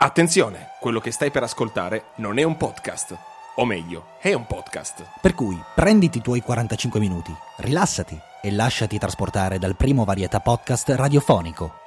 Attenzione, 0.00 0.74
quello 0.78 1.00
che 1.00 1.10
stai 1.10 1.32
per 1.32 1.42
ascoltare 1.42 2.10
non 2.18 2.38
è 2.38 2.44
un 2.44 2.56
podcast. 2.56 3.18
O 3.56 3.64
meglio, 3.64 4.10
è 4.20 4.32
un 4.32 4.46
podcast. 4.46 5.04
Per 5.20 5.34
cui 5.34 5.60
prenditi 5.74 6.18
i 6.18 6.20
tuoi 6.20 6.40
45 6.40 7.00
minuti, 7.00 7.34
rilassati 7.56 8.16
e 8.40 8.52
lasciati 8.52 8.96
trasportare 8.96 9.58
dal 9.58 9.74
primo 9.74 10.04
varietà 10.04 10.38
podcast 10.38 10.90
radiofonico. 10.90 11.80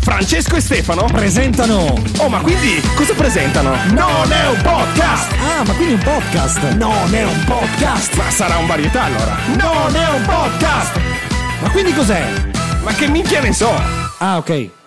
Francesco 0.00 0.56
e 0.56 0.62
Stefano? 0.62 1.04
Presentano! 1.04 1.92
Oh, 2.16 2.30
ma 2.30 2.40
quindi 2.40 2.80
cosa 2.96 3.12
presentano? 3.12 3.74
Non 3.92 4.32
è 4.32 4.48
un 4.48 4.62
podcast! 4.62 5.32
Ah, 5.32 5.62
ma 5.62 5.74
quindi 5.74 5.92
è 5.92 5.96
un 5.96 6.02
podcast! 6.02 6.62
Non 6.76 7.14
è 7.14 7.24
un 7.26 7.44
podcast! 7.44 8.14
Ma 8.14 8.30
sarà 8.30 8.56
un 8.56 8.66
varietà 8.66 9.02
allora? 9.02 9.36
Non 9.48 9.94
è 9.94 10.08
un 10.08 10.24
podcast! 10.24 10.98
Ma 11.60 11.70
quindi 11.72 11.92
cos'è? 11.92 12.24
Ma 12.82 12.94
che 12.94 13.06
minchia 13.06 13.42
ne 13.42 13.52
so? 13.52 13.70
Ah, 14.16 14.38
ok. 14.38 14.78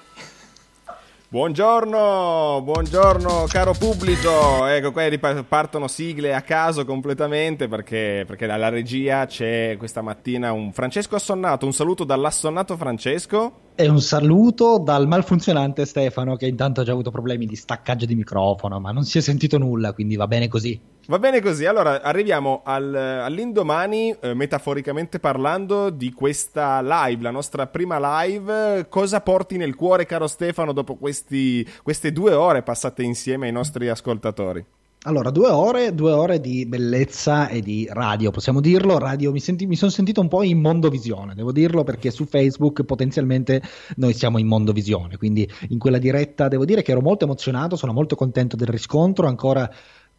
Buongiorno, 1.33 2.61
buongiorno 2.63 3.45
caro 3.47 3.73
pubblico, 3.73 4.67
ecco 4.67 4.91
qua 4.91 5.09
partono 5.41 5.87
sigle 5.87 6.35
a 6.35 6.43
caso 6.43 6.85
completamente 6.85 7.67
perché, 7.67 8.23
perché 8.27 8.45
dalla 8.45 8.69
regia 8.69 9.25
c'è 9.25 9.73
questa 9.79 10.03
mattina 10.03 10.51
un 10.51 10.71
Francesco 10.71 11.15
assonnato, 11.15 11.65
un 11.65 11.73
saluto 11.73 12.03
dall'assonnato 12.03 12.77
Francesco. 12.77 13.62
E 13.75 13.89
un 13.89 14.01
saluto 14.01 14.77
dal 14.77 15.07
malfunzionante 15.07 15.85
Stefano 15.85 16.35
che 16.35 16.45
intanto 16.45 16.81
ha 16.81 16.83
già 16.83 16.91
avuto 16.91 17.09
problemi 17.09 17.47
di 17.47 17.55
staccaggio 17.55 18.05
di 18.05 18.13
microfono 18.13 18.79
ma 18.79 18.91
non 18.91 19.03
si 19.03 19.17
è 19.17 19.21
sentito 19.21 19.57
nulla 19.57 19.93
quindi 19.93 20.15
va 20.15 20.27
bene 20.27 20.47
così. 20.47 20.79
Va 21.07 21.19
bene 21.19 21.41
così, 21.41 21.65
allora 21.65 22.01
arriviamo 22.01 22.61
al, 22.63 22.93
all'indomani, 22.93 24.15
eh, 24.21 24.33
metaforicamente 24.33 25.19
parlando, 25.19 25.89
di 25.89 26.13
questa 26.13 26.81
live, 26.81 27.23
la 27.23 27.31
nostra 27.31 27.67
prima 27.67 28.21
live. 28.21 28.85
Cosa 28.87 29.19
porti 29.19 29.57
nel 29.57 29.75
cuore, 29.75 30.05
caro 30.05 30.27
Stefano, 30.27 30.71
dopo 30.71 30.95
questi, 30.95 31.67
queste 31.81 32.13
due 32.13 32.33
ore 32.33 32.61
passate 32.61 33.03
insieme 33.03 33.47
ai 33.47 33.51
nostri 33.51 33.89
ascoltatori? 33.89 34.65
Allora, 35.05 35.31
due 35.31 35.49
ore, 35.49 35.93
due 35.93 36.13
ore 36.13 36.39
di 36.39 36.65
bellezza 36.65 37.49
e 37.49 37.59
di 37.59 37.85
radio, 37.91 38.31
possiamo 38.31 38.61
dirlo. 38.61 38.97
Radio, 38.97 39.33
mi, 39.33 39.41
senti, 39.41 39.65
mi 39.65 39.75
sono 39.75 39.91
sentito 39.91 40.21
un 40.21 40.29
po' 40.29 40.43
in 40.43 40.61
mondovisione, 40.61 41.35
devo 41.35 41.51
dirlo, 41.51 41.83
perché 41.83 42.09
su 42.09 42.23
Facebook 42.23 42.83
potenzialmente 42.83 43.61
noi 43.97 44.13
siamo 44.13 44.37
in 44.37 44.47
mondovisione. 44.47 45.17
Quindi 45.17 45.45
in 45.69 45.77
quella 45.77 45.97
diretta 45.97 46.47
devo 46.47 46.63
dire 46.63 46.83
che 46.83 46.91
ero 46.91 47.01
molto 47.01 47.25
emozionato, 47.25 47.75
sono 47.75 47.91
molto 47.91 48.15
contento 48.15 48.55
del 48.55 48.69
riscontro. 48.69 49.27
Ancora 49.27 49.69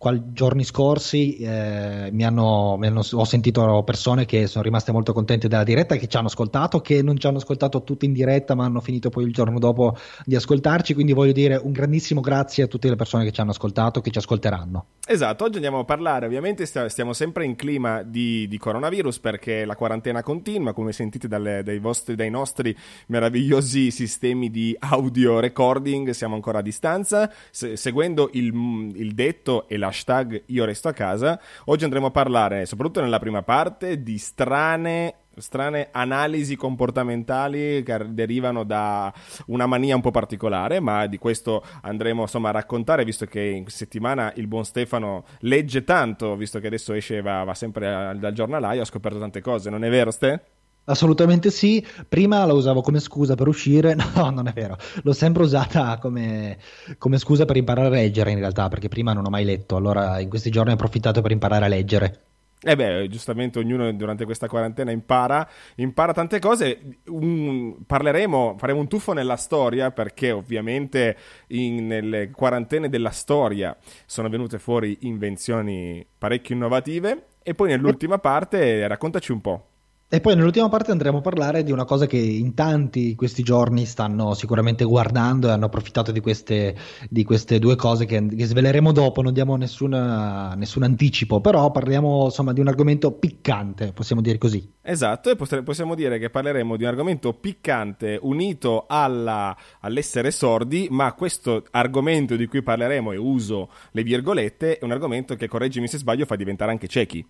qual- 0.04 0.32
giorni 0.34 0.64
scorsi 0.64 1.38
eh, 1.38 2.10
mi 2.12 2.26
hanno, 2.26 2.76
mi 2.78 2.88
hanno, 2.88 3.00
ho 3.10 3.24
sentito 3.24 3.82
persone 3.84 4.26
che 4.26 4.46
sono 4.46 4.62
rimaste 4.62 4.92
molto 4.92 5.14
contente 5.14 5.48
della 5.48 5.64
diretta, 5.64 5.96
che 5.96 6.08
ci 6.08 6.16
hanno 6.18 6.26
ascoltato, 6.26 6.82
che 6.82 7.00
non 7.00 7.18
ci 7.18 7.26
hanno 7.26 7.38
ascoltato 7.38 7.82
tutti 7.84 8.04
in 8.04 8.12
diretta, 8.12 8.54
ma 8.54 8.66
hanno 8.66 8.80
finito 8.80 9.08
poi 9.08 9.24
il 9.24 9.32
giorno 9.32 9.58
dopo 9.58 9.96
di 10.26 10.36
ascoltarci. 10.36 10.92
Quindi 10.92 11.14
voglio 11.14 11.32
dire 11.32 11.56
un 11.56 11.72
grandissimo 11.72 12.20
grazie 12.20 12.64
a 12.64 12.66
tutte 12.66 12.90
le 12.90 12.96
persone 12.96 13.24
che 13.24 13.32
ci 13.32 13.40
hanno 13.40 13.52
ascoltato, 13.52 14.02
che 14.02 14.10
ci 14.10 14.18
ascolteranno. 14.18 14.84
Esatto, 15.06 15.44
oggi 15.44 15.56
andiamo 15.56 15.78
a 15.78 15.84
parlare, 15.84 16.26
ovviamente 16.26 16.66
stiamo 16.66 17.14
sempre 17.14 17.46
in 17.46 17.56
clima 17.56 18.02
di, 18.02 18.46
di 18.46 18.58
coronavirus 18.58 19.20
perché 19.20 19.64
la 19.64 19.74
quarantena 19.74 20.22
continua, 20.22 20.74
come 20.74 20.92
sentite 20.92 21.28
dalle, 21.28 21.62
dai, 21.62 21.78
vostri, 21.78 22.14
dai 22.14 22.30
nostri 22.30 22.76
meravigliosi 23.06 23.90
sistemi 23.90 24.50
di 24.50 24.76
audio 24.78 25.40
recording, 25.40 26.10
siamo 26.10 26.34
ancora 26.34 26.58
a 26.58 26.62
distanza, 26.62 27.32
se, 27.50 27.76
seguendo 27.76 28.28
il, 28.32 28.92
il 28.94 29.14
detto 29.14 29.66
e 29.68 29.78
l'hashtag 29.94 30.42
io 30.46 30.64
resto 30.64 30.88
a 30.88 30.92
casa, 30.92 31.40
oggi 31.66 31.84
andremo 31.84 32.06
a 32.06 32.10
parlare, 32.10 32.66
soprattutto 32.66 33.00
nella 33.00 33.20
prima 33.20 33.42
parte, 33.42 34.02
di 34.02 34.18
strane 34.18 35.14
strane 35.36 35.88
analisi 35.90 36.54
comportamentali 36.54 37.82
che 37.82 38.06
derivano 38.10 38.62
da 38.62 39.12
una 39.46 39.66
mania 39.66 39.96
un 39.96 40.00
po' 40.00 40.12
particolare, 40.12 40.78
ma 40.78 41.06
di 41.06 41.18
questo 41.18 41.64
andremo 41.82 42.22
insomma 42.22 42.50
a 42.50 42.52
raccontare, 42.52 43.04
visto 43.04 43.26
che 43.26 43.40
in 43.40 43.66
settimana 43.66 44.32
il 44.36 44.46
buon 44.46 44.64
Stefano 44.64 45.24
legge 45.40 45.82
tanto, 45.82 46.36
visto 46.36 46.60
che 46.60 46.68
adesso 46.68 46.92
esce 46.92 47.20
va, 47.20 47.42
va 47.42 47.54
sempre 47.54 48.14
dal 48.16 48.32
giornalaio, 48.32 48.82
ha 48.82 48.84
scoperto 48.84 49.18
tante 49.18 49.40
cose, 49.40 49.70
non 49.70 49.82
è 49.82 49.90
vero 49.90 50.12
Ste? 50.12 50.40
Assolutamente 50.86 51.50
sì, 51.50 51.84
prima 52.06 52.44
la 52.44 52.52
usavo 52.52 52.82
come 52.82 53.00
scusa 53.00 53.34
per 53.34 53.48
uscire, 53.48 53.94
no, 54.14 54.28
non 54.30 54.48
è 54.48 54.52
vero, 54.52 54.76
l'ho 55.02 55.12
sempre 55.14 55.42
usata 55.42 55.96
come, 55.98 56.58
come, 56.98 57.16
scusa 57.16 57.46
per 57.46 57.56
imparare 57.56 57.86
a 57.86 57.90
leggere 57.90 58.32
in 58.32 58.38
realtà, 58.38 58.68
perché 58.68 58.88
prima 58.88 59.14
non 59.14 59.24
ho 59.24 59.30
mai 59.30 59.44
letto, 59.44 59.76
allora 59.76 60.20
in 60.20 60.28
questi 60.28 60.50
giorni 60.50 60.72
ho 60.72 60.74
approfittato 60.74 61.22
per 61.22 61.30
imparare 61.30 61.64
a 61.64 61.68
leggere. 61.68 62.20
Eh 62.66 62.76
beh, 62.76 63.08
giustamente 63.08 63.58
ognuno 63.58 63.92
durante 63.92 64.24
questa 64.24 64.48
quarantena 64.48 64.90
impara, 64.90 65.46
impara 65.76 66.14
tante 66.14 66.38
cose. 66.38 66.98
Un, 67.08 67.84
parleremo, 67.84 68.56
faremo 68.56 68.80
un 68.80 68.88
tuffo 68.88 69.12
nella 69.12 69.36
storia 69.36 69.90
perché 69.90 70.32
ovviamente 70.32 71.16
in, 71.48 71.86
nelle 71.86 72.30
quarantene 72.30 72.88
della 72.88 73.10
storia 73.10 73.76
sono 74.06 74.30
venute 74.30 74.58
fuori 74.58 74.96
invenzioni 75.02 76.06
parecchio 76.16 76.54
innovative. 76.54 77.26
E 77.42 77.54
poi 77.54 77.68
nell'ultima 77.68 78.16
parte 78.18 78.88
raccontaci 78.88 79.30
un 79.30 79.42
po'. 79.42 79.68
E 80.14 80.20
poi 80.20 80.36
nell'ultima 80.36 80.68
parte 80.68 80.92
andremo 80.92 81.18
a 81.18 81.20
parlare 81.20 81.64
di 81.64 81.72
una 81.72 81.84
cosa 81.84 82.06
che 82.06 82.16
in 82.16 82.54
tanti 82.54 83.16
questi 83.16 83.42
giorni 83.42 83.84
stanno 83.84 84.34
sicuramente 84.34 84.84
guardando 84.84 85.48
e 85.48 85.50
hanno 85.50 85.64
approfittato 85.64 86.12
di 86.12 86.20
queste, 86.20 86.76
di 87.10 87.24
queste 87.24 87.58
due 87.58 87.74
cose 87.74 88.04
che, 88.04 88.24
che, 88.24 88.44
sveleremo 88.44 88.92
dopo, 88.92 89.22
non 89.22 89.32
diamo 89.32 89.56
nessuna, 89.56 90.54
nessun 90.54 90.84
anticipo, 90.84 91.40
però 91.40 91.72
parliamo 91.72 92.26
insomma 92.26 92.52
di 92.52 92.60
un 92.60 92.68
argomento 92.68 93.10
piccante, 93.10 93.92
possiamo 93.92 94.22
dire 94.22 94.38
così. 94.38 94.74
Esatto, 94.82 95.30
e 95.30 95.62
possiamo 95.64 95.96
dire 95.96 96.20
che 96.20 96.30
parleremo 96.30 96.76
di 96.76 96.84
un 96.84 96.90
argomento 96.90 97.32
piccante 97.32 98.16
unito 98.22 98.84
alla, 98.86 99.56
all'essere 99.80 100.30
sordi, 100.30 100.86
ma 100.92 101.12
questo 101.14 101.64
argomento 101.72 102.36
di 102.36 102.46
cui 102.46 102.62
parleremo 102.62 103.10
e 103.10 103.16
uso 103.16 103.68
le 103.90 104.04
virgolette 104.04 104.78
è 104.78 104.84
un 104.84 104.92
argomento 104.92 105.34
che, 105.34 105.48
correggimi 105.48 105.88
se 105.88 105.98
sbaglio, 105.98 106.24
fa 106.24 106.36
diventare 106.36 106.70
anche 106.70 106.86
ciechi. 106.86 107.26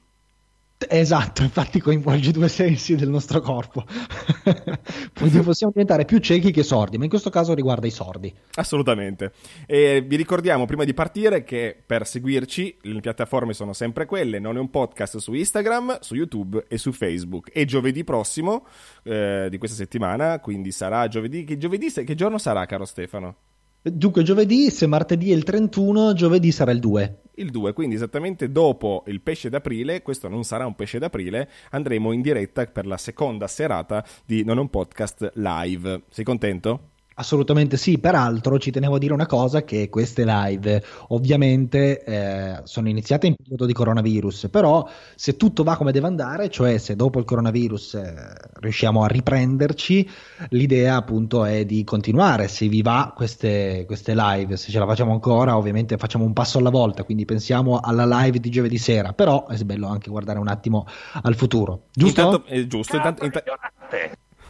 Esatto, 0.88 1.42
infatti 1.42 1.80
coinvolge 1.80 2.30
due 2.30 2.48
sensi 2.48 2.96
del 2.96 3.08
nostro 3.08 3.40
corpo. 3.40 3.84
Quindi 5.14 5.40
possiamo 5.40 5.72
diventare 5.72 6.04
più 6.04 6.18
ciechi 6.18 6.50
che 6.50 6.62
sordi, 6.62 6.98
ma 6.98 7.04
in 7.04 7.10
questo 7.10 7.30
caso 7.30 7.54
riguarda 7.54 7.86
i 7.86 7.90
sordi. 7.90 8.32
Assolutamente. 8.54 9.32
E 9.66 10.04
vi 10.06 10.16
ricordiamo 10.16 10.66
prima 10.66 10.84
di 10.84 10.94
partire 10.94 11.44
che 11.44 11.76
per 11.84 12.06
seguirci 12.06 12.78
le 12.82 13.00
piattaforme 13.00 13.52
sono 13.52 13.72
sempre 13.72 14.06
quelle, 14.06 14.38
non 14.38 14.56
è 14.56 14.60
un 14.60 14.70
podcast 14.70 15.18
su 15.18 15.32
Instagram, 15.32 15.98
su 16.00 16.14
YouTube 16.14 16.64
e 16.68 16.78
su 16.78 16.92
Facebook. 16.92 17.50
E 17.52 17.64
giovedì 17.64 18.04
prossimo 18.04 18.66
eh, 19.02 19.48
di 19.50 19.58
questa 19.58 19.76
settimana, 19.76 20.40
quindi 20.40 20.72
sarà 20.72 21.08
giovedì, 21.08 21.44
che, 21.44 21.56
giovedì, 21.56 21.90
che 21.90 22.14
giorno 22.14 22.38
sarà 22.38 22.66
caro 22.66 22.84
Stefano? 22.84 23.36
Dunque, 23.82 24.22
giovedì, 24.22 24.70
se 24.70 24.86
martedì 24.86 25.30
è 25.30 25.34
il 25.34 25.44
31, 25.44 26.14
giovedì 26.14 26.50
sarà 26.52 26.70
il 26.70 26.80
2. 26.80 27.18
Il 27.36 27.50
2, 27.50 27.72
quindi 27.72 27.96
esattamente 27.96 28.52
dopo 28.52 29.02
il 29.08 29.20
pesce 29.20 29.48
d'aprile, 29.48 30.02
questo 30.02 30.28
non 30.28 30.44
sarà 30.44 30.66
un 30.66 30.74
pesce 30.74 30.98
d'aprile, 30.98 31.50
andremo 31.70 32.12
in 32.12 32.20
diretta 32.20 32.64
per 32.66 32.86
la 32.86 32.96
seconda 32.96 33.48
serata 33.48 34.04
di 34.24 34.44
Non 34.44 34.58
un 34.58 34.70
podcast 34.70 35.32
live. 35.34 36.02
Sei 36.10 36.24
contento? 36.24 36.93
Assolutamente 37.16 37.76
sì, 37.76 37.98
peraltro 37.98 38.58
ci 38.58 38.72
tenevo 38.72 38.96
a 38.96 38.98
dire 38.98 39.12
una 39.12 39.26
cosa 39.26 39.62
che 39.62 39.88
queste 39.88 40.24
live 40.24 40.82
ovviamente 41.08 42.02
eh, 42.02 42.60
sono 42.64 42.88
iniziate 42.88 43.28
in 43.28 43.36
periodo 43.36 43.66
di 43.66 43.72
coronavirus, 43.72 44.48
però 44.50 44.88
se 45.14 45.36
tutto 45.36 45.62
va 45.62 45.76
come 45.76 45.92
deve 45.92 46.08
andare, 46.08 46.50
cioè 46.50 46.76
se 46.78 46.96
dopo 46.96 47.20
il 47.20 47.24
coronavirus 47.24 47.94
eh, 47.94 48.14
riusciamo 48.54 49.04
a 49.04 49.06
riprenderci, 49.06 50.10
l'idea 50.48 50.96
appunto 50.96 51.44
è 51.44 51.64
di 51.64 51.84
continuare, 51.84 52.48
se 52.48 52.66
vi 52.66 52.82
va 52.82 53.12
queste, 53.14 53.84
queste 53.86 54.14
live, 54.16 54.56
se 54.56 54.72
ce 54.72 54.78
la 54.80 54.86
facciamo 54.86 55.12
ancora 55.12 55.56
ovviamente 55.56 55.96
facciamo 55.98 56.24
un 56.24 56.32
passo 56.32 56.58
alla 56.58 56.70
volta, 56.70 57.04
quindi 57.04 57.24
pensiamo 57.24 57.78
alla 57.78 58.06
live 58.06 58.40
di 58.40 58.50
giovedì 58.50 58.78
sera, 58.78 59.12
però 59.12 59.46
è 59.46 59.56
bello 59.62 59.86
anche 59.86 60.10
guardare 60.10 60.40
un 60.40 60.48
attimo 60.48 60.84
al 61.22 61.36
futuro. 61.36 61.84
Giusto? 61.92 62.20
Intanto, 62.20 62.46
eh, 62.48 62.66
giusto, 62.66 62.96
intanto, 62.96 63.24
intanto... 63.24 63.52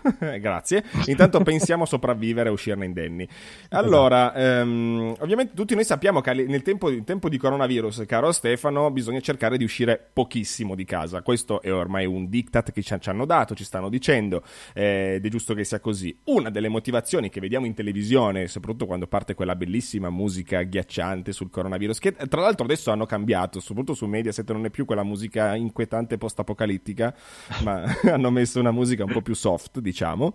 Grazie. 0.41 0.85
Intanto 1.07 1.41
pensiamo 1.41 1.85
a 1.85 1.87
sopravvivere 1.87 2.49
e 2.49 2.53
uscirne 2.53 2.85
indenni. 2.85 3.27
Allora, 3.71 4.35
ehm, 4.35 5.15
ovviamente 5.21 5.55
tutti 5.55 5.75
noi 5.75 5.85
sappiamo 5.85 6.21
che 6.21 6.33
nel 6.35 6.63
tempo, 6.63 6.91
tempo 7.05 7.29
di 7.29 7.39
coronavirus, 7.39 8.05
caro 8.07 8.33
Stefano, 8.33 8.91
bisogna 8.91 9.21
cercare 9.21 9.57
di 9.57 9.65
uscire 9.65 10.03
pochissimo 10.13 10.75
di 10.75 10.85
casa. 10.85 11.23
Questo 11.23 11.63
è 11.63 11.73
ormai 11.73 12.07
un 12.07 12.29
diktat 12.29 12.73
che 12.73 12.83
ci, 12.83 12.97
hanno 13.05 13.25
dato, 13.25 13.55
ci 13.55 13.65
stanno 13.65 13.89
dicendo, 13.89 14.43
eh, 14.75 15.15
ed 15.17 15.25
è 15.25 15.29
giusto 15.29 15.55
che 15.55 15.65
sia 15.65 15.81
così. 15.81 16.17
Una 16.25 16.51
delle 16.51 16.69
motivazioni 16.69 17.31
che 17.31 17.41
vediamo 17.41 17.67
in 17.67 17.75
televisione, 17.75 18.47
soprattutto 18.47 18.87
quando 18.87 19.07
parte 19.07 19.35
quella 19.35 19.57
bellissima 19.57 20.11
musica 20.11 20.63
ghiacciante 20.63 21.33
sul 21.33 21.51
coronavirus, 21.51 21.99
che 21.99 22.13
tra 22.13 22.41
l'altro 22.41 22.65
adesso 22.65 22.91
hanno 22.91 23.07
cambiato, 23.07 23.61
soprattutto 23.61 23.95
su 23.95 24.07
Mediaset 24.07 24.51
non 24.53 24.67
è 24.67 24.71
più 24.71 24.85
quella 24.85 25.03
musica 25.03 25.55
inquietante 25.55 26.19
post-apocalittica, 26.19 27.15
ma 27.63 27.85
hanno 28.05 28.31
messo 28.31 28.61
una 28.61 28.71
musica 28.71 29.05
un 29.05 29.13
po' 29.13 29.23
più 29.23 29.35
soft, 29.35 29.81
diciamo 29.81 29.94
diciamo. 29.95 30.35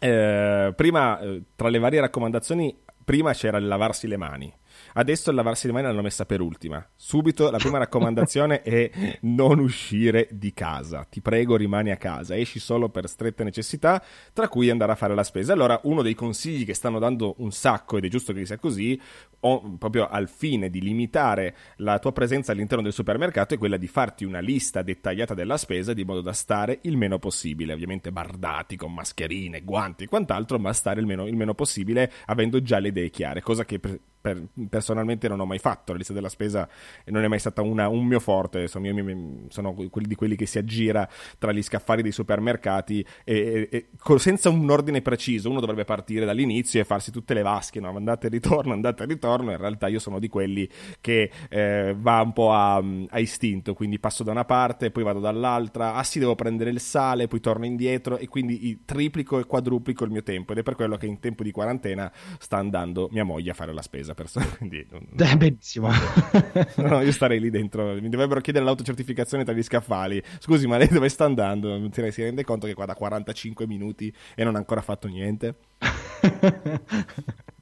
Eh, 0.00 0.72
prima, 0.74 1.20
eh, 1.20 1.42
tra 1.54 1.68
le 1.68 1.78
varie 1.78 2.00
raccomandazioni, 2.00 2.76
prima 3.04 3.32
c'era 3.32 3.58
il 3.58 3.68
lavarsi 3.68 4.08
le 4.08 4.16
mani. 4.16 4.52
Adesso 4.98 5.30
il 5.30 5.36
lavarsi 5.36 5.68
le 5.68 5.74
mani 5.74 5.86
l'hanno 5.86 6.02
messa 6.02 6.26
per 6.26 6.40
ultima. 6.40 6.84
Subito 6.96 7.52
la 7.52 7.58
prima 7.58 7.78
raccomandazione 7.78 8.62
è 8.66 8.90
non 9.20 9.60
uscire 9.60 10.26
di 10.32 10.52
casa. 10.52 11.06
Ti 11.08 11.20
prego, 11.20 11.54
rimani 11.54 11.92
a 11.92 11.96
casa. 11.96 12.36
Esci 12.36 12.58
solo 12.58 12.88
per 12.88 13.08
strette 13.08 13.44
necessità, 13.44 14.02
tra 14.32 14.48
cui 14.48 14.70
andare 14.70 14.90
a 14.90 14.96
fare 14.96 15.14
la 15.14 15.22
spesa. 15.22 15.52
Allora, 15.52 15.78
uno 15.84 16.02
dei 16.02 16.14
consigli 16.14 16.64
che 16.64 16.74
stanno 16.74 16.98
dando 16.98 17.36
un 17.38 17.52
sacco, 17.52 17.96
ed 17.96 18.06
è 18.06 18.08
giusto 18.08 18.32
che 18.32 18.44
sia 18.44 18.58
così, 18.58 19.00
o, 19.38 19.76
proprio 19.78 20.08
al 20.08 20.28
fine 20.28 20.68
di 20.68 20.80
limitare 20.80 21.54
la 21.76 22.00
tua 22.00 22.10
presenza 22.10 22.50
all'interno 22.50 22.82
del 22.82 22.92
supermercato, 22.92 23.54
è 23.54 23.58
quella 23.58 23.76
di 23.76 23.86
farti 23.86 24.24
una 24.24 24.40
lista 24.40 24.82
dettagliata 24.82 25.32
della 25.32 25.58
spesa 25.58 25.92
di 25.92 26.02
modo 26.02 26.22
da 26.22 26.32
stare 26.32 26.80
il 26.82 26.96
meno 26.96 27.20
possibile. 27.20 27.72
Ovviamente 27.72 28.10
bardati 28.10 28.74
con 28.74 28.92
mascherine, 28.92 29.62
guanti 29.62 30.02
e 30.02 30.08
quant'altro, 30.08 30.58
ma 30.58 30.72
stare 30.72 30.98
il 30.98 31.06
meno, 31.06 31.28
il 31.28 31.36
meno 31.36 31.54
possibile 31.54 32.10
avendo 32.26 32.60
già 32.62 32.80
le 32.80 32.88
idee 32.88 33.10
chiare, 33.10 33.42
cosa 33.42 33.64
che 33.64 33.78
per, 34.20 34.34
per, 34.34 34.48
personalmente 34.68 35.28
non 35.28 35.40
ho 35.40 35.46
mai 35.46 35.58
fatto. 35.58 35.92
La 35.92 35.98
lista 35.98 36.12
della 36.12 36.28
spesa 36.28 36.68
non 37.06 37.24
è 37.24 37.28
mai 37.28 37.38
stata 37.38 37.62
una, 37.62 37.88
un 37.88 38.04
mio 38.04 38.20
forte. 38.20 38.66
Sono, 38.68 38.86
io, 38.86 39.46
sono 39.48 39.74
quelli 39.74 40.08
di 40.08 40.14
quelli 40.14 40.36
che 40.36 40.46
si 40.46 40.58
aggira 40.58 41.08
tra 41.38 41.52
gli 41.52 41.62
scaffali 41.62 42.02
dei 42.02 42.12
supermercati 42.12 43.04
e, 43.24 43.68
e, 43.70 43.88
e, 44.04 44.18
senza 44.18 44.48
un 44.50 44.68
ordine 44.70 45.02
preciso. 45.02 45.50
Uno 45.50 45.60
dovrebbe 45.60 45.84
partire 45.84 46.24
dall'inizio 46.24 46.80
e 46.80 46.84
farsi 46.84 47.10
tutte 47.10 47.34
le 47.34 47.42
vasche, 47.42 47.80
no? 47.80 47.94
andate 47.94 48.26
e 48.26 48.30
ritorno, 48.30 48.72
andate 48.72 49.02
e 49.04 49.06
ritorno. 49.06 49.50
In 49.50 49.56
realtà 49.56 49.88
io 49.88 49.98
sono 49.98 50.18
di 50.18 50.28
quelli 50.28 50.68
che 51.00 51.30
eh, 51.48 51.94
va 51.98 52.20
un 52.20 52.32
po' 52.32 52.52
a, 52.52 52.76
a, 52.76 53.18
istinto, 53.18 53.74
quindi 53.74 53.98
passo 53.98 54.22
da 54.22 54.30
una 54.30 54.44
parte, 54.44 54.90
poi 54.90 55.02
vado 55.02 55.20
dall'altra. 55.20 55.94
Ah 55.94 56.04
sì, 56.04 56.18
devo 56.18 56.34
prendere 56.34 56.70
il 56.70 56.80
sale, 56.80 57.28
poi 57.28 57.40
torno 57.40 57.64
indietro 57.64 58.18
e 58.18 58.28
quindi 58.28 58.82
triplico 58.84 59.38
e 59.38 59.44
quadruplico 59.44 60.04
il 60.04 60.10
mio 60.10 60.22
tempo. 60.22 60.52
Ed 60.52 60.58
è 60.58 60.62
per 60.62 60.74
quello 60.74 60.96
che 60.96 61.06
in 61.06 61.20
tempo 61.20 61.42
di 61.42 61.50
quarantena 61.50 62.10
sta 62.38 62.56
andando 62.56 63.08
mia 63.10 63.24
moglie 63.24 63.50
a 63.50 63.54
fare 63.54 63.72
la 63.72 63.82
spesa 63.82 64.07
persona. 64.14 64.46
Quindi 64.56 64.86
non... 64.90 65.06
eh, 65.16 65.36
benissimo. 65.36 65.88
no, 66.76 67.00
io 67.00 67.12
starei 67.12 67.40
lì 67.40 67.50
dentro. 67.50 67.94
Mi 67.94 68.08
dovrebbero 68.08 68.40
chiedere 68.40 68.64
l'autocertificazione 68.64 69.44
tra 69.44 69.52
gli 69.52 69.62
scaffali. 69.62 70.22
Scusi, 70.38 70.66
ma 70.66 70.76
lei 70.76 70.88
dove 70.88 71.08
sta 71.08 71.24
andando? 71.24 71.88
Si 71.92 72.22
rende 72.22 72.44
conto 72.44 72.66
che 72.66 72.74
qua 72.74 72.86
da 72.86 72.94
45 72.94 73.66
minuti 73.66 74.12
e 74.34 74.44
non 74.44 74.54
ha 74.54 74.58
ancora 74.58 74.80
fatto 74.80 75.08
niente? 75.08 75.56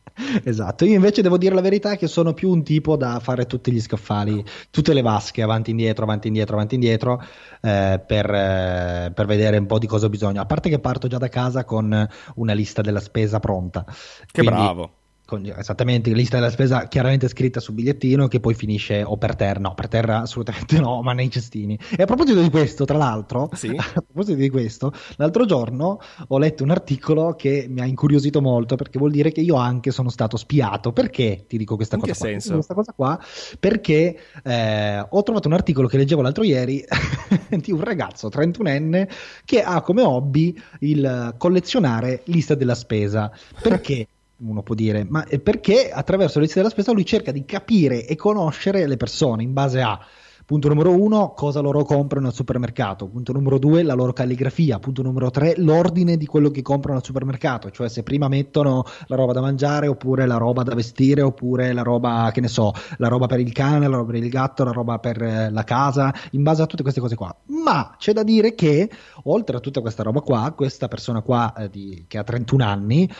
Esatto, 0.44 0.86
io 0.86 0.94
invece 0.94 1.20
devo 1.20 1.36
dire 1.36 1.54
la 1.54 1.60
verità 1.60 1.96
che 1.96 2.06
sono 2.06 2.32
più 2.32 2.50
un 2.50 2.62
tipo 2.64 2.96
da 2.96 3.20
fare 3.20 3.44
tutti 3.44 3.70
gli 3.70 3.80
scaffali, 3.80 4.42
tutte 4.70 4.94
le 4.94 5.02
vasche 5.02 5.42
avanti 5.42 5.68
e 5.68 5.72
indietro, 5.72 6.04
avanti 6.04 6.26
e 6.26 6.28
indietro, 6.30 6.54
avanti 6.54 6.74
e 6.74 6.78
indietro 6.78 7.22
eh, 7.60 8.02
per, 8.06 8.30
eh, 8.30 9.12
per, 9.14 9.26
vedere 9.26 9.58
un 9.58 9.66
po' 9.66 9.78
di 9.78 9.86
cosa 9.86 10.06
ho 10.06 10.08
bisogno. 10.08 10.40
A 10.40 10.46
parte 10.46 10.70
che 10.70 10.78
parto 10.78 11.06
già 11.06 11.18
da 11.18 11.28
casa 11.28 11.64
con 11.64 12.08
una 12.36 12.52
lista 12.54 12.80
della 12.80 13.00
spesa 13.00 13.40
pronta. 13.40 13.84
Che 13.84 14.42
Quindi, 14.42 14.50
bravo 14.50 14.90
con, 15.26 15.44
esattamente 15.44 16.10
lista 16.12 16.36
della 16.36 16.50
spesa 16.50 16.86
chiaramente 16.86 17.28
scritta 17.28 17.60
sul 17.60 17.74
bigliettino 17.74 18.28
che 18.28 18.40
poi 18.40 18.54
finisce 18.54 19.02
o 19.02 19.18
per 19.18 19.36
terra, 19.36 19.60
no, 19.60 19.74
per 19.74 19.88
terra 19.88 20.22
assolutamente 20.22 20.78
no, 20.80 21.02
ma 21.02 21.12
nei 21.12 21.30
cestini. 21.30 21.78
E 21.94 22.02
a 22.02 22.06
proposito 22.06 22.40
di 22.40 22.48
questo, 22.48 22.86
tra 22.86 22.96
l'altro, 22.96 23.50
sì? 23.52 23.68
a 23.76 24.02
proposito 24.02 24.38
di 24.38 24.48
questo, 24.48 24.92
l'altro 25.16 25.44
giorno 25.44 25.98
ho 26.28 26.38
letto 26.38 26.62
un 26.62 26.70
articolo 26.70 27.34
che 27.34 27.66
mi 27.68 27.80
ha 27.80 27.84
incuriosito 27.84 28.40
molto 28.40 28.76
perché 28.76 28.98
vuol 28.98 29.10
dire 29.10 29.32
che 29.32 29.40
io 29.40 29.56
anche 29.56 29.90
sono 29.90 30.08
stato 30.08 30.36
spiato. 30.36 30.92
Perché 30.92 31.44
ti 31.46 31.58
dico 31.58 31.76
questa 31.76 31.96
In 31.96 32.02
cosa? 32.02 32.12
Che 32.12 32.18
qua? 32.18 32.28
senso? 32.28 32.52
Questa 32.54 32.74
cosa 32.74 32.92
qua 32.94 33.20
perché 33.58 34.16
eh, 34.44 35.06
ho 35.08 35.22
trovato 35.22 35.48
un 35.48 35.54
articolo 35.54 35.88
che 35.88 35.96
leggevo 35.96 36.22
l'altro 36.22 36.44
ieri 36.44 36.84
di 37.50 37.72
un 37.72 37.82
ragazzo 37.82 38.28
31enne 38.28 39.08
che 39.44 39.62
ha 39.62 39.80
come 39.80 40.02
hobby 40.02 40.56
il 40.80 41.34
collezionare 41.36 42.22
liste 42.26 42.56
della 42.56 42.74
spesa. 42.76 43.30
Perché? 43.60 44.06
Uno 44.38 44.62
può 44.62 44.74
dire, 44.74 45.06
ma 45.08 45.24
perché 45.42 45.90
attraverso 45.90 46.40
lista 46.40 46.56
della 46.56 46.70
spesa 46.70 46.92
lui 46.92 47.06
cerca 47.06 47.32
di 47.32 47.44
capire 47.44 48.06
e 48.06 48.16
conoscere 48.16 48.86
le 48.86 48.96
persone 48.96 49.42
in 49.42 49.52
base 49.52 49.80
a 49.80 49.98
Punto 50.46 50.68
numero 50.68 50.92
uno, 50.92 51.32
cosa 51.34 51.58
loro 51.58 51.82
comprano 51.82 52.28
al 52.28 52.32
supermercato. 52.32 53.08
Punto 53.08 53.32
numero 53.32 53.58
due, 53.58 53.82
la 53.82 53.94
loro 53.94 54.12
calligrafia. 54.12 54.78
Punto 54.78 55.02
numero 55.02 55.28
tre, 55.28 55.54
l'ordine 55.56 56.16
di 56.16 56.24
quello 56.24 56.52
che 56.52 56.62
comprano 56.62 56.98
al 56.98 57.04
supermercato. 57.04 57.72
Cioè 57.72 57.88
se 57.88 58.04
prima 58.04 58.28
mettono 58.28 58.84
la 59.06 59.16
roba 59.16 59.32
da 59.32 59.40
mangiare, 59.40 59.88
oppure 59.88 60.24
la 60.24 60.36
roba 60.36 60.62
da 60.62 60.72
vestire, 60.76 61.20
oppure 61.20 61.72
la 61.72 61.82
roba, 61.82 62.30
che 62.32 62.40
ne 62.40 62.46
so, 62.46 62.70
la 62.98 63.08
roba 63.08 63.26
per 63.26 63.40
il 63.40 63.52
cane, 63.52 63.88
la 63.88 63.96
roba 63.96 64.12
per 64.12 64.22
il 64.22 64.30
gatto, 64.30 64.62
la 64.62 64.70
roba 64.70 65.00
per 65.00 65.20
eh, 65.20 65.50
la 65.50 65.64
casa, 65.64 66.14
in 66.30 66.44
base 66.44 66.62
a 66.62 66.66
tutte 66.66 66.82
queste 66.82 67.00
cose 67.00 67.16
qua. 67.16 67.36
Ma 67.46 67.96
c'è 67.98 68.12
da 68.12 68.22
dire 68.22 68.54
che, 68.54 68.88
oltre 69.24 69.56
a 69.56 69.58
tutta 69.58 69.80
questa 69.80 70.04
roba 70.04 70.20
qua, 70.20 70.52
questa 70.54 70.86
persona 70.86 71.22
qua 71.22 71.54
eh, 71.56 71.68
di, 71.68 72.04
che 72.06 72.18
ha 72.18 72.22
31 72.22 72.64
anni 72.64 73.10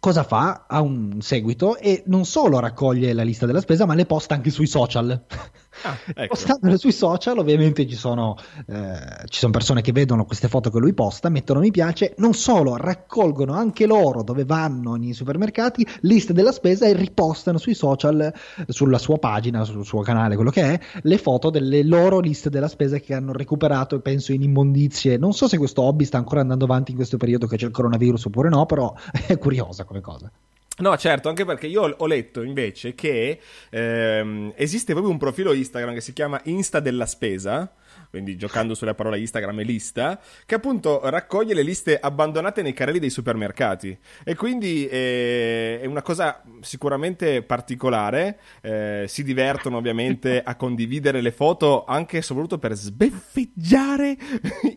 cosa 0.00 0.24
fa? 0.24 0.64
Ha 0.66 0.80
un 0.80 1.20
seguito 1.20 1.76
e 1.76 2.02
non 2.06 2.24
solo 2.24 2.58
raccoglie 2.58 3.12
la 3.12 3.22
lista 3.22 3.46
della 3.46 3.60
spesa, 3.60 3.86
ma 3.86 3.94
le 3.94 4.06
posta 4.06 4.34
anche 4.34 4.50
sui 4.50 4.66
social. 4.66 5.26
Ah, 5.82 5.96
ecco. 6.14 6.34
Postandole 6.34 6.76
sui 6.78 6.92
social, 6.92 7.38
ovviamente 7.38 7.86
ci 7.86 7.94
sono, 7.94 8.36
eh, 8.66 9.24
ci 9.26 9.38
sono 9.38 9.52
persone 9.52 9.80
che 9.80 9.92
vedono 9.92 10.24
queste 10.24 10.48
foto 10.48 10.70
che 10.70 10.78
lui 10.78 10.92
posta, 10.92 11.28
mettono 11.28 11.60
mi 11.60 11.70
piace, 11.70 12.14
non 12.18 12.34
solo 12.34 12.76
raccolgono 12.76 13.54
anche 13.54 13.86
loro 13.86 14.22
dove 14.22 14.44
vanno 14.44 14.94
nei 14.96 15.12
supermercati, 15.12 15.86
liste 16.02 16.32
della 16.32 16.52
spesa 16.52 16.86
e 16.86 16.92
ripostano 16.92 17.58
sui 17.58 17.74
social, 17.74 18.32
sulla 18.68 18.98
sua 18.98 19.18
pagina, 19.18 19.64
sul 19.64 19.84
suo 19.84 20.00
canale, 20.02 20.34
quello 20.34 20.50
che 20.50 20.62
è, 20.62 20.80
le 21.02 21.18
foto 21.18 21.50
delle 21.50 21.82
loro 21.82 22.18
liste 22.20 22.50
della 22.50 22.68
spesa 22.68 22.98
che 22.98 23.14
hanno 23.14 23.32
recuperato, 23.32 24.00
penso 24.00 24.32
in 24.32 24.42
immondizie. 24.42 25.16
Non 25.16 25.32
so 25.32 25.48
se 25.48 25.58
questo 25.58 25.82
hobby 25.82 26.04
sta 26.04 26.18
ancora 26.18 26.40
andando 26.40 26.64
avanti 26.64 26.90
in 26.90 26.96
questo 26.96 27.16
periodo 27.16 27.46
che 27.46 27.56
c'è 27.56 27.66
il 27.66 27.72
coronavirus 27.72 28.26
oppure 28.26 28.48
no, 28.48 28.66
però 28.66 28.92
è 29.26 29.38
curiosa 29.38 29.84
come 29.84 30.00
cosa. 30.00 30.30
No, 30.80 30.96
certo, 30.96 31.28
anche 31.28 31.44
perché 31.44 31.66
io 31.66 31.94
ho 31.96 32.06
letto 32.06 32.42
invece 32.42 32.94
che 32.94 33.38
ehm, 33.68 34.52
esiste 34.56 34.92
proprio 34.92 35.12
un 35.12 35.18
profilo 35.18 35.52
Instagram 35.52 35.94
che 35.94 36.00
si 36.00 36.12
chiama 36.12 36.40
Insta 36.44 36.80
della 36.80 37.06
spesa 37.06 37.70
quindi 38.10 38.36
giocando 38.36 38.74
sulla 38.74 38.94
parola 38.94 39.16
Instagram 39.16 39.60
e 39.60 39.62
lista, 39.62 40.20
che 40.44 40.56
appunto 40.56 41.00
raccoglie 41.08 41.54
le 41.54 41.62
liste 41.62 41.98
abbandonate 41.98 42.60
nei 42.60 42.72
carrelli 42.72 42.98
dei 42.98 43.10
supermercati. 43.10 43.96
E 44.24 44.34
quindi 44.34 44.86
eh, 44.88 45.80
è 45.80 45.86
una 45.86 46.02
cosa 46.02 46.42
sicuramente 46.60 47.42
particolare. 47.42 48.38
Eh, 48.60 49.04
si 49.06 49.22
divertono 49.22 49.76
ovviamente 49.76 50.42
a 50.42 50.56
condividere 50.56 51.20
le 51.20 51.30
foto 51.30 51.84
anche 51.84 52.18
e 52.18 52.22
soprattutto 52.22 52.58
per 52.58 52.74
sbeffeggiare 52.74 54.16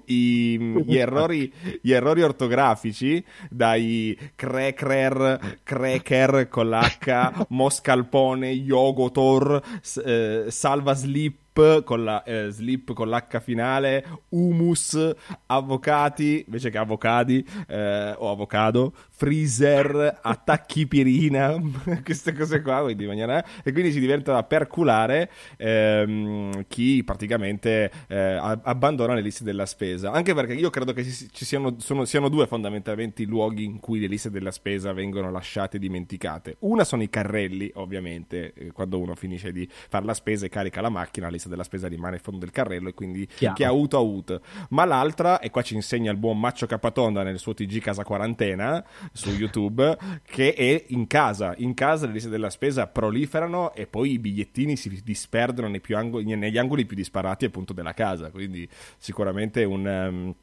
i, 0.05 0.83
gli, 0.85 0.97
errori, 0.97 1.51
gli, 1.81 1.91
errori, 1.91 2.21
ortografici 2.21 3.23
dai 3.49 4.17
cracker, 4.35 5.59
cracker 5.63 6.47
con 6.49 6.69
l'H, 6.69 7.45
moscalpone, 7.49 8.49
yogotor, 8.49 9.61
eh, 10.05 10.45
salva 10.49 10.93
slip 10.93 11.41
con 11.83 12.03
la 12.03 12.23
eh, 12.23 12.49
slip 12.49 12.93
con 12.93 13.09
l'H 13.09 13.39
finale, 13.39 14.05
humus, 14.29 15.13
avvocati 15.47 16.43
invece 16.45 16.69
che 16.69 16.77
avvocadi 16.77 17.45
eh, 17.67 18.15
o 18.17 18.29
avocado, 18.29 18.93
freezer, 19.09 20.19
attacchi 20.21 20.87
pirina, 20.87 21.55
queste 22.03 22.33
cose 22.33 22.61
qua, 22.61 22.81
quindi 22.81 23.05
maniera, 23.05 23.43
e 23.63 23.71
quindi 23.71 23.91
si 23.91 23.99
diventa 23.99 24.41
perculare 24.43 25.29
ehm, 25.57 26.65
chi 26.67 27.03
praticamente 27.03 27.91
eh, 28.07 28.59
abbandona 28.63 29.13
le 29.13 29.21
liste 29.21 29.43
della 29.43 29.65
spesa. 29.65 30.11
Anche 30.11 30.33
perché 30.33 30.53
io 30.53 30.69
credo 30.69 30.93
che 30.93 31.03
ci 31.03 31.45
siano, 31.45 31.75
sono, 31.79 32.05
siano 32.05 32.29
due 32.29 32.47
fondamentalmente 32.47 33.21
i 33.21 33.25
luoghi 33.25 33.63
in 33.63 33.79
cui 33.79 33.99
le 33.99 34.07
liste 34.07 34.29
della 34.29 34.51
spesa 34.51 34.93
vengono 34.93 35.31
lasciate 35.31 35.79
dimenticate. 35.79 36.57
Una 36.59 36.83
sono 36.83 37.03
i 37.03 37.09
carrelli, 37.09 37.71
ovviamente, 37.75 38.53
eh, 38.53 38.71
quando 38.71 38.99
uno 38.99 39.15
finisce 39.15 39.51
di 39.51 39.67
fare 39.69 40.05
la 40.05 40.13
spesa 40.13 40.45
e 40.45 40.49
carica 40.49 40.81
la 40.81 40.89
macchina, 40.89 41.29
la 41.29 41.31
lista 41.43 41.49
della 41.49 41.63
spesa 41.63 41.87
rimane 41.87 42.15
in 42.15 42.21
fondo 42.21 42.39
del 42.39 42.51
carrello 42.51 42.89
e 42.89 42.93
quindi 42.93 43.25
Chiaro. 43.27 43.55
chi 43.55 43.63
ha 43.63 43.69
avuto 43.69 43.97
ha 43.97 44.01
avuto. 44.01 44.41
Ma 44.69 44.85
l'altra, 44.85 45.39
e 45.39 45.49
qua 45.49 45.61
ci 45.61 45.75
insegna 45.75 46.11
il 46.11 46.17
buon 46.17 46.39
Maccio 46.39 46.65
Capatonda 46.65 47.23
nel 47.23 47.39
suo 47.39 47.53
TG 47.53 47.79
Casa 47.79 48.03
Quarantena 48.03 48.83
su 49.11 49.29
YouTube, 49.31 49.97
che 50.23 50.53
è 50.53 50.85
in 50.87 51.07
casa. 51.07 51.53
In 51.57 51.73
casa 51.73 52.05
le 52.05 52.13
liste 52.13 52.29
della 52.29 52.49
spesa 52.49 52.87
proliferano 52.87 53.73
e 53.73 53.87
poi 53.87 54.13
i 54.13 54.19
bigliettini 54.19 54.75
si 54.75 55.01
disperdono 55.03 55.71
angoli, 55.91 56.35
negli 56.35 56.57
angoli 56.57 56.85
più 56.85 56.95
disparati 56.95 57.45
appunto 57.45 57.73
della 57.73 57.93
casa. 57.93 58.31
Quindi 58.31 58.67
sicuramente 58.97 59.63
un, 59.63 59.85
um, 59.85 60.35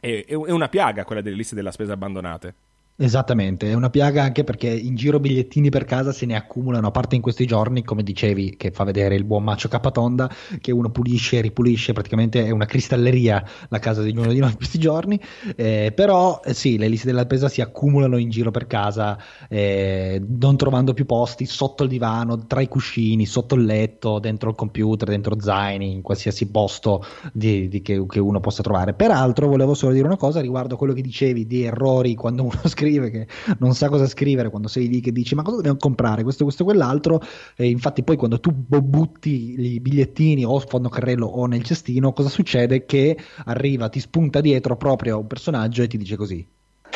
è, 0.00 0.24
è 0.26 0.34
una 0.34 0.68
piaga 0.68 1.04
quella 1.04 1.20
delle 1.20 1.36
liste 1.36 1.54
della 1.54 1.72
spesa 1.72 1.92
abbandonate. 1.92 2.54
Esattamente, 2.98 3.68
è 3.68 3.74
una 3.74 3.90
piaga 3.90 4.22
anche 4.22 4.42
perché 4.42 4.70
in 4.70 4.94
giro 4.94 5.20
bigliettini 5.20 5.68
per 5.68 5.84
casa 5.84 6.12
se 6.12 6.24
ne 6.24 6.34
accumulano, 6.34 6.86
a 6.86 6.90
parte 6.90 7.14
in 7.14 7.20
questi 7.20 7.44
giorni, 7.44 7.84
come 7.84 8.02
dicevi, 8.02 8.56
che 8.56 8.70
fa 8.70 8.84
vedere 8.84 9.14
il 9.14 9.24
buon 9.24 9.44
Maccio 9.44 9.68
Capatonda, 9.68 10.30
che 10.62 10.72
uno 10.72 10.88
pulisce 10.88 11.36
e 11.36 11.40
ripulisce, 11.42 11.92
praticamente 11.92 12.46
è 12.46 12.48
una 12.48 12.64
cristalleria 12.64 13.44
la 13.68 13.78
casa 13.80 14.00
di 14.00 14.08
ognuno 14.08 14.32
di 14.32 14.38
noi 14.38 14.52
in 14.52 14.56
questi 14.56 14.78
giorni, 14.78 15.20
eh, 15.56 15.92
però 15.94 16.40
eh, 16.42 16.54
sì, 16.54 16.78
le 16.78 16.88
liste 16.88 17.08
della 17.08 17.26
pesa 17.26 17.50
si 17.50 17.60
accumulano 17.60 18.16
in 18.16 18.30
giro 18.30 18.50
per 18.50 18.66
casa, 18.66 19.18
eh, 19.50 20.18
non 20.26 20.56
trovando 20.56 20.94
più 20.94 21.04
posti, 21.04 21.44
sotto 21.44 21.82
il 21.82 21.90
divano, 21.90 22.46
tra 22.46 22.62
i 22.62 22.68
cuscini, 22.68 23.26
sotto 23.26 23.56
il 23.56 23.66
letto, 23.66 24.18
dentro 24.20 24.48
il 24.48 24.56
computer, 24.56 25.08
dentro 25.08 25.38
zaini, 25.38 25.92
in 25.92 26.00
qualsiasi 26.00 26.46
posto 26.46 27.04
di, 27.30 27.68
di 27.68 27.82
che, 27.82 28.02
che, 28.06 28.20
uno 28.20 28.40
possa 28.40 28.62
trovare. 28.62 28.94
Peraltro 28.94 29.48
volevo 29.48 29.74
solo 29.74 29.92
dire 29.92 30.06
una 30.06 30.16
cosa 30.16 30.40
riguardo 30.40 30.78
quello 30.78 30.94
che 30.94 31.02
dicevi 31.02 31.46
di 31.46 31.64
errori 31.64 32.14
quando 32.14 32.44
uno 32.44 32.60
scrive 32.64 32.84
scrive 32.86 33.10
che 33.10 33.26
non 33.58 33.74
sa 33.74 33.88
cosa 33.88 34.06
scrivere 34.06 34.50
quando 34.50 34.68
sei 34.68 34.88
lì 34.88 35.00
che 35.00 35.12
dici 35.12 35.34
ma 35.34 35.42
cosa 35.42 35.56
dobbiamo 35.56 35.78
comprare? 35.78 36.22
Questo, 36.22 36.44
questo, 36.44 36.64
quell'altro. 36.64 37.20
E 37.56 37.68
infatti 37.68 38.02
poi 38.02 38.16
quando 38.16 38.40
tu 38.40 38.52
butti 38.52 39.60
i 39.60 39.80
bigliettini 39.80 40.44
o 40.44 40.58
fondo 40.60 40.88
carrello 40.88 41.26
o 41.26 41.46
nel 41.46 41.62
cestino 41.62 42.12
cosa 42.12 42.28
succede? 42.28 42.84
Che 42.86 43.16
arriva, 43.44 43.88
ti 43.88 44.00
spunta 44.00 44.40
dietro 44.40 44.76
proprio 44.76 45.18
un 45.18 45.26
personaggio 45.26 45.82
e 45.82 45.88
ti 45.88 45.98
dice 45.98 46.16
così 46.16 46.46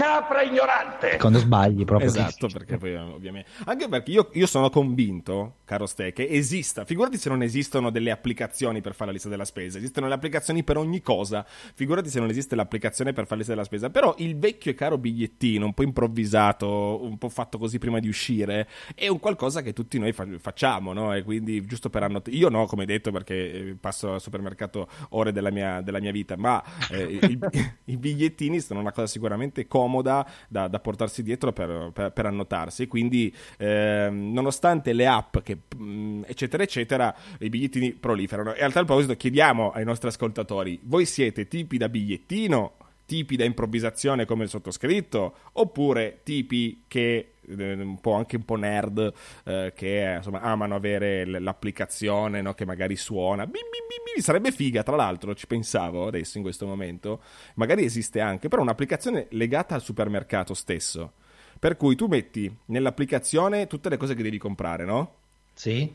capra 0.00 0.42
ignorante. 0.42 1.18
Quando 1.18 1.38
sbagli 1.38 1.84
proprio. 1.84 2.08
Esatto, 2.08 2.48
perché 2.48 2.78
poi 2.78 2.94
ovviamente... 2.94 3.50
Anche 3.66 3.86
perché 3.88 4.10
io, 4.10 4.30
io, 4.32 4.46
sono 4.46 4.70
convinto, 4.70 5.56
caro 5.64 5.84
Ste, 5.84 6.12
che 6.14 6.26
esista, 6.26 6.86
figurati 6.86 7.18
se 7.18 7.28
non 7.28 7.42
esistono 7.42 7.90
delle 7.90 8.10
applicazioni 8.10 8.80
per 8.80 8.94
fare 8.94 9.06
la 9.06 9.12
lista 9.12 9.28
della 9.28 9.44
spesa, 9.44 9.76
esistono 9.76 10.08
le 10.08 10.14
applicazioni 10.14 10.64
per 10.64 10.78
ogni 10.78 11.02
cosa, 11.02 11.44
figurati 11.74 12.08
se 12.08 12.18
non 12.18 12.30
esiste 12.30 12.56
l'applicazione 12.56 13.12
per 13.12 13.24
fare 13.24 13.32
la 13.32 13.36
lista 13.38 13.52
della 13.52 13.66
spesa, 13.66 13.90
però 13.90 14.14
il 14.18 14.38
vecchio 14.38 14.70
e 14.70 14.74
caro 14.74 14.96
bigliettino, 14.96 15.66
un 15.66 15.74
po' 15.74 15.82
improvvisato, 15.82 17.02
un 17.02 17.18
po' 17.18 17.28
fatto 17.28 17.58
così 17.58 17.78
prima 17.78 17.98
di 17.98 18.08
uscire, 18.08 18.66
è 18.94 19.08
un 19.08 19.18
qualcosa 19.18 19.60
che 19.60 19.74
tutti 19.74 19.98
noi 19.98 20.12
fa- 20.12 20.26
facciamo, 20.38 20.94
no? 20.94 21.14
E 21.14 21.22
quindi 21.22 21.62
giusto 21.66 21.90
per 21.90 22.04
annotare... 22.04 22.34
Io 22.34 22.48
no, 22.48 22.64
come 22.64 22.86
detto, 22.86 23.10
perché 23.10 23.34
eh, 23.52 23.76
passo 23.78 24.14
al 24.14 24.20
supermercato 24.20 24.88
ore 25.10 25.32
della 25.32 25.50
mia, 25.50 25.82
della 25.82 26.00
mia 26.00 26.12
vita, 26.12 26.36
ma 26.36 26.62
eh, 26.90 27.02
i, 27.04 27.38
i 27.84 27.96
bigliettini 27.98 28.60
sono 28.60 28.80
una 28.80 28.92
cosa 28.92 29.06
sicuramente 29.06 29.66
comoda 29.66 29.89
comoda 29.90 30.24
da, 30.48 30.68
da 30.68 30.78
portarsi 30.78 31.22
dietro 31.22 31.52
per, 31.52 31.90
per, 31.92 32.12
per 32.12 32.26
annotarsi. 32.26 32.86
Quindi, 32.86 33.34
eh, 33.58 34.08
nonostante 34.10 34.92
le 34.92 35.06
app, 35.06 35.38
che, 35.38 35.58
mm, 35.76 36.22
eccetera, 36.26 36.62
eccetera, 36.62 37.14
i 37.40 37.48
bigliettini 37.48 37.92
proliferano. 37.92 38.54
E 38.54 38.62
a 38.62 38.70
tal 38.70 38.86
proposito, 38.86 39.16
chiediamo 39.16 39.72
ai 39.72 39.84
nostri 39.84 40.08
ascoltatori: 40.08 40.78
voi 40.84 41.04
siete 41.04 41.48
tipi 41.48 41.76
da 41.76 41.88
bigliettino? 41.88 42.74
tipi 43.10 43.34
da 43.34 43.42
improvvisazione 43.42 44.24
come 44.24 44.44
il 44.44 44.48
sottoscritto, 44.48 45.34
oppure 45.54 46.20
tipi 46.22 46.84
che 46.86 47.32
un 47.56 47.98
po' 48.00 48.14
anche 48.14 48.36
un 48.36 48.44
po' 48.44 48.56
nerd 48.56 49.12
eh, 49.44 49.72
che 49.74 50.14
insomma 50.16 50.40
amano 50.40 50.74
avere 50.74 51.24
l'applicazione 51.24 52.40
no? 52.40 52.54
che 52.54 52.64
magari 52.64 52.96
suona 52.96 53.44
bim, 53.44 53.52
bim, 53.52 54.14
bim, 54.14 54.22
sarebbe 54.22 54.52
figa 54.52 54.82
tra 54.82 54.96
l'altro 54.96 55.34
ci 55.34 55.46
pensavo 55.46 56.06
adesso 56.06 56.36
in 56.36 56.42
questo 56.42 56.66
momento 56.66 57.20
magari 57.54 57.84
esiste 57.84 58.20
anche 58.20 58.48
però 58.48 58.62
un'applicazione 58.62 59.26
legata 59.30 59.74
al 59.74 59.82
supermercato 59.82 60.54
stesso 60.54 61.12
per 61.58 61.76
cui 61.76 61.96
tu 61.96 62.06
metti 62.06 62.54
nell'applicazione 62.66 63.66
tutte 63.66 63.88
le 63.88 63.96
cose 63.96 64.14
che 64.14 64.22
devi 64.22 64.38
comprare 64.38 64.84
no? 64.84 65.14
sì 65.52 65.92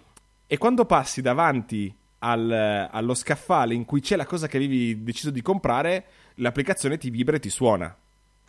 e 0.48 0.58
quando 0.58 0.86
passi 0.86 1.22
davanti 1.22 1.94
al, 2.20 2.90
allo 2.92 3.14
scaffale 3.14 3.74
in 3.74 3.86
cui 3.86 4.02
c'è 4.02 4.16
la 4.16 4.26
cosa 4.26 4.48
che 4.48 4.58
avevi 4.58 5.04
deciso 5.04 5.32
di 5.32 5.42
comprare 5.42 6.06
l'applicazione 6.36 6.98
ti 6.98 7.10
vibra 7.10 7.36
e 7.36 7.40
ti 7.40 7.50
suona 7.50 7.96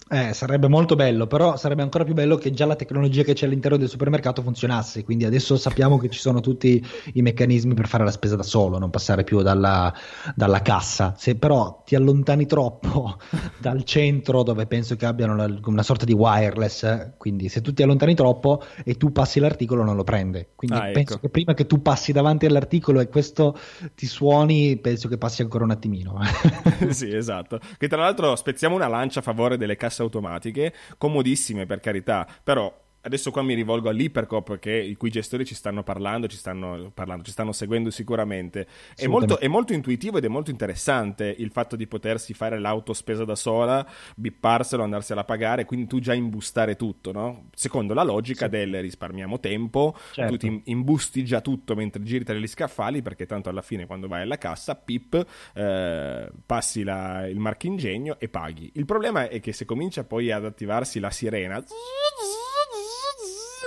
eh, 0.08 0.32
sarebbe 0.34 0.68
molto 0.68 0.94
bello, 0.94 1.26
però 1.26 1.56
sarebbe 1.56 1.82
ancora 1.82 2.04
più 2.04 2.14
bello 2.14 2.36
che 2.36 2.52
già 2.52 2.64
la 2.64 2.76
tecnologia 2.76 3.24
che 3.24 3.32
c'è 3.32 3.46
all'interno 3.46 3.76
del 3.76 3.88
supermercato 3.88 4.40
funzionasse. 4.40 5.02
Quindi 5.02 5.24
adesso 5.24 5.56
sappiamo 5.56 5.98
che 5.98 6.08
ci 6.10 6.20
sono 6.20 6.38
tutti 6.38 6.84
i 7.14 7.22
meccanismi 7.22 7.74
per 7.74 7.88
fare 7.88 8.04
la 8.04 8.12
spesa 8.12 8.36
da 8.36 8.44
solo, 8.44 8.78
non 8.78 8.90
passare 8.90 9.24
più 9.24 9.42
dalla, 9.42 9.92
dalla 10.36 10.62
cassa. 10.62 11.14
Se 11.16 11.34
però 11.34 11.82
ti 11.84 11.96
allontani 11.96 12.46
troppo 12.46 13.18
dal 13.58 13.82
centro, 13.82 14.44
dove 14.44 14.66
penso 14.66 14.94
che 14.94 15.06
abbiano 15.06 15.34
la, 15.34 15.52
una 15.64 15.82
sorta 15.82 16.04
di 16.04 16.12
wireless, 16.12 17.14
quindi 17.16 17.48
se 17.48 17.60
tu 17.60 17.72
ti 17.72 17.82
allontani 17.82 18.14
troppo 18.14 18.62
e 18.84 18.94
tu 18.94 19.10
passi 19.10 19.40
l'articolo, 19.40 19.82
non 19.82 19.96
lo 19.96 20.04
prende. 20.04 20.50
Quindi 20.54 20.76
ah, 20.76 20.90
penso 20.92 21.14
ecco. 21.14 21.22
che 21.22 21.30
prima 21.30 21.54
che 21.54 21.66
tu 21.66 21.82
passi 21.82 22.12
davanti 22.12 22.46
all'articolo 22.46 23.00
e 23.00 23.08
questo 23.08 23.58
ti 23.96 24.06
suoni, 24.06 24.76
penso 24.76 25.08
che 25.08 25.18
passi 25.18 25.42
ancora 25.42 25.64
un 25.64 25.72
attimino. 25.72 26.20
sì, 26.90 27.12
esatto. 27.12 27.58
Che 27.76 27.88
tra 27.88 28.02
l'altro 28.02 28.36
spezziamo 28.36 28.76
una 28.76 28.86
lancia 28.86 29.18
a 29.18 29.22
favore 29.22 29.56
delle 29.56 29.74
casse 29.74 29.94
automatiche, 30.02 30.72
comodissime 30.98 31.66
per 31.66 31.80
carità, 31.80 32.26
però 32.42 32.84
adesso 33.06 33.30
qua 33.30 33.42
mi 33.42 33.54
rivolgo 33.54 33.88
all'Ipercop 33.88 34.58
che 34.58 34.72
i 34.72 34.96
cui 34.96 35.10
gestori 35.10 35.44
ci 35.44 35.54
stanno 35.54 35.82
parlando, 35.84 36.26
ci 36.26 36.36
stanno, 36.36 36.90
parlando, 36.92 37.22
ci 37.22 37.30
stanno 37.30 37.52
seguendo 37.52 37.90
sicuramente. 37.90 38.66
È 38.94 39.06
molto, 39.06 39.38
è 39.38 39.46
molto, 39.46 39.72
intuitivo 39.72 40.18
ed 40.18 40.24
è 40.24 40.28
molto 40.28 40.50
interessante 40.50 41.34
il 41.38 41.50
fatto 41.50 41.76
di 41.76 41.86
potersi 41.86 42.34
fare 42.34 42.58
l'auto 42.58 42.92
spesa 42.92 43.24
da 43.24 43.36
sola, 43.36 43.86
bipparselo, 44.16 44.82
andarsela 44.82 45.20
a 45.20 45.24
pagare, 45.24 45.64
quindi 45.64 45.86
tu 45.86 46.00
già 46.00 46.14
imbustare 46.14 46.74
tutto, 46.74 47.12
no? 47.12 47.48
Secondo 47.54 47.94
la 47.94 48.02
logica 48.02 48.46
sì. 48.46 48.50
del 48.50 48.80
risparmiamo 48.80 49.38
tempo, 49.38 49.96
certo. 50.12 50.32
tu 50.32 50.38
ti 50.38 50.62
imbusti 50.64 51.24
già 51.24 51.40
tutto 51.40 51.74
mentre 51.76 52.02
giri 52.02 52.24
tra 52.24 52.34
gli 52.34 52.46
scaffali, 52.46 53.02
perché 53.02 53.26
tanto 53.26 53.48
alla 53.48 53.62
fine 53.62 53.86
quando 53.86 54.08
vai 54.08 54.22
alla 54.22 54.38
cassa, 54.38 54.74
pip, 54.74 55.24
eh, 55.54 56.28
passi 56.44 56.82
la, 56.82 57.26
il 57.28 57.38
marchingegno 57.38 58.18
e 58.18 58.28
paghi. 58.28 58.72
Il 58.74 58.84
problema 58.84 59.28
è 59.28 59.38
che 59.38 59.52
se 59.52 59.64
comincia 59.64 60.02
poi 60.02 60.32
ad 60.32 60.44
attivarsi 60.44 60.98
la 60.98 61.10
sirena 61.10 61.62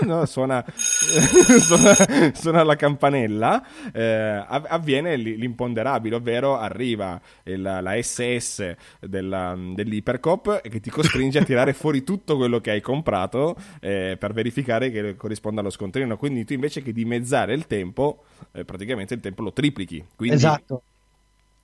no? 0.05 0.25
suona, 0.25 0.63
suona, 0.75 2.33
suona, 2.33 2.63
la 2.63 2.75
campanella, 2.75 3.63
eh, 3.91 4.43
avviene 4.47 5.15
l'imponderabile, 5.15 6.15
ovvero 6.15 6.57
arriva 6.57 7.19
il, 7.43 7.61
la 7.61 8.01
SS 8.01 8.75
della, 8.99 9.57
dell'Ipercop 9.57 10.61
che 10.61 10.79
ti 10.79 10.89
costringe 10.89 11.39
a 11.39 11.43
tirare 11.43 11.73
fuori 11.73 12.03
tutto 12.03 12.37
quello 12.37 12.59
che 12.59 12.71
hai 12.71 12.81
comprato 12.81 13.55
eh, 13.79 14.15
per 14.19 14.33
verificare 14.33 14.91
che 14.91 15.15
corrisponda 15.15 15.61
allo 15.61 15.69
scontrino. 15.69 16.17
Quindi 16.17 16.45
tu 16.45 16.53
invece 16.53 16.81
che 16.81 16.91
dimezzare 16.91 17.53
il 17.53 17.67
tempo, 17.67 18.23
eh, 18.51 18.65
praticamente 18.65 19.13
il 19.13 19.21
tempo 19.21 19.41
lo 19.43 19.53
triplichi. 19.53 20.05
Quindi, 20.15 20.35
esatto 20.35 20.83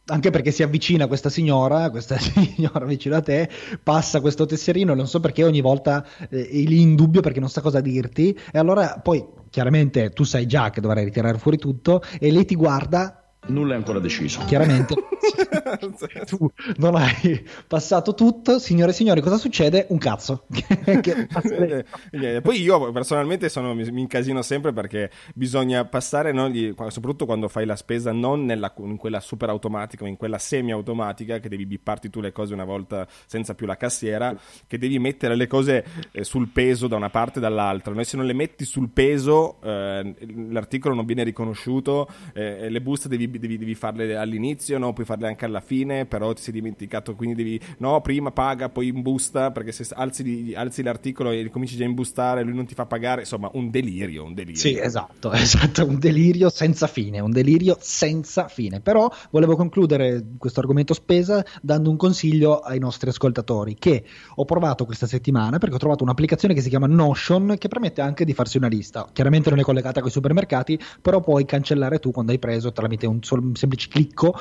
anche 0.07 0.29
perché 0.29 0.51
si 0.51 0.63
avvicina 0.63 1.07
questa 1.07 1.29
signora, 1.29 1.89
questa 1.89 2.17
signora 2.19 2.85
vicino 2.85 3.15
a 3.15 3.21
te, 3.21 3.49
passa 3.81 4.21
questo 4.21 4.45
tesserino 4.45 4.93
non 4.93 5.07
so 5.07 5.19
perché 5.19 5.43
ogni 5.43 5.61
volta 5.61 6.05
eh, 6.29 6.47
è 6.47 6.57
lì 6.57 6.81
in 6.81 6.95
dubbio 6.95 7.21
perché 7.21 7.39
non 7.39 7.49
sa 7.49 7.61
cosa 7.61 7.81
dirti 7.81 8.37
e 8.51 8.59
allora 8.59 8.99
poi 9.01 9.25
chiaramente 9.49 10.11
tu 10.11 10.23
sai 10.23 10.45
già 10.45 10.69
che 10.69 10.81
dovrai 10.81 11.05
ritirare 11.05 11.37
fuori 11.37 11.57
tutto 11.57 12.01
e 12.19 12.31
lei 12.31 12.45
ti 12.45 12.55
guarda 12.55 13.24
Nulla 13.47 13.73
è 13.73 13.77
ancora 13.77 13.99
deciso. 13.99 14.43
Chiaramente 14.45 14.95
tu 16.25 16.49
non 16.77 16.95
hai 16.95 17.45
passato 17.67 18.13
tutto, 18.15 18.59
signore 18.59 18.91
e 18.91 18.93
signori, 18.93 19.21
cosa 19.21 19.37
succede? 19.37 19.85
Un 19.89 19.97
cazzo. 19.97 20.45
Poi 22.41 22.61
io 22.61 22.91
personalmente 22.91 23.49
sono, 23.49 23.73
mi, 23.75 23.89
mi, 23.91 24.01
incasino 24.01 24.41
sempre 24.41 24.73
perché 24.73 25.11
bisogna 25.33 25.85
passare, 25.85 26.31
no, 26.31 26.49
gli, 26.49 26.73
soprattutto 26.87 27.25
quando 27.25 27.47
fai 27.47 27.65
la 27.65 27.75
spesa, 27.75 28.11
non 28.11 28.45
nella, 28.45 28.73
in 28.77 28.97
quella 28.97 29.19
super 29.19 29.49
automatica 29.49 30.03
o 30.05 30.07
in 30.07 30.17
quella 30.17 30.39
semi 30.39 30.71
automatica 30.71 31.39
che 31.39 31.49
devi 31.49 31.65
bipparti 31.65 32.09
tu 32.09 32.21
le 32.21 32.31
cose 32.31 32.53
una 32.53 32.65
volta 32.65 33.07
senza 33.25 33.53
più 33.53 33.67
la 33.67 33.77
cassiera, 33.77 34.35
che 34.67 34.77
devi 34.77 34.97
mettere 34.99 35.35
le 35.35 35.47
cose 35.47 35.85
eh, 36.11 36.23
sul 36.23 36.49
peso 36.49 36.87
da 36.87 36.95
una 36.95 37.09
parte 37.09 37.39
e 37.39 37.41
dall'altra. 37.41 37.93
Noi 37.93 38.05
se 38.05 38.17
non 38.17 38.25
le 38.25 38.33
metti 38.33 38.65
sul 38.65 38.89
peso 38.89 39.61
eh, 39.61 40.15
l'articolo 40.49 40.95
non 40.95 41.05
viene 41.05 41.23
riconosciuto, 41.23 42.07
eh, 42.33 42.69
le 42.69 42.81
buste 42.81 43.07
devi 43.07 43.34
devi, 43.39 43.57
devi, 43.57 43.75
farle 43.75 44.15
all'inizio, 44.15 44.77
no? 44.77 44.93
puoi 44.93 45.05
farle 45.05 45.27
anche 45.27 45.45
alla 45.45 45.61
fine, 45.61 46.05
però 46.05 46.33
ti 46.33 46.41
sei 46.41 46.53
dimenticato, 46.53 47.15
quindi 47.15 47.35
devi, 47.35 47.59
no, 47.79 48.01
prima 48.01 48.31
paga, 48.31 48.69
poi 48.69 48.87
imbusta, 48.87 49.51
perché 49.51 49.71
se 49.71 49.85
alzi, 49.93 50.53
alzi 50.55 50.83
l'articolo 50.83 51.31
e 51.31 51.49
cominci 51.49 51.75
già 51.75 51.83
a 51.83 51.87
imbustare, 51.87 52.43
lui 52.43 52.53
non 52.53 52.65
ti 52.65 52.73
fa 52.73 52.85
pagare, 52.85 53.21
insomma, 53.21 53.49
un 53.53 53.69
delirio, 53.69 54.23
un 54.23 54.33
delirio. 54.33 54.59
Sì, 54.59 54.77
esatto, 54.77 55.31
esatto, 55.33 55.85
un 55.85 55.99
delirio 55.99 56.49
senza 56.49 56.87
fine, 56.87 57.19
un 57.19 57.31
delirio 57.31 57.77
senza 57.79 58.47
fine. 58.47 58.79
Però 58.81 59.11
volevo 59.31 59.55
concludere 59.55 60.23
questo 60.37 60.59
argomento 60.59 60.93
spesa 60.93 61.43
dando 61.61 61.89
un 61.89 61.97
consiglio 61.97 62.59
ai 62.59 62.79
nostri 62.79 63.09
ascoltatori 63.09 63.75
che 63.75 64.03
ho 64.35 64.45
provato 64.45 64.85
questa 64.85 65.07
settimana 65.07 65.57
perché 65.57 65.75
ho 65.75 65.79
trovato 65.79 66.03
un'applicazione 66.03 66.53
che 66.53 66.61
si 66.61 66.69
chiama 66.69 66.87
Notion 66.87 67.55
che 67.57 67.67
permette 67.67 68.01
anche 68.01 68.25
di 68.25 68.33
farsi 68.33 68.57
una 68.57 68.67
lista. 68.67 69.07
Chiaramente 69.11 69.49
non 69.49 69.59
è 69.59 69.63
collegata 69.63 69.99
con 69.99 70.09
i 70.09 70.11
supermercati, 70.11 70.79
però 71.01 71.19
puoi 71.19 71.45
cancellare 71.45 71.99
tu 71.99 72.11
quando 72.11 72.31
hai 72.31 72.39
preso 72.39 72.71
tramite 72.71 73.05
un 73.05 73.21
un 73.33 73.55
semplice 73.55 73.87
clicco 73.89 74.37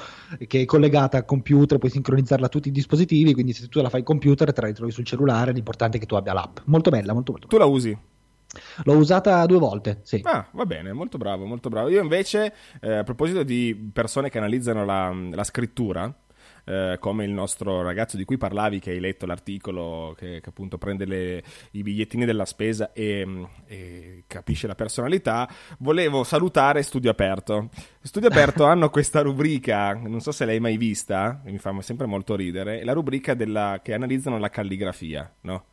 che 0.46 0.62
è 0.62 0.64
collegata 0.64 1.16
al 1.16 1.24
computer, 1.24 1.78
puoi 1.78 1.90
sincronizzarla 1.90 2.46
a 2.46 2.48
tutti 2.48 2.68
i 2.68 2.72
dispositivi, 2.72 3.32
quindi 3.32 3.52
se 3.52 3.68
tu 3.68 3.80
la 3.80 3.88
fai 3.88 4.02
computer 4.02 4.52
te 4.52 4.60
la 4.60 4.66
ritrovi 4.68 4.92
sul 4.92 5.04
cellulare, 5.04 5.52
l'importante 5.52 5.96
è 5.96 6.00
che 6.00 6.06
tu 6.06 6.14
abbia 6.14 6.32
l'app. 6.32 6.58
Molto 6.64 6.90
bella, 6.90 7.12
molto, 7.12 7.32
molto 7.32 7.46
Tu 7.46 7.56
la 7.56 7.64
usi? 7.64 7.96
L'ho 8.84 8.96
usata 8.96 9.44
due 9.46 9.58
volte, 9.58 10.00
sì. 10.02 10.20
Ah, 10.22 10.46
va 10.52 10.64
bene, 10.64 10.92
molto 10.92 11.18
bravo, 11.18 11.44
molto 11.44 11.68
bravo. 11.68 11.88
Io 11.88 12.00
invece, 12.00 12.54
eh, 12.80 12.96
a 12.96 13.02
proposito 13.02 13.42
di 13.42 13.90
persone 13.92 14.30
che 14.30 14.38
analizzano 14.38 14.84
la, 14.84 15.12
la 15.32 15.44
scrittura, 15.44 16.12
eh, 16.64 16.96
come 16.98 17.24
il 17.24 17.30
nostro 17.30 17.82
ragazzo 17.82 18.16
di 18.16 18.24
cui 18.24 18.36
parlavi, 18.36 18.80
che 18.80 18.90
hai 18.90 19.00
letto 19.00 19.26
l'articolo, 19.26 20.14
che, 20.16 20.40
che 20.40 20.48
appunto 20.48 20.78
prende 20.78 21.04
le, 21.04 21.42
i 21.72 21.82
bigliettini 21.82 22.24
della 22.24 22.44
spesa 22.44 22.92
e, 22.92 23.46
e, 23.66 24.24
capisce 24.26 24.66
la 24.66 24.74
personalità, 24.74 25.48
volevo 25.78 26.24
salutare 26.24 26.82
Studio 26.82 27.10
Aperto. 27.10 27.68
Studio 28.00 28.28
Aperto 28.28 28.64
hanno 28.66 28.90
questa 28.90 29.20
rubrica, 29.20 29.94
non 29.94 30.20
so 30.20 30.32
se 30.32 30.44
l'hai 30.44 30.60
mai 30.60 30.76
vista, 30.76 31.40
mi 31.44 31.58
fa 31.58 31.74
sempre 31.80 32.06
molto 32.06 32.34
ridere, 32.36 32.84
la 32.84 32.92
rubrica 32.92 33.34
della, 33.34 33.80
che 33.82 33.94
analizzano 33.94 34.38
la 34.38 34.48
calligrafia, 34.48 35.32
no? 35.42 35.64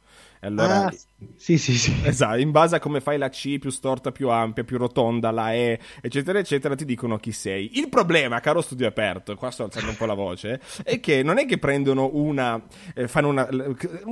Allora, 0.44 0.88
ah, 0.88 0.94
sì, 1.36 1.58
sì, 1.58 1.74
sì. 1.78 1.94
Esatto, 2.04 2.40
in 2.40 2.50
base 2.50 2.76
a 2.76 2.80
come 2.80 3.00
fai 3.00 3.18
la 3.20 3.30
C 3.30 3.60
più 3.60 3.70
storta, 3.70 4.12
più 4.12 4.30
ampia, 4.30 4.64
più 4.64 4.78
rotonda, 4.78 5.30
la 5.30 5.54
E, 5.54 5.80
eccetera, 6.02 6.40
eccetera, 6.40 6.76
ti 6.76 6.84
dicono 6.84 7.18
chi 7.18 7.32
sei. 7.32 7.78
Il 7.78 7.90
problema, 7.90 8.40
caro 8.40 8.62
studio 8.62 8.88
aperto, 8.88 9.36
qua 9.36 9.52
sto 9.52 9.66
alzando 9.66 9.92
un 9.92 9.98
po' 9.98 10.06
la 10.08 10.16
voce, 10.16 10.60
è 10.84 11.00
che 11.00 11.22
non 11.22 11.38
è 11.38 11.46
che 11.46 11.60
prendono 11.60 12.10
una, 12.14 12.60
eh, 12.96 13.08
fanno 13.08 13.28
una, 13.28 13.48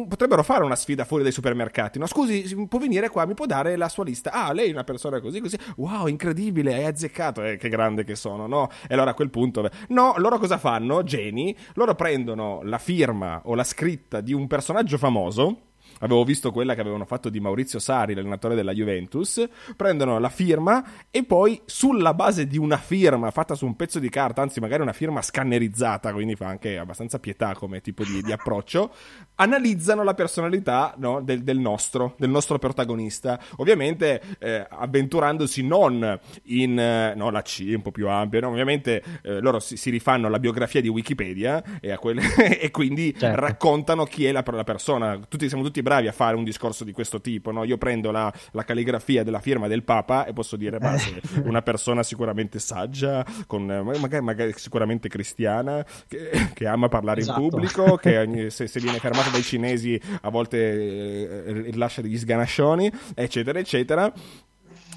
potrebbero 0.08 0.44
fare 0.44 0.64
una 0.64 0.76
sfida 0.76 1.04
fuori 1.04 1.24
dai 1.24 1.32
supermercati, 1.32 1.98
no? 1.98 2.06
Scusi, 2.06 2.56
può 2.68 2.78
venire 2.78 3.10
qua, 3.10 3.26
mi 3.26 3.34
può 3.34 3.48
dare 3.48 3.76
la 3.76 3.90
sua 3.90 4.04
lista? 4.04 4.32
Ah, 4.32 4.54
lei 4.54 4.70
è 4.70 4.72
una 4.72 4.84
persona 4.84 5.20
così, 5.20 5.40
così, 5.40 5.58
wow, 5.78 6.06
incredibile, 6.06 6.76
hai 6.76 6.86
azzeccato, 6.86 7.44
eh, 7.44 7.58
che 7.58 7.70
grande 7.70 8.04
che 8.04 8.16
sono, 8.16 8.46
no? 8.46 8.70
E 8.88 8.94
allora 8.94 9.12
a 9.12 9.14
quel 9.16 9.32
punto, 9.32 9.68
no, 9.88 10.14
loro 10.18 10.38
cosa 10.38 10.60
fanno? 10.60 11.02
Geni, 11.04 11.56
loro 11.74 11.96
prendono 11.96 12.62
la 12.64 12.78
firma 12.78 13.42
o 13.46 13.56
la 13.56 13.64
scritta 13.64 14.22
di 14.22 14.34
un 14.34 14.46
personaggio 14.46 14.98
famoso, 15.00 15.69
avevo 16.00 16.24
visto 16.24 16.52
quella 16.52 16.76
che 16.76 16.82
avevano 16.82 17.06
fatto 17.06 17.30
di 17.30 17.40
Maurizio 17.40 17.80
Sari, 17.80 18.14
l'allenatore 18.14 18.56
della 18.56 18.74
Juventus, 18.74 19.48
prendono 19.76 20.20
la 20.20 20.30
firma 20.30 20.84
e 21.12 21.24
poi 21.24 21.62
sulla 21.66 22.14
base 22.14 22.48
di 22.48 22.58
una 22.58 22.78
firma 22.78 23.32
fatta 23.32 23.56
su 23.56 23.66
un 23.66 23.76
pezzo 23.76 24.00
di 24.00 24.10
carta, 24.10 24.42
anzi 24.42 24.60
magari 24.60 24.82
una 24.82 24.94
firma 24.94 25.22
scannerizzata, 25.22 26.12
quindi 26.14 26.36
fa 26.36 26.48
anche 26.48 26.78
abbastanza 26.78 27.20
pietà 27.20 27.54
come 27.54 27.82
tipo 27.82 28.04
di, 28.04 28.22
di 28.22 28.32
approccio, 28.32 28.94
analizzano 29.36 30.04
la 30.04 30.14
personalità 30.14 30.94
no, 30.98 31.22
del, 31.22 31.44
del, 31.44 31.60
nostro, 31.60 32.16
del 32.18 32.30
nostro 32.30 32.58
protagonista, 32.58 33.40
ovviamente 33.58 34.22
eh, 34.40 34.66
avventurandosi 34.70 35.66
non 35.66 36.20
in 36.46 36.80
eh, 36.80 37.14
no, 37.16 37.30
la 37.30 37.42
C, 37.42 37.72
un 37.76 37.82
po' 37.82 37.92
più 37.92 38.08
ampia, 38.08 38.42
no? 38.42 38.50
ovviamente 38.50 39.04
eh, 39.24 39.40
loro 39.40 39.60
si, 39.60 39.78
si, 39.78 39.90
rifanno 39.90 40.28
alla 40.28 40.40
biografia 40.40 40.82
di 40.82 40.88
Wikipedia 40.88 41.64
e, 41.80 41.96
quelle, 41.98 42.22
e 42.60 42.72
quindi 42.72 43.16
certo. 43.18 43.40
raccontano 43.40 44.06
chi 44.06 44.26
è 44.26 44.32
la, 44.32 44.44
la 44.46 44.64
persona, 44.64 45.20
tutti, 45.28 45.48
siamo 45.48 45.64
tutti 45.64 45.82
bravi 45.90 46.08
a 46.08 46.12
fare 46.12 46.36
un 46.36 46.44
discorso 46.44 46.84
di 46.84 46.92
questo 46.92 47.20
tipo. 47.20 47.52
No? 47.52 47.64
Io 47.64 47.78
prendo 47.80 48.12
la, 48.12 48.32
la, 48.52 48.64
calligrafia 48.64 49.24
della 49.24 49.40
firma 49.40 49.68
del 49.68 49.84
Papa 49.84 50.26
e 50.26 50.34
posso 50.34 50.56
dire, 50.56 50.80
ma 50.80 50.96
una 51.44 51.64
persona 51.64 52.04
sicuramente 52.04 52.60
saggia, 52.60 53.26
con, 53.48 53.66
magari, 53.66 54.24
magari 54.24 54.54
sicuramente 54.56 55.10
cristiana, 55.10 55.84
che, 56.08 56.52
che 56.54 56.68
ama 56.68 56.90
parlare 56.90 57.22
esatto. 57.22 57.42
in 57.42 57.50
pubblico, 57.50 57.96
che 57.98 58.52
se, 58.52 58.68
se, 58.68 58.80
viene 58.80 59.00
fermato 59.00 59.32
dai 59.32 59.42
cinesi 59.42 60.00
a 60.22 60.30
volte 60.30 60.58
eh, 60.58 61.52
rilascia 61.72 62.04
degli 62.04 62.18
sganascioni, 62.18 62.92
eccetera, 63.16 63.58
eccetera. 63.58 64.14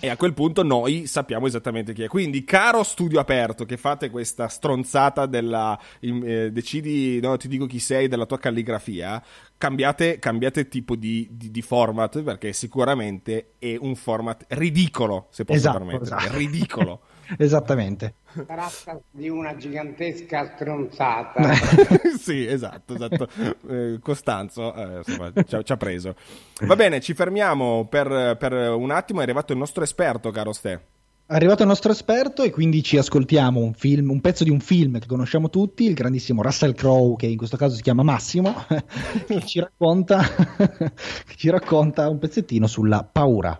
E 0.04 0.08
a 0.08 0.16
quel 0.16 0.34
punto 0.34 0.64
noi 0.64 1.06
sappiamo 1.06 1.46
esattamente 1.46 1.92
chi 1.92 2.02
è. 2.02 2.08
Quindi, 2.08 2.42
caro 2.42 2.82
studio 2.82 3.20
aperto, 3.20 3.64
che 3.64 3.76
fate 3.76 4.10
questa 4.10 4.48
stronzata 4.48 5.26
della. 5.26 5.78
Eh, 6.00 6.50
decidi, 6.50 7.20
no, 7.20 7.36
ti 7.36 7.46
dico 7.46 7.66
chi 7.66 7.78
sei, 7.78 8.08
della 8.08 8.26
tua 8.26 8.40
calligrafia. 8.40 9.22
Cambiate, 9.62 10.18
cambiate 10.18 10.66
tipo 10.66 10.96
di, 10.96 11.28
di, 11.30 11.52
di, 11.52 11.62
format 11.62 12.20
perché 12.24 12.52
sicuramente 12.52 13.52
è 13.60 13.76
un 13.78 13.94
format 13.94 14.44
ridicolo, 14.48 15.28
se 15.30 15.44
posso 15.44 15.56
esatto, 15.56 15.78
permettere. 15.78 16.02
Esatto. 16.02 16.36
Ridicolo. 16.36 17.00
Esattamente. 17.38 18.14
Tratta 18.44 19.00
di 19.08 19.28
una 19.28 19.54
gigantesca 19.54 20.54
stronzata. 20.56 21.54
sì, 22.18 22.44
esatto, 22.44 22.94
esatto. 22.94 23.28
Eh, 23.68 24.00
Costanzo 24.02 24.74
eh, 24.74 24.96
insomma, 25.06 25.32
ci, 25.46 25.54
ha, 25.54 25.62
ci, 25.62 25.72
ha, 25.72 25.76
preso. 25.76 26.16
Va 26.62 26.74
bene, 26.74 27.00
ci 27.00 27.14
fermiamo 27.14 27.86
per, 27.88 28.36
per, 28.36 28.52
un 28.52 28.90
attimo. 28.90 29.20
È 29.20 29.22
arrivato 29.22 29.52
il 29.52 29.60
nostro 29.60 29.84
esperto, 29.84 30.32
caro 30.32 30.52
Ste. 30.52 30.86
Arrivato 31.32 31.62
il 31.62 31.68
nostro 31.68 31.92
esperto 31.92 32.42
e 32.42 32.50
quindi 32.50 32.82
ci 32.82 32.98
ascoltiamo 32.98 33.58
un, 33.58 33.72
film, 33.72 34.10
un 34.10 34.20
pezzo 34.20 34.44
di 34.44 34.50
un 34.50 34.60
film 34.60 34.98
che 34.98 35.06
conosciamo 35.06 35.48
tutti, 35.48 35.84
il 35.84 35.94
grandissimo 35.94 36.42
Russell 36.42 36.74
Crowe, 36.74 37.16
che 37.16 37.24
in 37.24 37.38
questo 37.38 37.56
caso 37.56 37.74
si 37.74 37.80
chiama 37.80 38.02
Massimo, 38.02 38.54
che 39.26 39.42
ci 39.46 39.58
racconta, 39.58 40.20
che 40.68 41.34
ci 41.34 41.48
racconta 41.48 42.06
un 42.10 42.18
pezzettino 42.18 42.66
sulla 42.66 43.02
paura. 43.10 43.58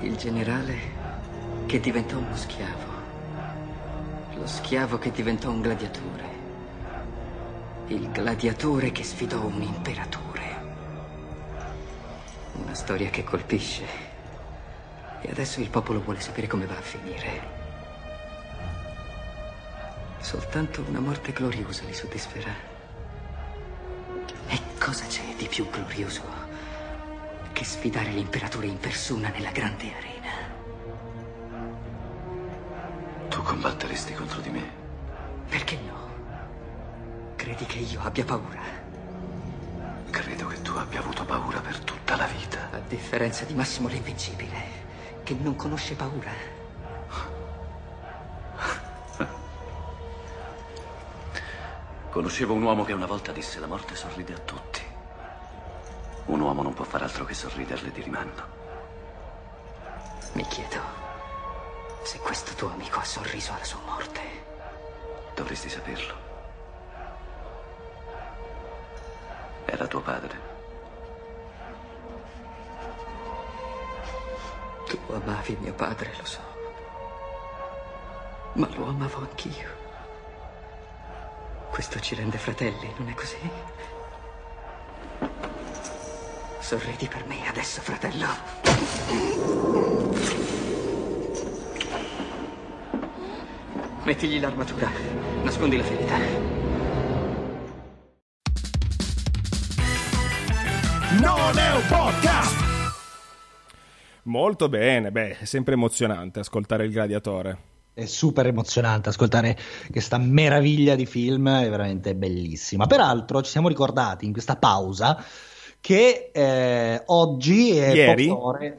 Il 0.00 0.16
generale 0.16 0.76
che 1.66 1.80
diventò 1.80 2.18
uno 2.18 2.36
schiavo. 2.36 2.94
Lo 4.34 4.46
schiavo 4.46 4.98
che 4.98 5.10
diventò 5.10 5.50
un 5.50 5.62
gladiatore. 5.62 6.24
Il 7.86 8.10
gladiatore 8.10 8.92
che 8.92 9.02
sfidò 9.02 9.44
un 9.44 9.62
imperatore. 9.62 10.44
Una 12.62 12.74
storia 12.74 13.08
che 13.08 13.24
colpisce. 13.24 13.84
E 15.22 15.30
adesso 15.30 15.60
il 15.60 15.70
popolo 15.70 16.00
vuole 16.00 16.20
sapere 16.20 16.46
come 16.46 16.66
va 16.66 16.76
a 16.76 16.82
finire. 16.82 17.54
Soltanto 20.18 20.84
una 20.88 21.00
morte 21.00 21.32
gloriosa 21.32 21.84
li 21.84 21.94
soddisferà. 21.94 22.54
E 24.48 24.60
cosa 24.78 25.06
c'è 25.06 25.34
di 25.36 25.48
più 25.48 25.68
glorioso 25.70 26.45
che 27.56 27.64
sfidare 27.64 28.10
l'imperatore 28.10 28.66
in 28.66 28.76
persona 28.76 29.30
nella 29.30 29.50
grande 29.50 29.90
arena. 29.90 30.30
Tu 33.30 33.42
combatteresti 33.42 34.12
contro 34.12 34.42
di 34.42 34.50
me? 34.50 34.70
Perché 35.48 35.78
no? 35.86 36.10
Credi 37.34 37.64
che 37.64 37.78
io 37.78 38.02
abbia 38.02 38.26
paura? 38.26 38.60
Credo 40.10 40.46
che 40.48 40.60
tu 40.60 40.72
abbia 40.72 41.00
avuto 41.00 41.24
paura 41.24 41.58
per 41.60 41.78
tutta 41.78 42.14
la 42.16 42.26
vita. 42.26 42.68
A 42.72 42.78
differenza 42.86 43.46
di 43.46 43.54
Massimo 43.54 43.88
l'Invincibile, 43.88 44.60
che 45.22 45.34
non 45.40 45.56
conosce 45.56 45.94
paura. 45.94 46.32
Conoscevo 52.10 52.52
un 52.52 52.62
uomo 52.62 52.84
che 52.84 52.92
una 52.92 53.06
volta 53.06 53.32
disse 53.32 53.58
la 53.60 53.66
morte 53.66 53.94
sorride 53.94 54.34
a 54.34 54.38
tutti. 54.40 54.75
Un 56.26 56.40
uomo 56.40 56.62
non 56.62 56.74
può 56.74 56.84
fare 56.84 57.04
altro 57.04 57.24
che 57.24 57.34
sorriderle 57.34 57.90
di 57.92 58.02
rimando. 58.02 58.42
Mi 60.32 60.44
chiedo 60.46 60.80
se 62.02 62.18
questo 62.18 62.54
tuo 62.54 62.70
amico 62.70 62.98
ha 62.98 63.04
sorriso 63.04 63.52
alla 63.52 63.64
sua 63.64 63.80
morte. 63.84 64.20
Dovresti 65.34 65.68
saperlo. 65.68 66.14
Era 69.66 69.86
tuo 69.86 70.00
padre. 70.00 70.54
Tu 74.86 74.98
amavi 75.12 75.56
mio 75.60 75.74
padre, 75.74 76.12
lo 76.16 76.24
so. 76.24 76.40
Ma 78.54 78.68
lo 78.74 78.86
amavo 78.86 79.18
anch'io. 79.18 79.68
Questo 81.70 82.00
ci 82.00 82.14
rende 82.14 82.38
fratelli, 82.38 82.92
non 82.96 83.08
è 83.08 83.14
così? 83.14 83.50
Sorridi 86.66 87.06
per 87.06 87.24
me 87.28 87.46
adesso, 87.46 87.80
fratello. 87.80 88.26
Mettigli 94.02 94.40
l'armatura. 94.40 94.90
Nascondi 95.44 95.76
la 95.76 95.84
ferita. 95.84 96.16
Non 101.20 101.56
è 101.56 101.72
un 101.72 101.86
podcast! 101.88 102.64
Molto 104.24 104.68
bene, 104.68 105.12
beh, 105.12 105.38
è 105.38 105.44
sempre 105.44 105.74
emozionante 105.74 106.40
ascoltare 106.40 106.86
il 106.86 106.90
gladiatore. 106.90 107.58
È 107.94 108.06
super 108.06 108.44
emozionante 108.44 109.10
ascoltare 109.10 109.56
questa 109.92 110.18
meraviglia 110.18 110.96
di 110.96 111.06
film, 111.06 111.48
è 111.48 111.70
veramente 111.70 112.16
bellissima. 112.16 112.88
Peraltro 112.88 113.40
ci 113.40 113.52
siamo 113.52 113.68
ricordati 113.68 114.24
in 114.26 114.32
questa 114.32 114.56
pausa 114.56 115.24
che 115.86 116.30
eh, 116.32 117.00
oggi 117.06 117.76
è 117.76 117.92
ieri? 117.92 118.28
ore... 118.28 118.76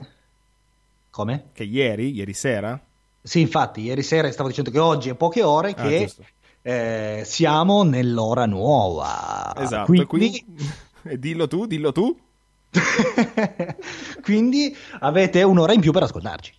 Come? 1.10 1.46
Che 1.54 1.64
ieri, 1.64 2.12
ieri 2.12 2.34
sera? 2.34 2.78
Sì, 3.22 3.40
infatti, 3.40 3.80
ieri 3.80 4.04
sera 4.04 4.30
stavo 4.30 4.50
dicendo 4.50 4.72
che 4.72 4.80
oggi 4.80 5.08
è 5.08 5.16
poche 5.16 5.42
ore 5.42 5.70
ah, 5.70 5.88
che 5.88 6.12
eh, 6.62 7.22
siamo 7.24 7.84
nell'ora 7.84 8.46
nuova. 8.46 9.54
Esatto, 9.58 9.86
quindi... 9.86 10.06
quindi... 10.06 10.46
dillo 11.18 11.48
tu, 11.48 11.66
dillo 11.66 11.94
tu. 11.94 12.14
quindi 14.22 14.76
avete 15.00 15.44
un'ora 15.44 15.72
in 15.72 15.80
più 15.80 15.94
per 15.94 16.04
ascoltarci. 16.04 16.56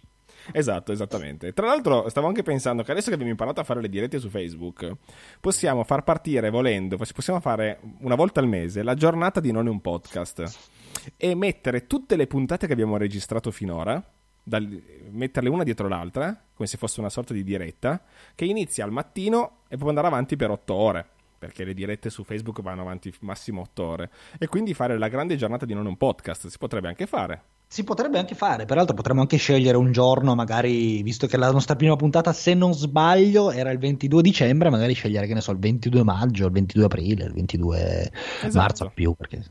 Esatto, 0.52 0.92
esattamente. 0.92 1.52
Tra 1.52 1.66
l'altro, 1.66 2.08
stavo 2.08 2.26
anche 2.26 2.42
pensando 2.42 2.82
che 2.82 2.92
adesso 2.92 3.08
che 3.08 3.14
abbiamo 3.14 3.30
imparato 3.32 3.61
a 3.61 3.64
fare 3.64 3.80
le 3.80 3.88
dirette 3.88 4.18
su 4.18 4.28
Facebook, 4.28 4.90
possiamo 5.40 5.84
far 5.84 6.04
partire 6.04 6.50
volendo, 6.50 6.96
possiamo 6.96 7.40
fare 7.40 7.80
una 8.00 8.14
volta 8.14 8.40
al 8.40 8.48
mese 8.48 8.82
la 8.82 8.94
giornata 8.94 9.40
di 9.40 9.52
Non 9.52 9.66
è 9.66 9.70
un 9.70 9.80
podcast 9.80 10.76
e 11.16 11.34
mettere 11.34 11.87
tutte 11.87 12.16
le 12.16 12.26
puntate 12.26 12.66
che 12.66 12.72
abbiamo 12.72 12.96
registrato 12.96 13.50
finora, 13.50 14.02
dal, 14.42 14.82
metterle 15.11 15.48
una 15.48 15.64
dietro 15.64 15.88
l'altra, 15.88 16.44
come 16.54 16.68
se 16.68 16.76
fosse 16.76 17.00
una 17.00 17.11
sorta 17.11 17.32
di 17.32 17.44
diretta, 17.44 18.02
che 18.34 18.44
inizia 18.44 18.84
al 18.84 18.92
mattino 18.92 19.58
e 19.68 19.76
può 19.76 19.88
andare 19.88 20.06
avanti 20.06 20.37
per 20.37 20.50
otto 20.50 20.74
ore 20.74 21.06
perché 21.38 21.62
le 21.62 21.72
dirette 21.72 22.11
su 22.11 22.24
Facebook 22.24 22.61
vanno 22.62 22.80
avanti 22.80 23.14
massimo 23.20 23.61
otto 23.61 23.84
ore 23.84 24.11
e 24.38 24.48
quindi 24.48 24.74
fare 24.74 24.98
la 24.98 25.06
grande 25.06 25.37
giornata 25.37 25.64
di 25.64 25.72
non 25.72 25.87
un 25.87 25.96
podcast 25.96 26.48
si 26.48 26.58
potrebbe 26.58 26.88
anche 26.88 27.06
fare 27.06 27.42
si 27.70 27.85
potrebbe 27.85 28.18
anche 28.18 28.35
fare, 28.35 28.64
peraltro 28.64 28.94
potremmo 28.94 29.20
anche 29.20 29.37
scegliere 29.37 29.76
un 29.76 29.92
giorno, 29.92 30.35
magari, 30.35 31.02
visto 31.02 31.26
che 31.26 31.37
la 31.37 31.50
nostra 31.50 31.76
prima 31.76 31.96
puntata, 31.96 32.33
se 32.33 32.54
non 32.54 32.72
sbaglio, 32.72 33.50
era 33.50 33.70
il 33.70 33.78
22 33.78 34.22
dicembre, 34.22 34.70
magari 34.70 34.94
scegliere, 34.94 35.26
che 35.26 35.35
ne 35.35 35.42
so, 35.42 35.52
il 35.52 35.59
22 35.59 36.02
maggio, 36.02 36.46
il 36.46 36.52
22 36.52 36.85
aprile, 36.85 37.24
il 37.24 37.33
22 37.35 38.11
esatto. 38.40 38.57
marzo 38.57 38.90
più, 38.94 39.14
perché 39.14 39.44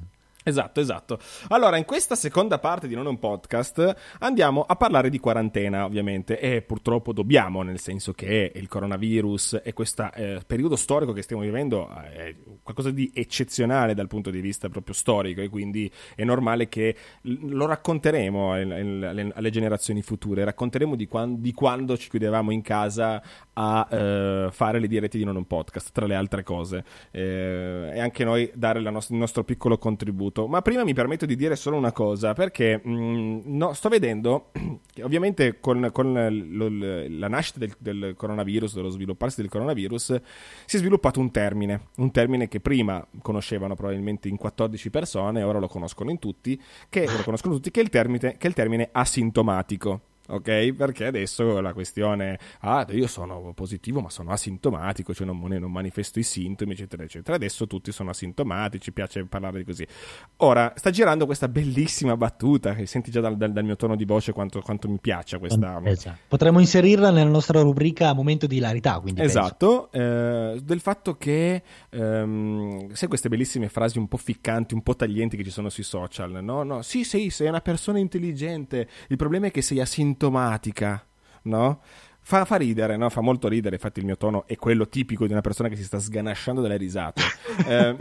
Esatto, 0.47 0.79
esatto. 0.79 1.19
Allora, 1.49 1.75
in 1.75 1.83
questa 1.83 2.15
seconda 2.15 2.57
parte 2.57 2.87
di 2.87 2.95
Non 2.95 3.05
un 3.05 3.19
podcast 3.19 3.93
andiamo 4.19 4.61
a 4.61 4.77
parlare 4.77 5.09
di 5.09 5.19
quarantena, 5.19 5.83
ovviamente, 5.83 6.39
e 6.39 6.61
purtroppo 6.61 7.11
dobbiamo, 7.11 7.63
nel 7.63 7.79
senso 7.79 8.13
che 8.13 8.53
il 8.55 8.69
coronavirus 8.69 9.59
e 9.61 9.73
questo 9.73 10.09
eh, 10.13 10.39
periodo 10.47 10.77
storico 10.77 11.11
che 11.11 11.21
stiamo 11.21 11.41
vivendo 11.41 11.89
eh, 11.89 12.29
è 12.29 12.35
qualcosa 12.63 12.91
di 12.91 13.11
eccezionale 13.13 13.93
dal 13.93 14.07
punto 14.07 14.29
di 14.29 14.39
vista 14.39 14.69
proprio 14.69 14.93
storico 14.95 15.41
e 15.41 15.49
quindi 15.49 15.91
è 16.15 16.23
normale 16.23 16.69
che 16.69 16.95
lo 17.23 17.65
racconteremo 17.65 18.53
alle, 18.53 19.49
generazioni 19.49 20.01
future, 20.01 20.45
racconteremo 20.45 20.95
di 20.95 21.07
quando, 21.07 21.41
di 21.41 21.51
quando, 21.51 21.97
ci 21.97 22.09
chiudevamo 22.09 22.51
in 22.51 22.61
casa 22.61 23.21
a 23.51 23.87
eh, 23.91 24.47
fare 24.49 24.79
le 24.79 24.87
dirette 24.87 25.17
di 25.17 25.25
Non 25.25 25.35
un 25.35 25.45
podcast, 25.45 25.91
tra 25.91 26.05
le 26.05 26.15
altre 26.15 26.43
cose, 26.43 26.85
eh, 27.11 27.91
e 27.95 27.99
anche 27.99 28.23
noi 28.23 28.49
dare 28.53 28.79
nost- 28.79 29.09
il 29.09 29.17
nostro 29.17 29.43
piccolo 29.43 29.77
contributo 29.77 30.35
tutto, 30.37 30.47
ma 30.47 30.61
prima 30.61 30.83
mi 30.83 30.93
permetto 30.93 31.25
di 31.25 31.35
dire 31.35 31.55
solo 31.55 31.75
una 31.75 31.91
cosa, 31.91 32.33
perché 32.33 32.79
mh, 32.83 32.91
mm, 32.91 33.39
no, 33.45 33.73
sto 33.73 33.89
vedendo, 33.89 34.51
ovviamente 35.01 35.59
con, 35.59 35.89
con 35.91 36.13
lo, 36.51 36.67
la 36.69 37.27
nascita 37.27 37.59
del, 37.59 37.73
del, 37.79 38.13
coronavirus, 38.15 38.75
dello 38.75 38.89
svilupparsi 38.89 39.41
del 39.41 39.49
coronavirus, 39.49 40.21
si 40.65 40.75
è 40.75 40.79
sviluppato 40.79 41.19
un 41.19 41.31
termine, 41.31 41.87
un 41.97 42.11
termine 42.11 42.47
che 42.47 42.59
prima 42.59 43.05
conoscevano 43.21 43.75
probabilmente 43.75 44.27
in 44.27 44.37
14 44.37 44.89
persone, 44.91 45.41
ora 45.41 45.59
lo 45.59 45.67
conoscono 45.67 46.11
in 46.11 46.19
tutti, 46.19 46.61
che, 46.89 47.05
lo 47.05 47.23
conoscono 47.23 47.55
tutti, 47.55 47.71
che 47.71 47.79
è 47.79 47.83
il 47.83 47.89
termine, 47.89 48.37
che 48.37 48.45
è 48.45 48.47
il 48.47 48.53
termine 48.53 48.89
asintomatico 48.91 50.01
ok? 50.27 50.73
Perché 50.73 51.05
adesso 51.05 51.59
la 51.59 51.73
questione, 51.73 52.39
ah, 52.61 52.85
io 52.91 53.07
sono 53.07 53.51
positivo 53.53 54.01
ma 54.01 54.09
sono 54.09 54.31
asintomatico, 54.31 55.13
cioè 55.13 55.25
non, 55.25 55.39
non, 55.39 55.71
manifesto 55.71 56.19
i 56.19 56.23
sintomi, 56.23 56.73
eccetera, 56.73 57.03
eccetera. 57.03 57.35
Adesso 57.35 57.67
tutti 57.67 57.91
sono 57.91 58.09
asintomatici, 58.09 58.91
piace 58.91 59.25
parlare 59.25 59.59
di 59.59 59.63
così. 59.63 59.87
Ora, 60.37 60.73
sta 60.75 60.89
girando 60.89 61.25
questa 61.25 61.47
bellissima 61.47 62.15
battuta, 62.17 62.73
che 62.73 62.85
senti 62.85 63.11
già 63.11 63.21
dal, 63.21 63.37
dal, 63.37 63.51
dal 63.51 63.63
mio 63.63 63.75
tono 63.75 63.95
di 63.95 64.05
voce 64.05 64.33
quanto, 64.33 64.61
quanto 64.61 64.89
mi 64.89 64.99
piace 64.99 65.39
questa... 65.39 65.81
Esatto. 65.83 66.17
Potremmo 66.27 66.59
inserirla 66.59 67.09
nella 67.09 67.29
nostra 67.29 67.61
rubrica 67.61 68.13
Momento 68.13 68.47
di 68.47 68.57
Hilarità, 68.57 68.99
quindi 68.99 69.21
Esatto, 69.21 69.91
eh, 69.91 70.59
del 70.61 70.79
fatto 70.79 71.15
che, 71.15 71.61
ehm, 71.89 72.91
sai 72.93 73.07
queste 73.07 73.29
bellissime 73.29 73.69
frasi 73.69 73.97
un 73.97 74.07
po' 74.07 74.17
ficcanti, 74.17 74.73
un 74.73 74.81
po' 74.81 74.95
taglienti 74.95 75.37
che 75.37 75.43
ci 75.43 75.51
sono 75.51 75.69
sui 75.69 75.83
social, 75.83 76.43
no? 76.43 76.63
No, 76.63 76.81
sì, 76.81 77.03
sì, 77.03 77.29
sei 77.29 77.47
una 77.47 77.61
persona 77.61 77.99
intelligente, 77.99 78.87
il 79.07 79.17
problema 79.17 79.47
è 79.47 79.51
che 79.51 79.61
sei 79.61 79.79
asintomatica 79.79 80.16
sintomatica, 80.17 81.05
no? 81.43 81.81
Fa, 82.19 82.43
fa, 82.43 82.57
ridere, 82.57 82.97
no? 82.97 83.09
fa 83.09 83.21
molto 83.21 83.47
ridere, 83.47 83.75
infatti 83.75 83.99
il 83.99 84.05
mio 84.05 84.17
tono 84.17 84.45
è 84.47 84.57
quello 84.57 84.89
tipico 84.89 85.25
di 85.25 85.31
una 85.31 85.39
persona 85.39 85.69
che 85.69 85.77
si 85.77 85.83
sta 85.85 85.97
sganasciando 85.97 86.59
dalle 86.59 86.75
risate. 86.75 87.21
eh, 87.65 87.95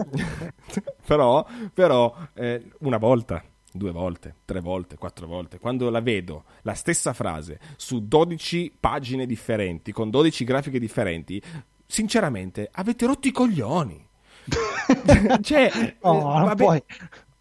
però, 1.06 1.46
però 1.72 2.12
eh, 2.34 2.72
una 2.80 2.96
volta, 2.96 3.44
due 3.70 3.92
volte, 3.92 4.38
tre 4.44 4.60
volte, 4.60 4.96
quattro 4.96 5.28
volte, 5.28 5.60
quando 5.60 5.90
la 5.90 6.00
vedo, 6.00 6.44
la 6.62 6.74
stessa 6.74 7.12
frase, 7.12 7.60
su 7.76 8.08
12 8.08 8.78
pagine 8.80 9.26
differenti, 9.26 9.92
con 9.92 10.10
12 10.10 10.42
grafiche 10.42 10.80
differenti, 10.80 11.40
sinceramente 11.86 12.68
avete 12.72 13.06
rotto 13.06 13.28
i 13.28 13.32
coglioni. 13.32 14.04
cioè, 15.42 15.96
oh, 16.00 16.18
eh, 16.18 16.44
vabbè. 16.44 16.84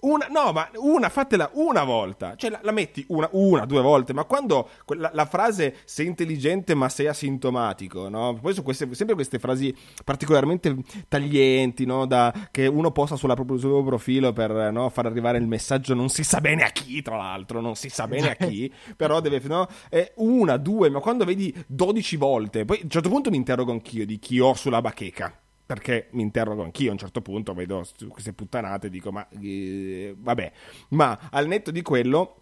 Una, 0.05 0.27
no, 0.29 0.51
ma 0.51 0.69
una, 0.75 1.09
fatela 1.09 1.49
una 1.53 1.83
volta. 1.83 2.35
Cioè, 2.35 2.51
la, 2.51 2.59
la 2.61 2.71
metti 2.71 3.03
una, 3.09 3.27
una, 3.31 3.65
due 3.65 3.81
volte. 3.81 4.13
Ma 4.13 4.23
quando 4.25 4.69
la, 4.89 5.09
la, 5.13 5.25
frase 5.25 5.77
sei 5.85 6.05
intelligente 6.05 6.75
ma 6.75 6.89
sei 6.89 7.07
asintomatico, 7.07 8.07
no? 8.07 8.37
Poi 8.39 8.51
sono 8.51 8.63
queste, 8.63 8.93
sempre 8.93 9.15
queste 9.15 9.39
frasi 9.39 9.75
particolarmente 10.03 10.75
taglienti, 11.07 11.85
no? 11.85 12.05
Da, 12.05 12.31
che 12.51 12.67
uno 12.67 12.91
posta 12.91 13.15
sulla 13.15 13.35
sul 13.35 13.45
proprio 13.45 13.83
profilo 13.83 14.31
per 14.31 14.71
no? 14.71 14.89
far 14.89 15.07
arrivare 15.07 15.39
il 15.39 15.47
messaggio. 15.47 15.95
Non 15.95 16.09
si 16.09 16.23
sa 16.23 16.39
bene 16.39 16.63
a 16.63 16.69
chi, 16.69 17.01
tra 17.01 17.17
l'altro, 17.17 17.59
non 17.59 17.75
si 17.75 17.89
sa 17.89 18.07
bene 18.07 18.29
a 18.29 18.35
chi. 18.35 18.71
però 18.95 19.19
deve, 19.21 19.41
no? 19.45 19.67
È 19.89 20.13
una, 20.17 20.57
due, 20.57 20.91
ma 20.91 20.99
quando 20.99 21.25
vedi 21.25 21.51
12 21.65 22.15
volte. 22.15 22.63
Poi 22.63 22.77
a 22.77 22.83
un 22.83 22.89
certo 22.91 23.09
punto 23.09 23.31
mi 23.31 23.37
interrogo 23.37 23.71
anch'io 23.71 24.05
di 24.05 24.19
chi 24.19 24.39
ho 24.39 24.53
sulla 24.53 24.81
bacheca 24.81 25.39
perché 25.65 26.07
mi 26.11 26.21
interrogo 26.21 26.63
anch'io 26.63 26.89
a 26.89 26.93
un 26.93 26.97
certo 26.97 27.21
punto, 27.21 27.53
vedo 27.53 27.83
queste 28.09 28.33
puttanate 28.33 28.87
e 28.87 28.89
dico 28.89 29.11
ma 29.11 29.27
eh, 29.29 30.15
vabbè, 30.17 30.51
ma 30.89 31.29
al 31.31 31.47
netto 31.47 31.71
di 31.71 31.81
quello 31.81 32.41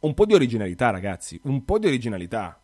un 0.00 0.14
po' 0.14 0.26
di 0.26 0.34
originalità 0.34 0.90
ragazzi, 0.90 1.40
un 1.44 1.64
po' 1.64 1.78
di 1.78 1.86
originalità. 1.86 2.60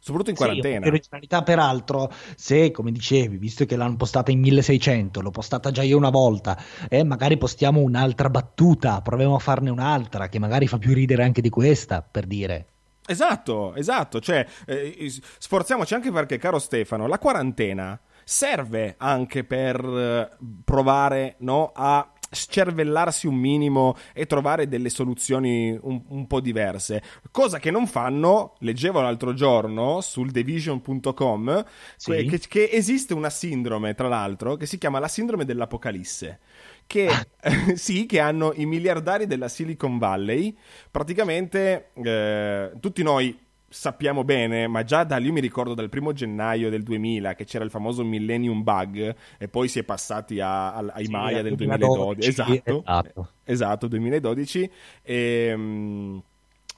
Soprattutto 0.00 0.30
in 0.30 0.36
sì, 0.36 0.42
quarantena. 0.44 0.80
Di 0.80 0.88
originalità, 0.88 1.42
peraltro, 1.42 2.12
se 2.36 2.70
come 2.70 2.92
dicevi, 2.92 3.36
visto 3.36 3.64
che 3.64 3.76
l'hanno 3.76 3.96
postata 3.96 4.30
in 4.30 4.38
1600, 4.38 5.20
l'ho 5.20 5.30
postata 5.30 5.70
già 5.72 5.82
io 5.82 5.96
una 5.96 6.10
volta, 6.10 6.56
eh, 6.88 7.02
magari 7.02 7.36
postiamo 7.36 7.80
un'altra 7.80 8.30
battuta, 8.30 9.02
proviamo 9.02 9.34
a 9.34 9.40
farne 9.40 9.70
un'altra 9.70 10.28
che 10.28 10.38
magari 10.38 10.68
fa 10.68 10.78
più 10.78 10.94
ridere 10.94 11.24
anche 11.24 11.40
di 11.40 11.50
questa, 11.50 12.02
per 12.02 12.26
dire. 12.26 12.66
Esatto, 13.06 13.74
esatto, 13.74 14.20
cioè 14.20 14.46
eh, 14.66 15.12
sforziamoci 15.38 15.94
anche 15.94 16.12
perché, 16.12 16.38
caro 16.38 16.58
Stefano, 16.58 17.06
la 17.06 17.18
quarantena 17.18 17.98
serve 18.28 18.94
anche 18.98 19.42
per 19.42 19.82
eh, 19.82 20.36
provare 20.62 21.36
no, 21.38 21.72
a 21.74 22.12
scervellarsi 22.30 23.26
un 23.26 23.36
minimo 23.36 23.96
e 24.12 24.26
trovare 24.26 24.68
delle 24.68 24.90
soluzioni 24.90 25.78
un, 25.80 26.02
un, 26.08 26.26
po' 26.26 26.40
diverse, 26.40 27.02
cosa 27.30 27.58
che 27.58 27.70
non 27.70 27.86
fanno, 27.86 28.54
leggevo 28.58 29.00
l'altro 29.00 29.32
giorno 29.32 30.02
sul 30.02 30.30
division.com 30.30 31.64
sì. 31.96 32.26
che, 32.26 32.38
che, 32.46 32.68
esiste 32.70 33.14
una 33.14 33.30
sindrome, 33.30 33.94
tra 33.94 34.08
l'altro, 34.08 34.56
che 34.56 34.66
si 34.66 34.76
chiama 34.76 34.98
la 34.98 35.08
sindrome 35.08 35.46
dell'apocalisse. 35.46 36.40
Che, 36.86 37.08
sì, 37.76 38.04
che 38.04 38.20
hanno 38.20 38.52
i 38.54 38.66
miliardari 38.66 39.26
della 39.26 39.48
Silicon 39.48 39.96
Valley. 39.96 40.54
Praticamente 40.90 41.92
eh, 41.94 42.72
tutti 42.78 43.02
noi 43.02 43.47
sappiamo 43.68 44.24
bene, 44.24 44.66
ma 44.66 44.82
già 44.82 45.04
da 45.04 45.16
lì 45.18 45.30
mi 45.30 45.40
ricordo 45.40 45.74
dal 45.74 45.88
primo 45.88 46.12
gennaio 46.12 46.70
del 46.70 46.82
2000 46.82 47.34
che 47.34 47.44
c'era 47.44 47.64
il 47.64 47.70
famoso 47.70 48.04
Millennium 48.04 48.62
Bug 48.62 49.14
e 49.36 49.48
poi 49.48 49.68
si 49.68 49.78
è 49.78 49.82
passati 49.82 50.40
a, 50.40 50.72
a, 50.72 50.86
ai 50.92 51.04
sì, 51.04 51.10
Maya 51.10 51.42
del 51.42 51.54
2012. 51.54 52.16
2012. 52.24 52.28
Esatto, 52.28 52.78
esatto. 52.80 53.28
esatto, 53.44 53.88
2012. 53.88 54.70
E, 55.02 55.52
um, 55.54 56.22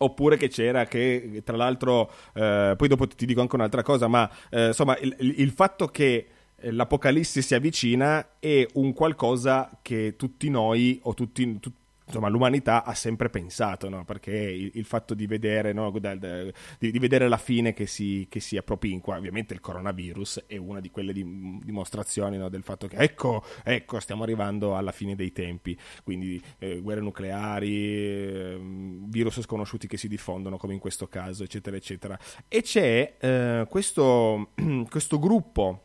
oppure 0.02 0.36
che 0.36 0.48
c'era 0.48 0.86
che 0.86 1.42
tra 1.44 1.56
l'altro 1.56 2.10
eh, 2.32 2.74
poi 2.76 2.88
dopo 2.88 3.06
ti 3.06 3.26
dico 3.26 3.42
anche 3.42 3.54
un'altra 3.54 3.82
cosa 3.82 4.08
ma 4.08 4.30
eh, 4.48 4.68
insomma 4.68 4.96
il, 4.96 5.14
il, 5.18 5.50
fatto 5.50 5.88
che 5.88 6.26
eh, 6.56 6.70
l'apocalisse 6.70 7.42
si 7.42 7.54
avvicina 7.54 8.36
è 8.38 8.66
un 8.74 8.94
qualcosa 8.94 9.70
che 9.82 10.14
tutti 10.16 10.48
noi 10.48 10.98
o 11.02 11.12
tutti, 11.12 11.60
tutti 11.60 11.79
insomma, 12.10 12.28
l'umanità 12.28 12.84
ha 12.84 12.94
sempre 12.94 13.30
pensato, 13.30 13.88
no? 13.88 14.04
perché 14.04 14.32
il, 14.32 14.70
il, 14.74 14.84
fatto 14.84 15.14
di 15.14 15.26
vedere, 15.26 15.72
no? 15.72 15.90
da, 15.90 16.14
da, 16.14 16.44
di, 16.78 16.90
di 16.90 16.98
vedere, 16.98 17.28
la 17.28 17.38
fine 17.38 17.72
che 17.72 17.86
si, 17.86 18.26
che 18.28 18.40
si 18.40 18.56
appropinqua, 18.56 19.16
ovviamente 19.16 19.54
il 19.54 19.60
coronavirus 19.60 20.44
è 20.46 20.56
una 20.56 20.80
di 20.80 20.90
quelle 20.90 21.12
di, 21.12 21.24
dimostrazioni 21.62 22.36
no? 22.36 22.48
del 22.48 22.62
fatto 22.62 22.86
che 22.86 22.96
ecco, 22.96 23.44
ecco, 23.64 24.00
stiamo 24.00 24.24
arrivando 24.24 24.76
alla 24.76 24.92
fine 24.92 25.14
dei 25.14 25.32
tempi, 25.32 25.78
quindi 26.02 26.40
eh, 26.58 26.80
guerre 26.80 27.00
nucleari, 27.00 27.86
eh, 27.86 28.58
virus 29.06 29.40
sconosciuti 29.40 29.86
che 29.86 29.96
si 29.96 30.08
diffondono 30.08 30.56
come 30.56 30.74
in 30.74 30.80
questo 30.80 31.06
caso, 31.06 31.44
eccetera, 31.44 31.76
eccetera. 31.76 32.18
E 32.48 32.62
c'è 32.62 33.16
eh, 33.18 33.66
questo, 33.68 34.50
questo 34.90 35.18
gruppo 35.18 35.84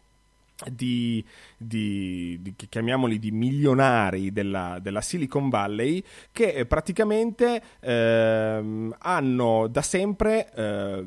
di, 0.69 1.23
di, 1.57 2.39
di, 2.41 2.55
chiamiamoli 2.69 3.19
di 3.19 3.31
milionari 3.31 4.31
della, 4.31 4.79
della 4.81 5.01
Silicon 5.01 5.49
Valley 5.49 6.03
che 6.31 6.53
eh, 6.53 6.65
praticamente 6.65 7.61
eh, 7.79 8.89
hanno 8.97 9.67
da 9.67 9.81
sempre 9.81 10.53
eh, 10.53 11.05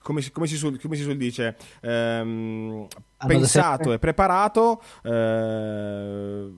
come, 0.00 0.20
come, 0.30 0.46
si, 0.46 0.58
come, 0.78 0.96
si, 0.96 1.02
suol 1.02 1.16
dice 1.16 1.56
ehm, 1.80 2.86
pensato 3.26 3.92
e 3.92 3.98
preparato 3.98 4.82
eh, 5.02 6.50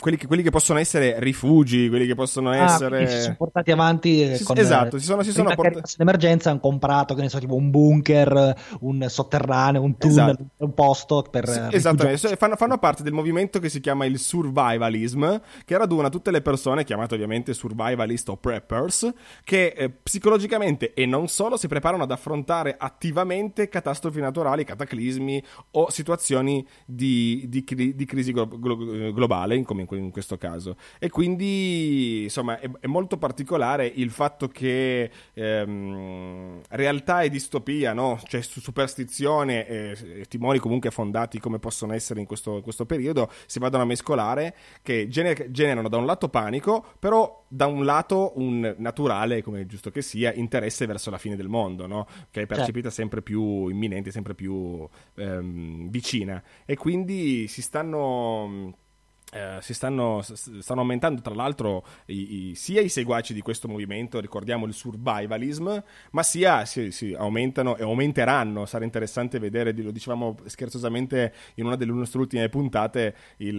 quelli, 0.00 0.16
che, 0.16 0.26
quelli 0.26 0.42
che 0.42 0.50
possono 0.50 0.78
essere 0.78 1.18
rifugi, 1.18 1.88
quelli 1.88 2.06
che 2.06 2.14
possono 2.14 2.50
Ah, 2.50 2.56
essere... 2.64 3.08
si 3.08 3.20
sono 3.22 3.34
portati 3.36 3.70
avanti 3.72 4.36
Si- 4.36 4.44
con, 4.44 4.56
esatto, 4.56 4.98
si 4.98 5.04
sono- 5.04 5.22
si 5.22 5.32
sono 5.32 5.48
che 5.48 5.54
port- 5.56 5.68
arrivasse 5.70 5.96
l'emergenza 5.98 6.50
hanno 6.50 6.60
comprato 6.60 7.14
che 7.14 7.22
ne 7.22 7.28
so 7.28 7.38
tipo 7.38 7.54
un 7.56 7.70
bunker 7.70 8.54
un 8.80 9.04
sotterraneo 9.08 9.82
un 9.82 9.96
tunnel 9.96 10.28
Esatto. 10.30 10.44
un 10.58 10.74
posto 10.74 11.22
per 11.30 11.48
Sì, 11.48 11.60
esattamente, 11.76 12.36
fanno, 12.36 12.56
fanno 12.56 12.78
parte 12.78 13.02
del 13.02 13.12
movimento 13.12 13.58
che 13.58 13.68
si 13.68 13.80
chiama 13.80 14.04
il 14.04 14.18
survivalism, 14.18 15.36
che 15.64 15.76
raduna 15.76 16.08
tutte 16.08 16.30
le 16.30 16.42
persone, 16.42 16.84
chiamate 16.84 17.14
ovviamente 17.14 17.52
survivalist 17.54 18.28
o 18.28 18.36
preppers, 18.36 19.12
che 19.44 19.74
eh, 19.76 19.90
psicologicamente 19.90 20.94
e 20.94 21.06
non 21.06 21.28
solo 21.28 21.56
si 21.56 21.66
preparano 21.68 22.04
ad 22.04 22.10
affrontare 22.10 22.76
attivamente 22.78 23.68
catastrofi 23.68 24.20
naturali, 24.20 24.64
cataclismi 24.64 25.42
o 25.72 25.90
situazioni 25.90 26.64
di, 26.84 27.44
di 27.48 27.64
di 27.94 28.04
crisi 28.04 28.32
glo- 28.32 28.46
glo- 28.48 28.76
globale, 29.12 29.56
in- 29.56 29.64
come 29.64 29.80
in, 29.82 29.86
in 29.96 30.10
questo 30.10 30.36
caso. 30.36 30.76
E 30.98 31.10
quindi, 31.10 32.24
insomma, 32.24 32.58
è, 32.58 32.70
è 32.80 32.86
molto 32.86 33.16
particolare 33.16 33.86
il 33.86 34.10
fatto 34.10 34.48
che 34.48 35.10
ehm, 35.34 36.60
realtà 36.70 37.22
e 37.22 37.30
distopia, 37.30 37.92
no? 37.92 38.20
Cioè 38.26 38.40
su 38.40 38.60
superstizione 38.60 39.66
e, 39.66 39.96
e 40.20 40.24
timori 40.26 40.58
comunque 40.58 40.90
fondati 40.90 41.38
come 41.38 41.58
possono 41.58 41.92
essere 41.92 42.20
in 42.20 42.26
questo, 42.26 42.56
in 42.56 42.62
questo 42.62 42.86
periodo, 42.86 43.30
si 43.46 43.58
vadano 43.58 43.82
a 43.82 43.86
mescolare, 43.86 44.54
che 44.82 45.08
gener- 45.08 45.50
generano 45.50 45.88
da 45.88 45.96
un 45.96 46.06
lato 46.06 46.28
panico, 46.28 46.84
però 46.98 47.44
da 47.48 47.66
un 47.66 47.84
lato 47.84 48.32
un 48.36 48.74
naturale, 48.78 49.42
come 49.42 49.66
giusto 49.66 49.90
che 49.90 50.02
sia, 50.02 50.32
interesse 50.32 50.86
verso 50.86 51.10
la 51.10 51.18
fine 51.18 51.36
del 51.36 51.48
mondo, 51.48 51.86
no? 51.86 52.06
Che 52.30 52.42
è 52.42 52.46
percepita 52.46 52.90
sempre 52.90 53.22
più 53.22 53.68
imminente, 53.68 54.10
sempre 54.10 54.34
più 54.34 54.86
ehm, 55.14 55.88
vicina. 55.88 56.42
E 56.64 56.76
quindi 56.76 57.48
si 57.48 57.62
stanno... 57.62 58.86
eh, 59.32 59.58
si 59.60 59.74
stanno, 59.74 60.22
stanno 60.22 60.80
aumentando 60.80 61.20
tra 61.20 61.34
l'altro 61.34 61.84
i- 62.06 62.50
i- 62.50 62.54
sia 62.54 62.80
i 62.80 62.88
seguaci 62.88 63.34
di 63.34 63.42
questo 63.42 63.68
movimento, 63.68 64.20
ricordiamo 64.20 64.64
il 64.66 64.72
survivalism, 64.72 65.76
ma 66.12 66.22
sia 66.22 66.64
si, 66.64 66.90
si 66.90 67.14
aumentano 67.14 67.76
e 67.76 67.82
aumenteranno. 67.82 68.64
Sarà 68.64 68.84
interessante 68.84 69.38
vedere, 69.38 69.72
lo 69.72 69.90
dicevamo 69.90 70.36
scherzosamente 70.46 71.32
in 71.56 71.66
una 71.66 71.76
delle 71.76 71.92
nostre 71.92 72.20
ultime 72.20 72.48
puntate, 72.48 73.14
il, 73.38 73.58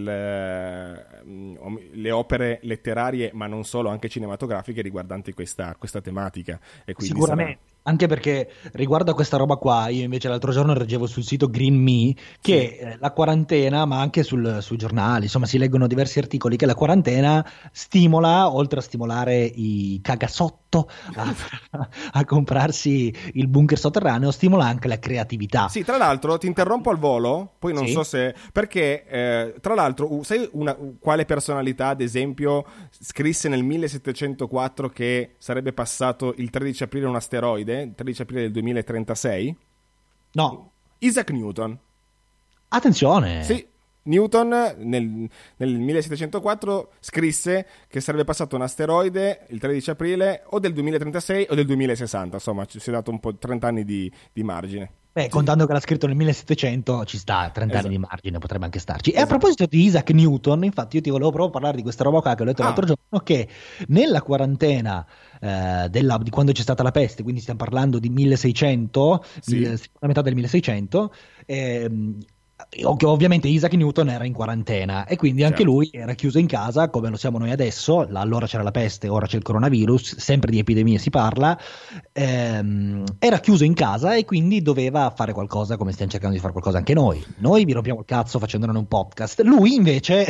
mm, 1.24 1.76
le 1.92 2.10
opere 2.10 2.58
letterarie, 2.62 3.30
ma 3.32 3.46
non 3.46 3.64
solo, 3.64 3.88
anche 3.90 4.08
cinematografiche 4.08 4.82
riguardanti 4.82 5.32
questa, 5.32 5.74
questa 5.76 6.00
tematica. 6.00 6.58
Sicuramente. 6.96 7.69
Anche 7.82 8.06
perché 8.06 8.50
riguardo 8.72 9.10
a 9.10 9.14
questa 9.14 9.36
roba 9.38 9.56
qua, 9.56 9.88
io 9.88 10.02
invece 10.02 10.28
l'altro 10.28 10.52
giorno 10.52 10.74
leggevo 10.74 11.06
sul 11.06 11.24
sito 11.24 11.48
Green 11.48 11.74
Me 11.74 12.14
che 12.40 12.78
eh, 12.78 12.96
la 13.00 13.10
quarantena, 13.10 13.84
ma 13.86 14.00
anche 14.00 14.22
sul- 14.22 14.58
sui 14.60 14.76
giornali, 14.76 15.24
insomma, 15.24 15.46
si 15.46 15.56
leggono 15.58 15.86
diversi 15.86 16.18
articoli 16.18 16.56
che 16.56 16.66
la 16.66 16.74
quarantena 16.74 17.44
stimola, 17.72 18.52
oltre 18.54 18.80
a 18.80 18.82
stimolare 18.82 19.42
i 19.44 19.98
cagasotto 20.02 20.88
a, 21.16 21.34
a 22.12 22.24
comprarsi 22.24 23.12
il 23.34 23.48
bunker 23.48 23.78
sotterraneo, 23.78 24.30
stimola 24.30 24.66
anche 24.66 24.86
la 24.86 24.98
creatività. 24.98 25.68
Sì, 25.68 25.82
tra 25.82 25.96
l'altro 25.96 26.36
ti 26.38 26.46
interrompo 26.46 26.90
al 26.90 26.98
volo, 26.98 27.54
poi 27.58 27.72
non 27.72 27.86
Sì. 27.86 27.92
so 27.92 28.02
se... 28.04 28.34
Perché, 28.52 29.06
eh, 29.06 29.54
tra 29.60 29.74
l'altro, 29.74 30.20
sai 30.22 30.46
una- 30.52 30.76
quale 31.00 31.24
personalità, 31.24 31.88
ad 31.88 32.02
esempio, 32.02 32.64
scrisse 32.90 33.48
nel 33.48 33.64
1704 33.64 34.88
che 34.90 35.34
sarebbe 35.38 35.72
passato 35.72 36.34
il 36.36 36.50
13 36.50 36.82
aprile 36.84 37.06
un 37.06 37.16
asteroide, 37.16 37.69
il 37.72 37.94
13 37.94 38.22
aprile 38.22 38.40
del 38.42 38.52
2036? 38.52 39.56
No, 40.32 40.70
Isaac 40.98 41.30
Newton. 41.30 41.78
attenzione. 42.68 43.42
Sì, 43.44 43.66
Newton 44.02 44.48
nel, 44.78 45.28
nel 45.56 45.78
1704 45.78 46.92
scrisse 47.00 47.66
che 47.88 48.00
sarebbe 48.00 48.24
passato 48.24 48.56
un 48.56 48.62
asteroide 48.62 49.46
il 49.48 49.58
13 49.58 49.90
aprile 49.90 50.42
o 50.50 50.58
del 50.58 50.72
2036 50.72 51.46
o 51.50 51.54
del 51.54 51.66
2060, 51.66 52.36
insomma 52.36 52.64
ci 52.64 52.78
si 52.80 52.88
è 52.88 52.92
dato 52.92 53.10
un 53.10 53.20
po' 53.20 53.34
30 53.36 53.66
anni 53.66 53.84
di, 53.84 54.10
di 54.32 54.42
margine. 54.42 54.90
Beh, 55.12 55.28
contando 55.28 55.66
che 55.66 55.72
l'ha 55.72 55.80
scritto 55.80 56.06
nel 56.06 56.14
1700 56.14 57.04
ci 57.04 57.18
sta, 57.18 57.50
30 57.52 57.72
Esatto. 57.72 57.86
anni 57.88 57.96
di 57.96 58.00
margine 58.00 58.38
potrebbe 58.38 58.64
anche 58.66 58.78
starci. 58.78 59.10
E 59.10 59.20
a 59.20 59.26
proposito 59.26 59.66
di 59.66 59.82
Isaac 59.82 60.10
Newton, 60.10 60.62
infatti 60.62 60.96
io 60.96 61.02
ti 61.02 61.10
volevo 61.10 61.30
proprio 61.30 61.50
parlare 61.50 61.76
di 61.76 61.82
questa 61.82 62.04
roba 62.04 62.20
qua 62.20 62.34
che 62.36 62.42
ho 62.42 62.44
letto 62.44 62.62
Ah. 62.62 62.66
l'altro 62.66 62.86
giorno, 62.86 63.18
che 63.24 63.48
nella 63.88 64.22
quarantena 64.22 65.04
eh, 65.40 65.88
della- 65.90 66.18
di 66.22 66.30
quando 66.30 66.52
c'è 66.52 66.62
stata 66.62 66.82
la 66.82 66.90
peste, 66.90 67.22
quindi 67.22 67.40
stiamo 67.40 67.58
parlando 67.58 67.98
di 67.98 68.08
1600, 68.10 69.24
Sì. 69.40 69.64
seconda 69.64 70.06
metà 70.06 70.22
del 70.22 70.34
1600, 70.34 71.12
ehm, 71.46 72.18
ovviamente 72.84 73.48
Isaac 73.48 73.74
Newton 73.74 74.10
era 74.10 74.24
in 74.24 74.32
quarantena 74.32 75.06
e 75.06 75.16
quindi 75.16 75.42
anche 75.42 75.58
Certo. 75.58 75.72
lui 75.72 75.90
era 75.92 76.14
chiuso 76.14 76.38
in 76.38 76.46
casa 76.46 76.88
come 76.88 77.10
lo 77.10 77.16
siamo 77.16 77.38
noi 77.38 77.50
adesso, 77.50 78.06
allora 78.12 78.46
c'era 78.46 78.62
la 78.62 78.70
peste, 78.70 79.08
ora 79.08 79.26
c'è 79.26 79.36
il 79.36 79.42
coronavirus, 79.42 80.16
sempre 80.16 80.50
di 80.50 80.58
epidemie 80.58 80.98
si 80.98 81.10
parla, 81.10 81.58
ehm, 82.12 83.04
era 83.18 83.38
chiuso 83.40 83.64
in 83.64 83.74
casa 83.74 84.14
e 84.14 84.24
quindi 84.24 84.62
doveva 84.62 85.12
fare 85.14 85.32
qualcosa 85.32 85.76
come 85.76 85.92
stiamo 85.92 86.10
cercando 86.10 86.34
di 86.34 86.40
fare 86.40 86.52
qualcosa 86.52 86.78
anche 86.78 86.94
noi. 86.94 87.24
Noi 87.38 87.64
vi 87.64 87.72
rompiamo 87.72 88.00
il 88.00 88.06
cazzo 88.06 88.38
facendone 88.38 88.76
un 88.76 88.86
podcast. 88.86 89.40
Lui 89.42 89.74
invece, 89.74 90.26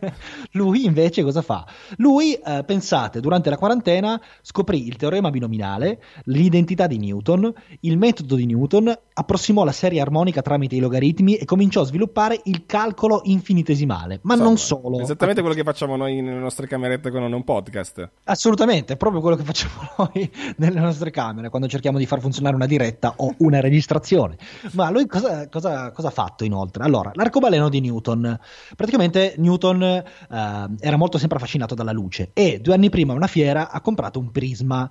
lui 0.52 0.84
invece 0.84 1.22
cosa 1.22 1.42
fa? 1.42 1.66
Lui, 1.96 2.34
eh, 2.34 2.64
pensate, 2.66 3.20
durante 3.20 3.50
la 3.50 3.56
quarantena 3.56 4.20
scoprì 4.42 4.86
il 4.86 4.96
teorema 4.96 5.30
binominale, 5.30 6.02
l'identità 6.24 6.86
di 6.86 6.98
Newton, 6.98 7.52
il 7.80 7.96
metodo 7.96 8.34
di 8.34 8.46
Newton, 8.46 8.94
approssimò 9.14 9.64
la 9.64 9.72
serie 9.72 10.00
armonica 10.00 10.42
tramite 10.42 10.76
i 10.76 10.80
logaritmi 10.80 11.36
e 11.36 11.44
cominciò 11.44 11.77
a 11.80 11.84
sviluppare 11.84 12.40
il 12.44 12.64
calcolo 12.66 13.20
infinitesimale. 13.24 14.20
Ma 14.22 14.34
non 14.34 14.52
Insomma, 14.52 14.82
solo. 14.82 15.00
Esattamente 15.00 15.40
quello 15.40 15.56
che 15.56 15.62
facciamo 15.62 15.96
noi 15.96 16.20
nelle 16.20 16.38
nostre 16.38 16.66
camerette 16.66 17.10
con 17.10 17.22
un 17.22 17.44
podcast. 17.44 18.10
Assolutamente, 18.24 18.94
è 18.94 18.96
proprio 18.96 19.20
quello 19.20 19.36
che 19.36 19.44
facciamo 19.44 19.88
noi 19.98 20.30
nelle 20.56 20.80
nostre 20.80 21.10
camere 21.10 21.48
quando 21.48 21.68
cerchiamo 21.68 21.98
di 21.98 22.06
far 22.06 22.20
funzionare 22.20 22.54
una 22.54 22.66
diretta 22.66 23.14
o 23.16 23.34
una 23.38 23.60
registrazione. 23.60 24.36
Ma 24.72 24.90
lui 24.90 25.06
cosa, 25.06 25.48
cosa- 25.48 25.90
cosa 25.92 26.08
ha 26.08 26.12
fatto 26.12 26.44
inoltre? 26.44 26.84
Allora, 26.84 27.10
l'arcobaleno 27.14 27.68
di 27.68 27.80
Newton. 27.80 28.38
Praticamente 28.76 29.34
Newton 29.38 29.82
eh, 29.82 30.04
era 30.28 30.96
molto 30.96 31.18
sempre 31.18 31.38
affascinato 31.38 31.74
dalla 31.74 31.92
luce 31.92 32.30
e 32.32 32.60
due 32.60 32.74
anni 32.74 32.90
prima 32.90 33.12
a 33.12 33.16
una 33.16 33.26
fiera 33.26 33.70
ha 33.70 33.80
comprato 33.80 34.18
un 34.18 34.30
prisma. 34.30 34.90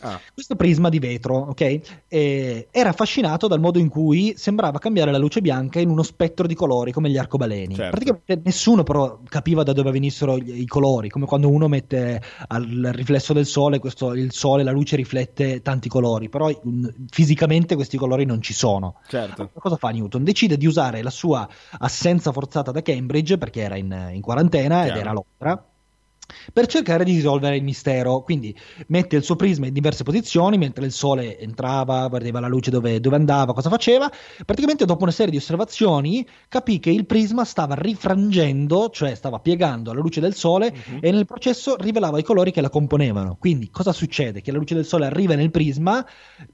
Ah, 0.00 0.20
Questo 0.32 0.56
prisma 0.56 0.88
di 0.88 0.98
vetro, 0.98 1.36
ok? 1.36 1.80
E 2.08 2.68
era 2.70 2.90
affascinato 2.90 3.46
dal 3.48 3.60
modo 3.60 3.78
in 3.78 3.88
cui 3.88 4.34
sembrava 4.36 4.78
cambiare 4.78 5.10
la 5.10 5.18
luce 5.18 5.40
bianca 5.40 5.80
in 5.80 5.88
uno 5.88 6.02
spettro 6.02 6.46
di 6.46 6.54
colori 6.54 6.92
come 6.92 7.10
gli 7.10 7.16
arcobaleni. 7.18 7.74
Certo. 7.74 7.90
Praticamente 7.90 8.40
nessuno 8.44 8.82
però 8.82 9.18
capiva 9.28 9.62
da 9.62 9.72
dove 9.72 9.90
venissero 9.90 10.36
i 10.36 10.66
colori, 10.66 11.08
come 11.08 11.26
quando 11.26 11.48
uno 11.48 11.68
mette 11.68 12.20
al 12.48 12.90
riflesso 12.92 13.32
del 13.32 13.46
sole, 13.46 13.78
questo, 13.78 14.12
il 14.14 14.32
sole, 14.32 14.62
la 14.62 14.70
luce 14.72 14.96
riflette 14.96 15.62
tanti 15.62 15.88
colori, 15.88 16.28
però 16.28 16.50
fisicamente 17.10 17.74
questi 17.74 17.96
colori 17.96 18.24
non 18.24 18.40
ci 18.40 18.52
sono. 18.52 18.96
certo. 19.08 19.50
Cosa 19.58 19.76
fa 19.76 19.90
Newton? 19.90 20.24
Decide 20.24 20.56
di 20.56 20.66
usare 20.66 21.02
la 21.02 21.10
sua 21.10 21.48
assenza 21.78 22.32
forzata 22.32 22.70
da 22.70 22.82
Cambridge 22.82 23.38
perché 23.38 23.60
era 23.60 23.76
in, 23.76 24.10
in 24.12 24.20
quarantena 24.20 24.80
ed 24.86 24.92
Chiaro. 24.92 25.00
era 25.00 25.10
a 25.10 25.12
Londra. 25.12 25.66
Per 26.52 26.66
cercare 26.66 27.04
di 27.04 27.14
risolvere 27.14 27.56
il 27.56 27.62
mistero, 27.62 28.20
quindi 28.22 28.54
mette 28.88 29.16
il 29.16 29.22
suo 29.22 29.34
prisma 29.36 29.66
in 29.66 29.72
diverse 29.72 30.02
posizioni 30.02 30.58
mentre 30.58 30.84
il 30.84 30.92
sole 30.92 31.38
entrava, 31.38 32.08
vedeva 32.08 32.38
la 32.40 32.48
luce 32.48 32.70
dove, 32.70 33.00
dove 33.00 33.16
andava, 33.16 33.54
cosa 33.54 33.70
faceva. 33.70 34.10
Praticamente, 34.44 34.84
dopo 34.84 35.04
una 35.04 35.12
serie 35.12 35.30
di 35.30 35.38
osservazioni, 35.38 36.26
capì 36.48 36.80
che 36.80 36.90
il 36.90 37.06
prisma 37.06 37.44
stava 37.44 37.74
rifrangendo, 37.74 38.90
cioè 38.90 39.14
stava 39.14 39.38
piegando 39.38 39.90
alla 39.90 40.00
luce 40.00 40.20
del 40.20 40.34
sole 40.34 40.72
Mhm. 40.72 40.98
e 41.00 41.10
nel 41.10 41.24
processo 41.24 41.76
rivelava 41.76 42.18
i 42.18 42.22
colori 42.22 42.50
che 42.52 42.60
la 42.60 42.70
componevano. 42.70 43.36
Quindi, 43.38 43.70
cosa 43.70 43.92
succede? 43.92 44.40
Che 44.42 44.52
la 44.52 44.58
luce 44.58 44.74
del 44.74 44.84
sole 44.84 45.06
arriva 45.06 45.34
nel 45.34 45.50
prisma, 45.50 46.04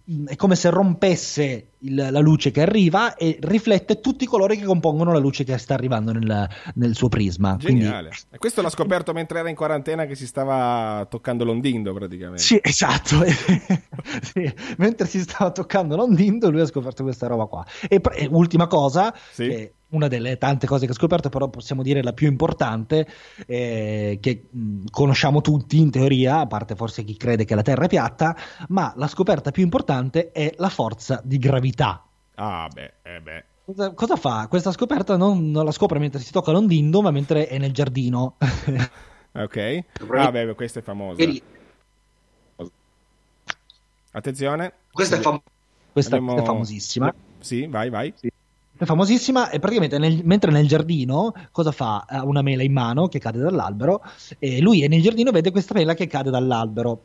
mh, 0.05 0.27
è 0.27 0.37
come 0.37 0.55
se 0.57 0.71
rompesse 0.71 1.71
il- 1.85 2.09
la 2.11 2.21
luce 2.21 2.51
che 2.51 2.61
arriva 2.63 3.15
e 3.15 3.39
riflette 3.41 4.01
tutti 4.01 4.25
i 4.25 4.27
colori 4.27 4.57
che 4.57 4.65
compongono 4.65 5.13
la 5.13 5.19
luce 5.19 5.45
che 5.45 5.57
sta 5.59 5.75
arrivando 5.75 6.13
nel, 6.13 6.49
nel 6.75 6.95
suo 6.95 7.09
prisma. 7.09 7.57
Quindi- 7.63 7.83
Geniale. 7.85 8.11
E 8.31 8.39
questo 8.39 8.63
l'ha 8.63 8.71
scoperto 8.71 9.13
mentre 9.13 9.39
era 9.39 9.49
in 9.49 9.55
quarantena 9.57 10.07
che 10.07 10.15
si 10.15 10.27
stava 10.27 11.07
toccando 11.09 11.45
l'ondindo 11.45 11.93
praticamente. 11.93 12.43
Sì, 12.43 12.59
esatto. 12.61 13.17
Sì, 14.23 14.53
Mentre 14.79 15.07
si 15.07 15.21
stava 15.21 15.51
toccando 15.51 15.97
l'ondindo, 15.97 16.51
lui 16.51 16.61
ha 16.61 16.67
scoperto 16.67 17.03
questa 17.03 17.27
roba 17.27 17.47
qua. 17.47 17.65
E, 17.89 18.01
e 18.17 18.29
ultima 18.31 18.67
cosa, 18.67 19.15
Sì. 19.33 19.49
che 19.49 19.73
una 19.95 20.09
delle 20.09 20.37
tante 20.39 20.67
cose 20.67 20.87
che 20.87 20.93
ha 20.93 20.95
scoperto, 20.95 21.29
però 21.29 21.49
possiamo 21.49 21.83
dire 21.83 22.03
la 22.03 22.13
più 22.13 22.27
importante, 22.29 23.07
eh, 23.47 24.19
che 24.21 24.47
mh, 24.51 24.85
conosciamo 24.91 25.41
tutti 25.41 25.79
in 25.79 25.91
teoria, 25.91 26.41
a 26.41 26.47
parte 26.47 26.75
forse 26.75 27.05
chi 27.05 27.17
crede 27.17 27.45
che 27.45 27.55
la 27.55 27.63
Terra 27.63 27.85
è 27.85 27.89
piatta, 27.89 28.37
ma 28.69 28.93
la 28.97 29.07
scoperta 29.07 29.51
più 29.51 29.63
importante 29.63 30.31
è 30.33 30.53
la 30.57 30.69
forza 30.69 31.21
di 31.25 31.39
gravità. 31.39 32.05
Ah, 32.37 32.69
beh, 32.73 32.93
eh 33.03 33.21
beh. 33.21 33.45
Cosa, 33.65 33.93
cosa 33.95 34.17
fa? 34.17 34.47
Questa 34.49 34.73
scoperta 34.73 35.17
non, 35.17 35.51
non 35.51 35.65
la 35.65 35.73
scopre 35.73 35.99
mentre 35.99 36.21
si 36.21 36.33
tocca 36.33 36.53
l'ondindo, 36.53 37.01
ma 37.01 37.11
mentre 37.11 37.47
è 37.47 37.59
nel 37.59 37.73
giardino. 37.73 38.37
Ok. 39.37 39.85
Ah, 40.11 40.31
beh, 40.31 40.55
questa 40.55 40.79
è 40.79 40.83
famosa. 40.85 41.21
Attenzione. 44.13 44.73
Questa 44.93 45.17
è 45.17 45.21
famosa. 45.21 45.43
Questa 45.91 46.17
Abbiamo- 46.17 46.41
è 46.41 46.45
famosissima. 46.45 47.13
Sì, 47.41 47.67
vai, 47.67 47.91
vai. 47.91 48.15
È 48.77 48.85
famosissima 48.85 49.51
e 49.51 49.61
praticamente 49.61 49.99
nel, 49.99 50.23
mentre 50.25 50.51
nel 50.51 50.67
giardino 50.67 51.33
cosa 51.53 51.71
fa? 51.71 52.05
Ha 52.09 52.25
una 52.25 52.43
mela 52.43 52.65
in 52.65 52.73
mano 52.73 53.07
che 53.07 53.21
cade 53.21 53.39
dall'albero 53.39 54.03
e 54.41 54.61
lui 54.61 54.83
è 54.83 54.89
nel 54.89 55.01
giardino 55.01 55.31
vede 55.31 55.53
questa 55.53 55.75
mela 55.75 55.95
che 55.95 56.09
cade 56.09 56.31
dall'albero 56.31 57.01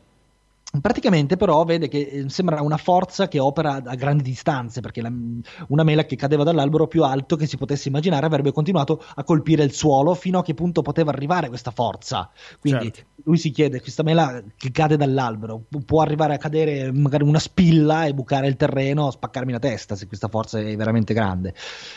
Praticamente 0.80 1.36
però 1.36 1.64
vede 1.64 1.88
che 1.88 1.98
eh, 1.98 2.28
sembra 2.28 2.62
una 2.62 2.76
forza 2.76 3.26
che 3.26 3.40
opera 3.40 3.82
a 3.84 3.94
grandi 3.96 4.22
distanze, 4.22 4.80
perché 4.80 5.02
la, 5.02 5.10
una 5.68 5.82
mela 5.82 6.04
che 6.04 6.14
cadeva 6.14 6.44
dall'albero 6.44 6.86
più 6.86 7.02
alto 7.02 7.34
che 7.34 7.46
si 7.46 7.56
potesse 7.56 7.88
immaginare 7.88 8.26
avrebbe 8.26 8.52
continuato 8.52 9.02
a 9.16 9.24
colpire 9.24 9.64
il 9.64 9.72
suolo 9.72 10.14
fino 10.14 10.38
a 10.38 10.42
che 10.44 10.54
punto 10.54 10.82
poteva 10.82 11.10
arrivare 11.10 11.48
questa 11.48 11.72
forza. 11.72 12.30
Quindi 12.60 12.92
certo. 12.92 13.10
lui 13.24 13.36
si 13.36 13.50
chiede, 13.50 13.80
questa 13.80 14.04
mela 14.04 14.40
che 14.56 14.70
cade 14.70 14.96
dall'albero 14.96 15.64
può 15.84 16.02
arrivare 16.02 16.34
a 16.34 16.38
cadere 16.38 16.92
magari 16.92 17.24
una 17.24 17.40
spilla 17.40 18.06
e 18.06 18.14
bucare 18.14 18.46
il 18.46 18.54
terreno, 18.54 19.10
spaccarmi 19.10 19.50
la 19.50 19.58
testa 19.58 19.96
se 19.96 20.06
questa 20.06 20.28
forza 20.28 20.60
è 20.60 20.76
veramente 20.76 21.14
grande. 21.14 21.52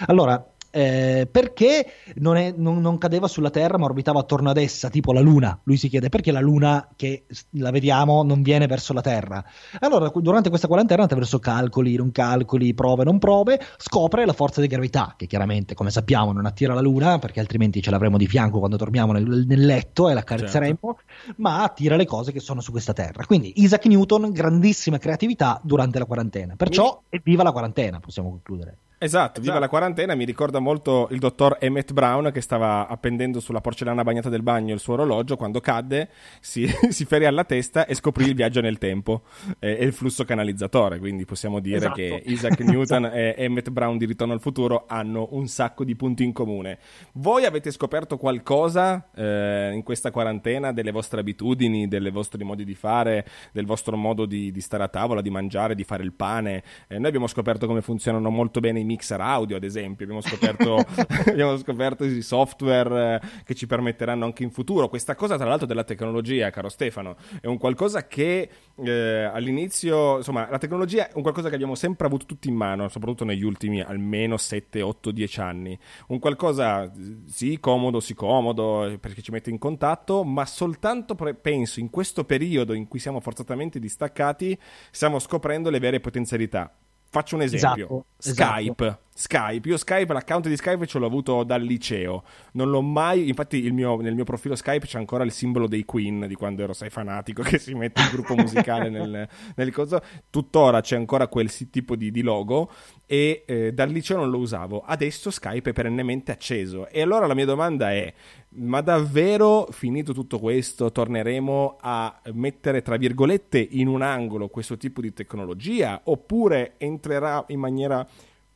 Allora, 0.08 0.53
eh, 0.76 1.28
perché 1.30 1.86
non, 2.16 2.36
è, 2.36 2.52
non, 2.58 2.82
non, 2.82 2.98
cadeva 2.98 3.28
sulla 3.28 3.52
Terra 3.52 3.78
ma 3.78 3.86
orbitava 3.86 4.22
attorno 4.22 4.50
ad 4.50 4.58
essa, 4.58 4.90
tipo 4.90 5.14
la 5.14 5.20
Luna. 5.20 5.60
Lui 5.66 5.78
si 5.78 5.88
chiede 5.88 6.10
perché 6.10 6.32
la 6.32 6.40
Luna 6.40 6.90
che 6.96 7.26
la 7.52 7.70
vediamo 7.70 8.24
non 8.24 8.42
viene 8.42 8.66
verso 8.66 8.92
la 8.92 9.02
Terra. 9.02 9.46
Allora, 9.82 10.12
durante 10.16 10.50
questa 10.50 10.66
quarantena, 10.68 11.04
attraverso 11.04 11.38
calcoli, 11.38 11.96
non 11.96 12.12
calcoli, 12.12 12.74
prove, 12.74 13.04
non 13.04 13.20
prove, 13.20 13.62
scopre 13.78 14.26
la 14.26 14.34
forza 14.34 14.62
di 14.62 14.68
gravità, 14.68 15.14
che 15.16 15.28
chiaramente, 15.28 15.76
come 15.76 15.92
sappiamo, 15.92 16.32
non 16.32 16.48
attira 16.48 16.74
la 16.74 16.82
Luna 16.82 17.20
perché 17.20 17.40
altrimenti 17.40 17.80
ce 17.80 17.92
l'avremo 17.92 18.18
di 18.18 18.26
fianco 18.26 18.58
quando 18.58 18.76
dormiamo 18.76 19.12
nel, 19.12 19.46
nel 19.46 19.66
letto 19.66 20.10
e 20.10 20.16
la 20.16 20.24
carezzeremo, 20.24 20.98
certo. 20.98 21.34
ma 21.36 21.62
attira 21.62 21.96
le 21.96 22.08
cose 22.08 22.32
che 22.32 22.40
sono 22.40 22.62
su 22.62 22.72
questa 22.72 22.94
Terra. 22.94 23.24
Quindi 23.28 23.62
Isaac 23.62 23.86
Newton, 23.86 24.32
grandissima 24.32 24.98
creatività 24.98 25.62
durante 25.64 26.00
la 26.00 26.06
quarantena. 26.06 26.56
Perciò, 26.56 27.04
evviva 27.10 27.44
la 27.44 27.52
quarantena, 27.52 28.00
possiamo 28.00 28.30
concludere. 28.30 28.78
Esatto, 29.04 29.42
viva 29.42 29.54
esatto. 29.54 29.60
la 29.60 29.68
quarantena, 29.68 30.16
mi 30.16 30.24
ricorda 30.24 30.60
molto 30.60 31.10
il 31.12 31.20
dottor 31.20 31.58
Emmett 31.60 31.92
Brown 31.92 32.32
che 32.32 32.40
stava 32.40 32.88
appendendo 32.88 33.42
sulla 33.42 33.60
porcellana 33.60 34.02
bagnata 34.02 34.30
del 34.30 34.44
bagno 34.44 34.74
il 34.74 34.80
suo 34.80 34.94
orologio 34.94 35.36
quando 35.36 35.60
cadde, 35.60 36.08
si, 36.40 36.66
si 36.90 37.04
ferì 37.04 37.26
alla 37.26 37.44
testa 37.44 37.86
e 37.86 37.96
scoprì 37.96 38.24
il 38.24 38.34
viaggio 38.34 38.62
nel 38.62 38.78
tempo 38.78 39.24
eh, 39.60 39.76
e 39.78 39.84
il 39.84 39.92
flusso 39.92 40.24
canalizzatore, 40.24 41.00
quindi 41.00 41.26
possiamo 41.26 41.60
dire 41.60 41.78
esatto. 41.78 41.96
che 41.96 42.24
Isaac 42.28 42.60
Newton 42.62 43.06
esatto. 43.12 43.18
e 43.18 43.36
Emmett 43.40 43.70
Brown 43.72 43.98
di 43.98 44.06
Ritorno 44.06 44.32
al 44.32 44.40
futuro 44.40 44.86
hanno 44.88 45.28
un 45.32 45.48
sacco 45.48 45.84
di 45.84 45.98
punti 45.98 46.24
in 46.24 46.32
comune. 46.32 46.80
Voi 47.14 47.44
avete 47.44 47.72
scoperto 47.72 48.16
qualcosa 48.16 49.10
eh, 49.14 49.72
in 49.74 49.84
questa 49.84 50.12
quarantena 50.12 50.72
delle 50.72 50.92
vostre 50.92 51.20
abitudini, 51.20 51.90
dei 51.90 52.10
vostri 52.10 52.42
modi 52.46 52.64
di 52.64 52.74
fare, 52.74 53.28
del 53.52 53.66
vostro 53.66 53.98
modo 53.98 54.26
di, 54.26 54.50
di, 54.54 54.62
stare 54.62 54.84
a 54.84 54.88
tavola, 54.88 55.20
di 55.20 55.30
mangiare, 55.30 55.76
di 55.76 55.84
fare 55.84 56.04
il 56.04 56.14
pane? 56.14 56.64
Eh, 56.88 56.98
noi 57.00 57.08
abbiamo 57.08 57.28
scoperto 57.28 57.68
come 57.68 57.82
funzionano 57.82 58.30
molto 58.30 58.62
bene 58.62 58.80
i 58.80 58.93
mixer 58.94 59.20
audio, 59.20 59.56
ad 59.56 59.64
esempio. 59.64 60.06
Abbiamo 60.06 60.22
scoperto, 60.22 60.78
abbiamo 61.28 61.58
scoperto 61.58 62.04
i 62.04 62.22
software 62.22 63.22
eh, 63.22 63.44
che 63.44 63.56
ci 63.56 63.68
permetteranno 63.68 64.26
anche 64.26 64.44
in 64.44 64.52
futuro. 64.52 64.90
Questa 64.90 65.16
cosa, 65.16 65.36
tra 65.38 65.48
l'altro, 65.48 65.66
della 65.68 65.84
tecnologia, 65.84 66.50
caro 66.52 66.70
Stefano, 66.70 67.16
è 67.42 67.48
un 67.48 67.58
qualcosa 67.58 68.08
che 68.08 68.50
eh, 68.76 69.30
all'inizio, 69.34 70.18
insomma, 70.18 70.48
la 70.50 70.58
tecnologia 70.58 71.08
è 71.08 71.12
un 71.16 71.22
qualcosa 71.22 71.50
che 71.50 71.56
abbiamo 71.56 71.76
sempre 71.76 72.08
avuto 72.08 72.26
tutti 72.26 72.48
in 72.50 72.56
mano, 72.56 72.88
soprattutto 72.88 73.26
negli 73.26 73.44
ultimi 73.44 73.82
almeno 73.82 74.38
7, 74.38 74.82
8, 74.82 75.12
10 75.12 75.40
anni. 75.42 75.78
Un 76.08 76.20
qualcosa, 76.20 76.92
sì, 77.26 77.60
comodo, 77.60 78.00
sì, 78.00 78.14
comodo, 78.14 78.98
perché 79.00 79.22
ci 79.22 79.32
mette 79.32 79.50
in 79.50 79.58
contatto, 79.58 80.24
ma 80.24 80.46
soltanto 80.46 81.16
pre- 81.16 81.34
penso 81.34 81.80
in 81.80 81.90
questo 81.90 82.24
periodo 82.24 82.74
in 82.74 82.88
cui 82.88 83.00
siamo 83.00 83.20
forzatamente 83.20 83.80
distaccati, 83.80 84.58
stiamo 84.92 85.20
scoprendo 85.20 85.70
le 85.70 85.80
vere 85.80 86.00
potenzialità. 86.00 86.72
Faccio 87.14 87.36
un 87.36 87.44
esempio. 87.44 88.08
Esatto, 88.18 88.56
Skype. 88.58 88.86
Esatto. 88.86 89.00
Skype. 89.14 89.68
Io 89.68 89.78
Skype, 89.78 90.12
l'account 90.12 90.48
di 90.48 90.56
Skype 90.56 90.88
ce 90.88 90.98
l'ho 90.98 91.06
avuto 91.06 91.44
dal 91.44 91.62
liceo. 91.62 92.24
Non 92.54 92.70
l'ho 92.70 92.82
mai. 92.82 93.28
Infatti, 93.28 93.70
mio, 93.72 94.02
nel 94.02 94.16
mio 94.16 94.24
profilo 94.24 94.56
Skype 94.56 94.86
c'è 94.86 94.98
ancora 94.98 95.24
il 95.24 95.32
simbolo 95.32 95.68
dei 95.68 95.86
Queen 95.86 96.26
di 96.28 96.36
quando 96.36 96.64
ero, 96.64 96.74
sai, 96.74 96.90
fanatico, 96.90 97.44
che 97.44 97.60
si 97.60 97.74
mette 97.76 98.02
il 98.02 98.10
gruppo 98.10 98.36
musicale 98.36 98.90
nel, 98.90 99.28
nel 99.56 99.72
coso. 99.72 100.02
Tuttora 100.30 100.82
c'è 100.82 100.96
ancora 100.96 101.28
quel 101.28 101.52
tipo 101.70 101.96
di, 101.96 102.12
di 102.12 102.22
logo. 102.22 102.72
E 103.06 103.44
eh, 103.46 103.72
dal 103.74 103.90
liceo 103.90 104.18
non 104.18 104.32
lo 104.32 104.40
usavo. 104.40 104.84
Adesso 104.86 105.30
Skype 105.30 105.70
è 105.70 105.74
perennemente 105.74 106.32
acceso. 106.32 106.88
E 106.88 107.02
allora 107.02 107.28
la 107.28 107.36
mia 107.36 107.46
domanda 107.46 107.92
è: 107.92 108.12
ma 108.56 108.82
davvero 108.82 109.68
finito 109.72 110.14
tutto 110.14 110.40
questo 110.40 110.92
torneremo 110.92 111.78
a 111.80 112.22
mettere 112.34 112.82
tra 112.82 112.98
virgolette 112.98 113.58
in 113.58 113.88
un 113.88 114.02
angolo 114.02 114.50
questo 114.50 114.78
tipo 114.78 115.02
di 115.02 115.14
tecnologia 115.14 116.02
oppure 116.04 116.76
entrerà 116.78 117.44
in 117.48 117.60
maniera 117.60 118.08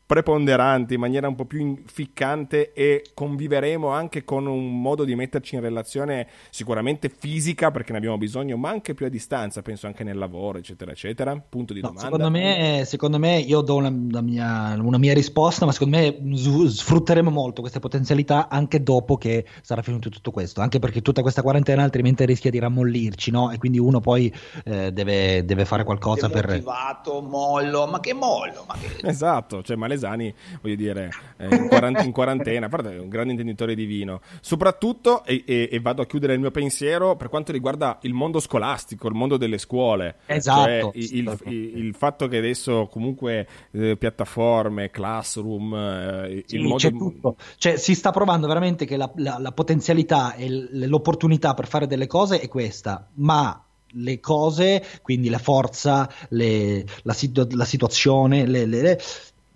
preponderante, 0.08 0.94
in 0.94 1.02
maniera 1.02 1.28
un 1.28 1.36
po' 1.36 1.44
più 1.44 1.84
ficcante 1.86 2.72
e 2.72 3.08
conviveremo 3.14 3.90
anche 3.90 4.24
con 4.24 4.48
un 4.48 4.82
modo 4.82 5.04
di 5.04 5.14
metterci 5.16 5.56
in 5.56 5.62
relazione 5.62 6.28
sicuramente 6.50 7.10
fisica 7.10 7.72
perché 7.72 7.92
ne 7.92 7.98
abbiamo 7.98 8.18
bisogno, 8.18 8.56
ma 8.56 8.70
anche 8.70 8.94
più 8.94 9.06
a 9.06 9.10
distanza, 9.10 9.62
penso 9.62 9.86
anche 9.86 10.06
nel 10.06 10.18
lavoro, 10.18 10.60
eccetera, 10.60 10.92
eccetera. 10.92 11.36
Punto 11.38 11.74
di 11.74 11.82
no, 11.82 11.90
domanda. 11.90 12.10
Secondo 12.10 12.30
me, 12.32 12.84
secondo 12.86 13.20
me, 13.20 13.38
io 13.38 13.60
do 13.60 13.76
una, 13.76 13.90
una, 13.90 14.22
mia, 14.22 14.78
una, 14.80 14.98
mia, 14.98 15.14
risposta, 15.14 15.66
ma 15.66 15.74
secondo 15.74 15.98
me 15.98 16.38
sfrutteremo 16.38 17.30
molto 17.30 17.60
queste 17.60 17.80
potenzialità 17.80 18.48
anche 18.48 18.82
dopo 18.82 19.18
che 19.18 19.46
sarà 19.62 19.82
finito 19.82 20.08
tutto 20.08 20.32
questo, 20.32 20.62
anche 20.62 20.80
perché 20.80 21.02
tutta 21.02 21.22
questa 21.22 21.42
quarantena 21.42 21.84
altrimenti 21.84 22.26
rischia 22.26 22.50
di 22.50 22.60
rammollirci, 22.60 23.30
no? 23.30 23.52
E 23.52 23.58
quindi 23.58 23.78
uno 23.78 24.00
poi 24.00 24.34
eh, 24.64 24.94
deve, 24.94 25.44
deve, 25.44 25.66
fare 25.66 25.84
qualcosa 25.84 26.30
per... 26.30 26.48
Motivato, 26.48 27.22
mollo, 27.22 27.88
ma 27.88 28.00
che 28.00 28.14
mollo? 28.14 28.64
Ma 28.66 28.76
che... 28.80 29.06
Esatto, 29.06 29.62
cioè, 29.64 29.76
ma 29.76 29.88
le 29.88 29.97
Malesani, 29.98 30.34
voglio 30.62 30.76
dire, 30.76 31.10
eh, 31.38 31.56
in, 31.56 31.68
quarant- 31.68 32.04
in, 32.04 32.12
quarantena, 32.12 32.68
a 32.68 32.70
parte 32.70 32.96
è 32.96 33.00
un 33.00 33.10
grande 33.10 33.32
intenditore 33.32 33.76
di 33.76 33.86
vino. 33.86 34.22
Soprattutto, 34.40 35.24
e, 35.26 35.44
e, 35.46 35.70
e, 35.72 35.80
vado 35.80 36.02
a 36.02 36.06
chiudere 36.06 36.34
il 36.34 36.40
mio 36.40 36.52
pensiero, 36.52 37.16
per 37.16 37.30
quanto 37.30 37.52
riguarda 37.52 37.98
il 38.04 38.14
mondo 38.14 38.40
scolastico, 38.40 39.08
il 39.08 39.16
mondo 39.16 39.38
delle 39.38 39.58
scuole. 39.58 40.18
Esatto. 40.28 40.64
Cioè, 40.64 40.92
il, 40.94 41.40
il, 41.46 41.78
il, 41.86 41.96
fatto 41.96 42.28
che 42.28 42.38
adesso 42.38 42.88
comunque 42.92 43.48
eh, 43.72 43.98
piattaforme, 43.98 44.90
classroom, 44.90 45.74
eh, 45.74 46.44
sì, 46.46 46.56
il 46.56 46.64
modo... 46.64 46.78
C'è 46.78 46.92
tutto. 46.92 47.36
Cioè, 47.58 47.76
si 47.78 47.96
sta 47.96 48.12
provando 48.12 48.48
veramente 48.48 48.86
che 48.86 48.98
la, 48.98 49.12
la, 49.16 49.38
la 49.40 49.52
potenzialità 49.52 50.36
e 50.36 50.48
l'opportunità 50.88 51.54
per 51.54 51.68
fare 51.68 51.88
delle 51.88 52.08
cose 52.08 52.40
è 52.40 52.48
questa, 52.48 53.10
ma 53.16 53.62
le 53.92 54.20
cose, 54.20 54.84
quindi 55.02 55.30
la 55.30 55.38
forza, 55.38 56.10
le, 56.30 56.86
la, 57.04 57.14
situ- 57.14 57.54
la, 57.54 57.66
situazione, 57.66 58.46
le, 58.46 58.66
le, 58.66 59.00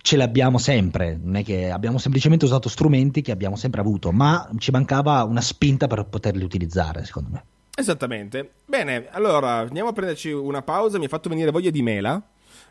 ce 0.01 0.17
l'abbiamo 0.17 0.57
sempre, 0.57 1.19
non 1.21 1.35
è 1.35 1.43
che 1.43 1.69
abbiamo 1.71 1.97
semplicemente 1.97 2.45
usato 2.45 2.69
strumenti 2.69 3.21
che 3.21 3.31
abbiamo 3.31 3.55
sempre 3.55 3.81
avuto, 3.81 4.11
ma 4.11 4.49
ci 4.57 4.71
mancava 4.71 5.23
una 5.23 5.41
spinta 5.41 5.87
per 5.87 6.05
poterli 6.05 6.43
utilizzare, 6.43 7.05
secondo 7.05 7.29
me. 7.31 7.43
Esattamente. 7.73 8.51
Bene, 8.65 9.07
allora 9.11 9.59
andiamo 9.59 9.89
a 9.89 9.93
prenderci 9.93 10.31
una 10.31 10.61
pausa, 10.61 10.97
mi 10.97 11.05
ha 11.05 11.09
fatto 11.09 11.29
venire 11.29 11.51
voglia 11.51 11.69
di 11.69 11.81
mela. 11.81 12.21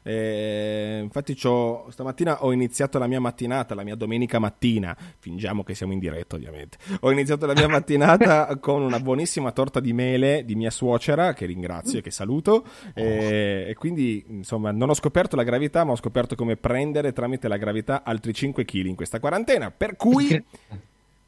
Eh, 0.02 1.00
infatti 1.02 1.36
stamattina 1.36 2.44
ho 2.44 2.52
iniziato 2.52 2.98
la 2.98 3.06
mia 3.06 3.20
mattinata, 3.20 3.74
la 3.74 3.82
mia 3.82 3.94
domenica 3.94 4.38
mattina, 4.38 4.96
fingiamo 5.18 5.62
che 5.62 5.74
siamo 5.74 5.92
in 5.92 5.98
diretta 5.98 6.36
ovviamente, 6.36 6.78
ho 7.00 7.10
iniziato 7.10 7.46
la 7.46 7.54
mia 7.54 7.68
mattinata 7.68 8.56
con 8.58 8.82
una 8.82 9.00
buonissima 9.00 9.52
torta 9.52 9.80
di 9.80 9.92
mele 9.92 10.44
di 10.44 10.54
mia 10.54 10.70
suocera, 10.70 11.32
che 11.32 11.46
ringrazio 11.46 11.98
e 11.98 12.02
che 12.02 12.10
saluto, 12.10 12.64
eh, 12.94 13.66
e 13.68 13.74
quindi 13.74 14.24
insomma 14.28 14.70
non 14.70 14.88
ho 14.90 14.94
scoperto 14.94 15.36
la 15.36 15.42
gravità, 15.42 15.84
ma 15.84 15.92
ho 15.92 15.96
scoperto 15.96 16.34
come 16.34 16.56
prendere 16.56 17.12
tramite 17.12 17.48
la 17.48 17.56
gravità 17.56 18.02
altri 18.04 18.32
5 18.32 18.64
kg 18.64 18.86
in 18.86 18.96
questa 18.96 19.20
quarantena, 19.20 19.70
per 19.70 19.96
cui... 19.96 20.44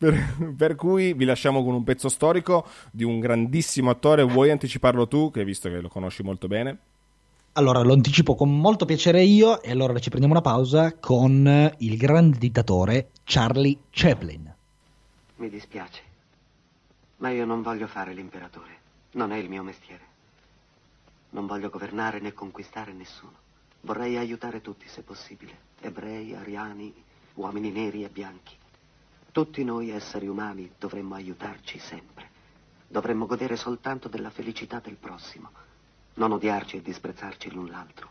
Per, 0.03 0.55
per, 0.57 0.75
cui 0.75 1.15
vi 1.15 1.25
lasciamo 1.25 1.63
con 1.63 1.75
un 1.75 1.85
pezzo 1.85 2.09
storico 2.09 2.67
di 2.91 3.05
un 3.05 3.21
grandissimo 3.21 3.89
attore. 3.89 4.25
Vuoi 4.25 4.51
anticiparlo 4.51 5.07
tu, 5.07 5.31
che 5.31 5.45
visto 5.45 5.69
che 5.69 5.81
lo 5.81 5.89
conosci 5.89 6.25
molto 6.25 6.49
bene? 6.49 6.77
Allora 7.55 7.83
lo 7.83 7.93
anticipo 7.93 8.35
con 8.35 8.59
molto 8.59 8.87
piacere 8.87 9.23
io 9.23 9.61
e 9.61 9.71
allora 9.71 9.99
ci 9.99 10.09
prendiamo 10.09 10.33
una 10.33 10.43
pausa 10.43 10.97
con 10.97 11.71
il 11.81 11.97
grande 11.99 12.39
dittatore 12.39 13.11
Charlie 13.25 13.79
Chaplin. 13.91 14.55
Mi 15.37 15.51
dispiace, 15.51 16.01
ma 17.19 17.29
io 17.29 17.45
non 17.45 17.61
voglio 17.61 17.87
fare 17.87 18.15
l'imperatore. 18.15 18.81
Non 19.13 19.33
è 19.33 19.37
il 19.37 19.51
mio 19.51 19.63
mestiere. 19.63 20.01
Non 21.31 21.45
voglio 21.45 21.69
governare 21.69 22.21
né 22.21 22.33
conquistare 22.33 22.95
nessuno. 22.95 23.35
Vorrei 23.83 24.17
aiutare 24.17 24.63
tutti 24.63 24.89
se 24.89 25.03
possibile. 25.03 25.53
Ebrei, 25.83 26.35
ariani, 26.35 26.91
uomini 27.35 27.71
neri 27.71 28.03
e 28.03 28.09
bianchi. 28.09 28.57
Tutti 29.31 29.63
noi 29.63 29.91
esseri 29.91 30.27
umani 30.27 30.71
dovremmo 30.79 31.17
aiutarci 31.17 31.79
sempre. 31.79 32.31
Dovremmo 32.89 33.27
godere 33.27 33.57
soltanto 33.57 34.09
della 34.09 34.31
felicità 34.31 34.81
del 34.81 34.97
prossimo 34.97 35.51
non 36.15 36.33
odiarci 36.33 36.77
e 36.77 36.83
disprezzarci 36.83 37.51
l'un 37.51 37.69
l'altro. 37.69 38.11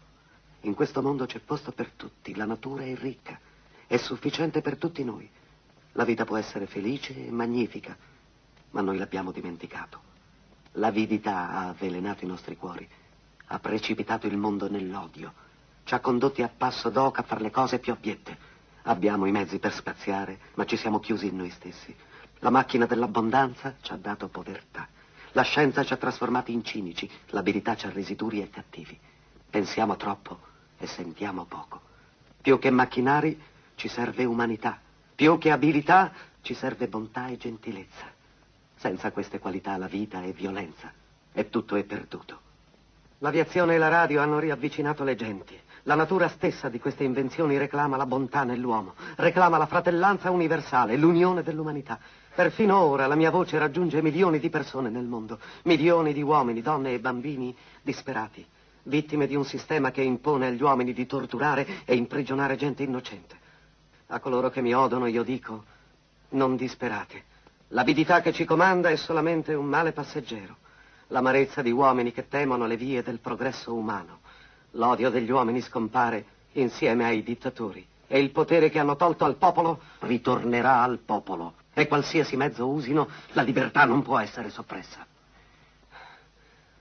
In 0.61 0.73
questo 0.73 1.01
mondo 1.01 1.25
c'è 1.25 1.39
posto 1.39 1.71
per 1.71 1.91
tutti, 1.91 2.35
la 2.35 2.45
natura 2.45 2.83
è 2.83 2.95
ricca, 2.95 3.39
è 3.87 3.97
sufficiente 3.97 4.61
per 4.61 4.77
tutti 4.77 5.03
noi. 5.03 5.29
La 5.93 6.05
vita 6.05 6.25
può 6.25 6.37
essere 6.37 6.67
felice 6.67 7.27
e 7.27 7.31
magnifica, 7.31 7.97
ma 8.71 8.81
noi 8.81 8.97
l'abbiamo 8.97 9.31
dimenticato. 9.31 10.09
L'avidità 10.73 11.49
ha 11.49 11.67
avvelenato 11.69 12.23
i 12.23 12.27
nostri 12.27 12.55
cuori, 12.55 12.87
ha 13.47 13.59
precipitato 13.59 14.27
il 14.27 14.37
mondo 14.37 14.69
nell'odio, 14.69 15.33
ci 15.83 15.93
ha 15.93 15.99
condotti 15.99 16.41
a 16.41 16.49
passo 16.55 16.89
d'oca 16.89 17.21
a 17.21 17.25
fare 17.25 17.41
le 17.41 17.51
cose 17.51 17.79
più 17.79 17.91
abiette, 17.91 18.49
Abbiamo 18.83 19.27
i 19.27 19.31
mezzi 19.31 19.59
per 19.59 19.73
spaziare, 19.73 20.39
ma 20.55 20.65
ci 20.65 20.75
siamo 20.75 20.99
chiusi 20.99 21.27
in 21.27 21.35
noi 21.37 21.51
stessi. 21.51 21.95
La 22.39 22.49
macchina 22.49 22.87
dell'abbondanza 22.87 23.75
ci 23.81 23.91
ha 23.91 23.97
dato 23.97 24.27
povertà. 24.27 24.87
La 25.33 25.43
scienza 25.43 25.83
ci 25.83 25.93
ha 25.93 25.97
trasformati 25.97 26.51
in 26.51 26.63
cinici, 26.63 27.09
l'abilità 27.27 27.75
ci 27.75 27.85
ha 27.85 27.89
resi 27.89 28.15
duri 28.15 28.41
e 28.41 28.49
cattivi. 28.49 28.99
Pensiamo 29.49 29.95
troppo 29.95 30.39
e 30.77 30.87
sentiamo 30.87 31.45
poco. 31.45 31.81
Più 32.41 32.59
che 32.59 32.69
macchinari 32.69 33.39
ci 33.75 33.87
serve 33.87 34.25
umanità, 34.25 34.79
più 35.15 35.37
che 35.37 35.51
abilità 35.51 36.11
ci 36.41 36.53
serve 36.53 36.87
bontà 36.87 37.27
e 37.27 37.37
gentilezza. 37.37 38.09
Senza 38.75 39.11
queste 39.11 39.39
qualità 39.39 39.77
la 39.77 39.87
vita 39.87 40.21
è 40.21 40.33
violenza 40.33 40.91
e 41.31 41.49
tutto 41.49 41.75
è 41.75 41.83
perduto. 41.83 42.39
L'aviazione 43.19 43.75
e 43.75 43.77
la 43.77 43.87
radio 43.87 44.21
hanno 44.21 44.39
riavvicinato 44.39 45.03
le 45.03 45.15
genti. 45.15 45.57
La 45.83 45.95
natura 45.95 46.27
stessa 46.27 46.69
di 46.69 46.79
queste 46.79 47.03
invenzioni 47.03 47.57
reclama 47.57 47.95
la 47.95 48.05
bontà 48.05 48.43
nell'uomo, 48.43 48.95
reclama 49.15 49.57
la 49.57 49.65
fratellanza 49.65 50.29
universale, 50.29 50.97
l'unione 50.97 51.43
dell'umanità. 51.43 51.99
Perfino 52.33 52.77
ora 52.79 53.07
la 53.07 53.15
mia 53.15 53.29
voce 53.29 53.57
raggiunge 53.57 54.01
milioni 54.01 54.39
di 54.39 54.49
persone 54.49 54.89
nel 54.89 55.05
mondo, 55.05 55.37
milioni 55.63 56.13
di 56.13 56.21
uomini, 56.21 56.61
donne 56.61 56.93
e 56.93 56.99
bambini 56.99 57.53
disperati, 57.81 58.45
vittime 58.83 59.27
di 59.27 59.35
un 59.35 59.43
sistema 59.43 59.91
che 59.91 60.01
impone 60.01 60.47
agli 60.47 60.61
uomini 60.61 60.93
di 60.93 61.05
torturare 61.05 61.83
e 61.83 61.95
imprigionare 61.95 62.55
gente 62.55 62.83
innocente. 62.83 63.37
A 64.07 64.19
coloro 64.19 64.49
che 64.49 64.61
mi 64.61 64.73
odono 64.73 65.07
io 65.07 65.23
dico, 65.23 65.65
non 66.29 66.55
disperate. 66.55 67.23
L'avidità 67.69 68.21
che 68.21 68.31
ci 68.31 68.45
comanda 68.45 68.89
è 68.89 68.95
solamente 68.95 69.53
un 69.53 69.65
male 69.65 69.91
passeggero, 69.91 70.55
l'amarezza 71.07 71.61
di 71.61 71.71
uomini 71.71 72.13
che 72.13 72.29
temono 72.29 72.65
le 72.65 72.77
vie 72.77 73.03
del 73.03 73.19
progresso 73.19 73.73
umano. 73.73 74.19
L'odio 74.71 75.09
degli 75.09 75.29
uomini 75.29 75.59
scompare 75.59 76.25
insieme 76.53 77.05
ai 77.05 77.23
dittatori 77.23 77.85
e 78.07 78.19
il 78.19 78.31
potere 78.31 78.69
che 78.69 78.79
hanno 78.79 78.95
tolto 78.95 79.25
al 79.25 79.35
popolo 79.35 79.81
ritornerà 79.99 80.81
al 80.81 80.99
popolo. 80.99 81.59
E 81.73 81.87
qualsiasi 81.87 82.35
mezzo 82.35 82.67
usino, 82.67 83.09
la 83.31 83.41
libertà 83.41 83.85
non 83.85 84.01
può 84.01 84.19
essere 84.19 84.49
soppressa. 84.49 85.05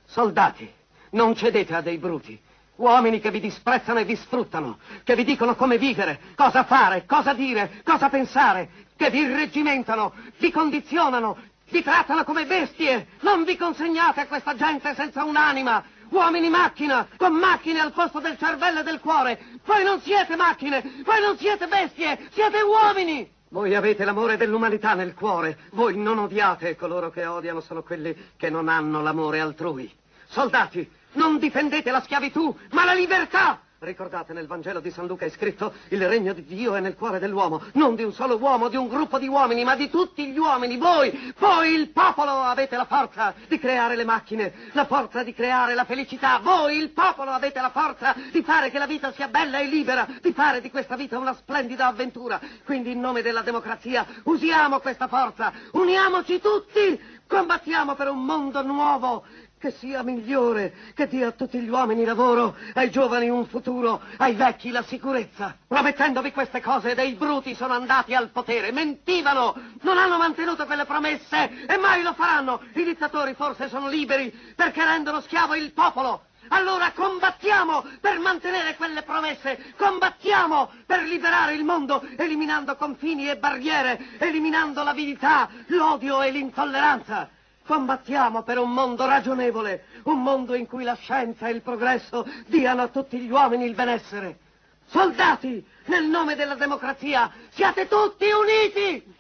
Soldati, 0.05 0.69
non 1.11 1.37
cedete 1.37 1.75
a 1.75 1.81
dei 1.81 1.99
bruti. 1.99 2.41
Uomini 2.77 3.21
che 3.21 3.31
vi 3.31 3.41
disprezzano 3.41 4.01
e 4.01 4.05
vi 4.05 4.17
sfruttano, 4.17 4.79
che 5.05 5.15
vi 5.15 5.25
dicono 5.25 5.55
come 5.55 5.77
vivere, 5.77 6.19
cosa 6.35 6.65
fare, 6.65 7.05
cosa 7.05 7.35
dire, 7.35 7.83
cosa 7.85 8.09
pensare, 8.09 8.71
che 8.97 9.11
vi 9.11 9.19
irreggimentano, 9.21 10.15
vi 10.39 10.51
condizionano, 10.51 11.37
vi 11.71 11.83
trattano 11.83 12.25
come 12.25 12.47
bestie. 12.47 13.09
Non 13.21 13.45
vi 13.45 13.57
consegnate 13.57 14.21
a 14.21 14.27
questa 14.27 14.55
gente 14.55 14.95
senza 14.95 15.25
un'anima. 15.25 15.85
Uomini 16.09 16.49
macchina, 16.49 17.07
con 17.17 17.35
macchine 17.35 17.81
al 17.81 17.93
posto 17.93 18.19
del 18.19 18.37
cervello 18.37 18.81
e 18.81 18.83
del 18.83 18.99
cuore. 18.99 19.41
Voi 19.65 19.85
non 19.85 20.01
siete 20.01 20.35
macchine, 20.35 21.03
voi 21.05 21.21
non 21.21 21.39
siete 21.39 21.69
bestie, 21.69 22.29
siete 22.33 22.61
uomini. 22.63 23.39
Voi 23.53 23.75
avete 23.75 24.05
l'amore 24.05 24.37
dell'umanità 24.37 24.95
nel 24.95 25.13
cuore. 25.13 25.59
Voi 25.73 25.97
non 25.97 26.19
odiate, 26.19 26.77
coloro 26.77 27.11
che 27.11 27.27
odiano 27.27 27.61
sono 27.61 27.83
quelli 27.83 28.17
che 28.37 28.49
non 28.49 28.69
hanno 28.69 29.03
l'amore 29.03 29.41
altrui. 29.41 29.93
Soldati, 30.29 30.89
non 31.15 31.39
difendete 31.39 31.91
la 31.91 32.01
schiavitù, 32.01 32.57
ma 32.71 32.85
la 32.85 32.95
libertà! 32.95 33.61
Ricordate, 33.83 34.35
nel 34.35 34.47
Vangelo 34.47 34.79
di 34.79 34.91
San 34.91 35.07
Luca 35.07 35.25
è 35.25 35.31
scritto 35.31 35.73
il 35.89 36.07
regno 36.07 36.35
di 36.35 36.45
Dio 36.45 36.75
è 36.75 36.81
nel 36.81 36.97
cuore 36.97 37.19
dell'uomo, 37.19 37.63
non 37.73 37.95
di 37.95 38.03
un 38.03 38.13
solo 38.13 38.37
uomo, 38.37 38.69
di 38.69 38.77
un 38.77 38.89
gruppo 38.89 39.19
di 39.19 39.27
uomini, 39.27 39.65
ma 39.65 39.75
di 39.75 39.89
tutti 39.89 40.31
gli 40.31 40.37
uomini. 40.37 40.77
Voi, 40.77 41.33
voi 41.39 41.73
il 41.73 41.89
popolo 41.89 42.31
avete 42.31 42.77
la 42.77 42.85
forza 42.85 43.33
di 43.49 43.59
creare 43.59 43.97
le 43.97 44.05
macchine, 44.05 44.53
la 44.73 44.85
forza 44.85 45.23
di 45.23 45.33
creare 45.33 45.73
la 45.73 45.87
felicità. 45.87 46.41
Voi 46.41 46.77
il 46.77 46.91
popolo 46.91 47.31
avete 47.31 47.59
la 47.59 47.71
forza 47.71 48.15
di 48.31 48.43
fare 48.43 48.71
che 48.71 48.79
la 48.79 48.87
vita 48.87 49.13
sia 49.13 49.29
bella 49.29 49.61
e 49.61 49.67
libera, 49.67 50.07
di 50.21 50.35
fare 50.35 50.61
di 50.61 50.69
questa 50.71 50.95
vita 50.95 51.17
una 51.17 51.33
splendida 51.33 51.87
avventura. 51.87 52.39
Quindi 52.67 52.91
in 52.91 53.01
nome 53.01 53.23
della 53.23 53.41
democrazia 53.41 54.07
usiamo 54.25 54.81
questa 54.81 55.09
forza, 55.09 55.55
uniamoci 55.73 56.39
tutti, 56.39 57.01
combattiamo 57.27 57.95
per 57.95 58.11
un 58.11 58.27
mondo 58.27 58.63
nuovo 58.63 59.25
che 59.61 59.73
sia 59.73 60.03
migliore, 60.03 60.73
che 60.95 61.07
dia 61.07 61.29
a 61.29 61.33
tutti 61.33 61.61
gli 61.61 61.69
uomini 61.69 62.07
lavoro, 62.07 62.57
ai 62.73 62.91
giovani 62.91 63.29
un 63.29 63.45
futuro, 63.47 64.01
ai 64.17 64.33
vecchi 64.33 64.71
la 64.71 64.83
sicurezza. 64.83 65.55
Promettendovi 65.69 66.33
queste 66.33 66.63
cose, 66.63 66.95
dei 66.95 67.13
bruti 67.13 67.55
sono 67.55 67.75
andati 67.75 68.15
al 68.15 68.31
potere, 68.31 68.73
mentivano, 68.73 69.55
non 69.83 69.99
hanno 69.99 70.17
mantenuto 70.17 70.65
quelle 70.65 70.87
promesse 70.87 71.67
e 71.67 71.77
mai 71.77 72.03
lo 72.03 72.15
faranno. 72.15 72.63
I 72.73 72.85
dittatori 72.85 73.35
forse 73.35 73.69
sono 73.69 73.91
liberi 73.91 74.33
perché 74.57 74.83
rendono 74.83 75.21
schiavo 75.21 75.55
il 75.55 75.73
popolo. 75.73 76.23
Allora 76.49 76.93
combattiamo 76.93 77.85
per 78.01 78.19
mantenere 78.19 78.77
quelle 78.77 79.03
promesse, 79.03 79.75
combattiamo 79.77 80.71
per 80.87 81.03
liberare 81.03 81.53
il 81.53 81.65
mondo, 81.65 82.03
eliminando 82.17 82.77
confini 82.77 83.29
e 83.29 83.37
barriere, 83.37 84.17
eliminando 84.17 84.83
l'avidità, 84.83 85.51
l'odio 85.67 86.23
e 86.23 86.31
l'intolleranza. 86.31 87.29
Combattiamo 87.67 88.43
per 88.43 88.59
un 88.59 88.73
mondo 88.73 89.07
ragionevole, 89.07 89.85
un 90.05 90.23
mondo 90.23 90.55
in 90.55 90.67
cui 90.67 90.83
la 90.83 90.97
scienza 90.97 91.49
e 91.49 91.53
il 91.53 91.63
progresso 91.63 92.27
diano 92.47 92.83
a 92.83 92.89
tutti 92.89 93.19
gli 93.19 93.31
uomini 93.31 93.65
il 93.65 93.75
benessere. 93.75 94.39
Soldati, 94.87 95.65
nel 95.85 96.07
nome 96.07 96.35
della 96.35 96.57
democrazia, 96.57 97.31
siate 97.51 97.87
tutti 97.87 98.27
uniti! 98.31 99.15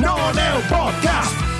Non 0.00 0.36
è 0.36 0.54
un 0.54 0.66
podcast! 0.68 1.51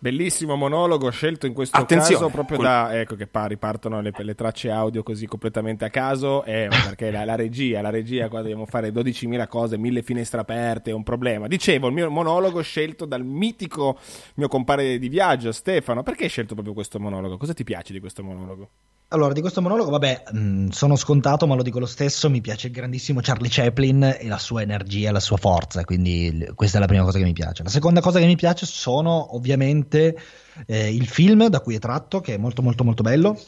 Bellissimo 0.00 0.54
monologo 0.54 1.10
scelto 1.10 1.46
in 1.46 1.52
questo 1.52 1.76
Attenzione, 1.76 2.20
caso 2.20 2.30
proprio 2.30 2.56
quel- 2.56 2.68
da 2.68 3.00
ecco 3.00 3.16
che 3.16 3.26
pa- 3.26 3.46
ripartono 3.46 4.00
le, 4.00 4.12
le 4.16 4.34
tracce 4.36 4.70
audio 4.70 5.02
così 5.02 5.26
completamente 5.26 5.84
a 5.84 5.90
caso 5.90 6.44
eh, 6.44 6.68
perché 6.70 7.10
la, 7.10 7.24
la 7.24 7.34
regia 7.34 7.80
la 7.80 7.90
regia 7.90 8.28
qua 8.28 8.40
dobbiamo 8.40 8.64
fare 8.64 8.90
12.000 8.90 9.48
cose 9.48 9.76
mille 9.76 10.02
finestre 10.02 10.40
aperte 10.40 10.90
è 10.90 10.94
un 10.94 11.02
problema. 11.02 11.48
Dicevo 11.48 11.88
il 11.88 11.94
mio 11.94 12.08
monologo 12.10 12.60
scelto 12.62 13.06
dal 13.06 13.24
mitico 13.24 13.98
mio 14.34 14.46
compare 14.46 14.98
di 14.98 15.08
viaggio 15.08 15.50
Stefano 15.50 16.04
perché 16.04 16.24
hai 16.24 16.30
scelto 16.30 16.54
proprio 16.54 16.74
questo 16.74 17.00
monologo? 17.00 17.36
Cosa 17.36 17.52
ti 17.52 17.64
piace 17.64 17.92
di 17.92 17.98
questo 17.98 18.22
monologo 18.22 18.70
Allora, 19.10 19.32
di 19.32 19.40
questo 19.40 19.62
monologo, 19.62 19.88
vabbè, 19.88 20.24
mh, 20.32 20.68
sono 20.68 20.94
scontato, 20.94 21.46
ma 21.46 21.54
lo 21.54 21.62
dico 21.62 21.78
lo 21.78 21.86
stesso, 21.86 22.28
mi 22.28 22.42
piace 22.42 22.70
grandissimo 22.70 23.20
Charlie 23.22 23.48
Chaplin 23.50 24.02
e 24.02 24.28
la 24.28 24.36
sua 24.36 24.60
energia, 24.60 25.10
la 25.12 25.18
sua 25.18 25.38
forza, 25.38 25.82
quindi 25.82 26.46
questa 26.54 26.76
è 26.76 26.80
la 26.80 26.86
prima 26.86 27.04
cosa 27.04 27.16
che 27.16 27.24
mi 27.24 27.32
piace. 27.32 27.62
La 27.62 27.70
seconda 27.70 28.02
cosa 28.02 28.18
che 28.18 28.26
mi 28.26 28.36
piace 28.36 28.66
sono 28.66 29.34
ovviamente 29.34 30.14
eh, 30.66 30.94
il 30.94 31.06
film 31.06 31.46
da 31.46 31.60
cui 31.60 31.74
è 31.74 31.78
tratto, 31.78 32.20
che 32.20 32.34
è 32.34 32.36
molto 32.36 32.60
molto 32.60 32.84
molto 32.84 33.02
bello, 33.02 33.40